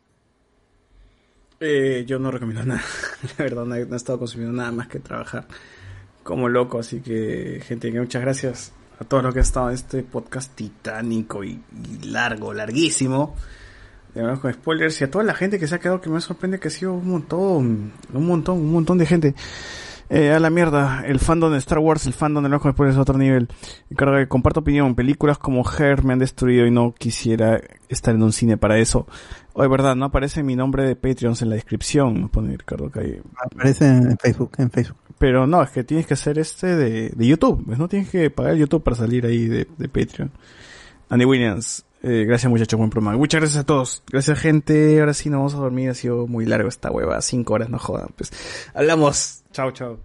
[1.60, 2.82] Eh, yo no recomiendo nada.
[3.38, 5.46] La verdad, no he, estado consumiendo nada más que trabajar
[6.22, 6.80] como loco.
[6.80, 11.44] Así que, gente, muchas gracias a todos los que han estado en este podcast titánico
[11.44, 11.60] y
[12.04, 13.36] largo, larguísimo.
[14.12, 16.20] De verdad, con spoilers y a toda la gente que se ha quedado, que me
[16.20, 19.34] sorprende que ha sido un montón, un montón, un montón de gente.
[20.10, 23.00] Eh, a la mierda, el fandom de Star Wars, el fandom de los spoilers es
[23.00, 23.48] otro nivel.
[23.94, 28.22] Claro que comparto opinión, películas como Her me han destruido y no quisiera estar en
[28.22, 29.06] un cine para eso.
[29.52, 33.22] Oye, verdad, no aparece mi nombre de Patreons en la descripción, pone Ricardo Calle.
[33.36, 34.98] Aparece en Facebook, en Facebook.
[35.18, 38.30] Pero no, es que tienes que hacer este de, de YouTube, pues, no tienes que
[38.30, 40.30] pagar YouTube para salir ahí de, de Patreon.
[41.10, 43.16] Andy Williams, eh, gracias muchachos, buen programa.
[43.16, 44.02] Muchas gracias a todos.
[44.10, 45.00] Gracias gente.
[45.00, 45.90] Ahora sí nos vamos a dormir.
[45.90, 47.20] Ha sido muy largo esta hueva.
[47.22, 48.08] Cinco horas, no jodan.
[48.16, 48.32] Pues
[48.74, 49.42] hablamos.
[49.52, 49.98] Chao, chao.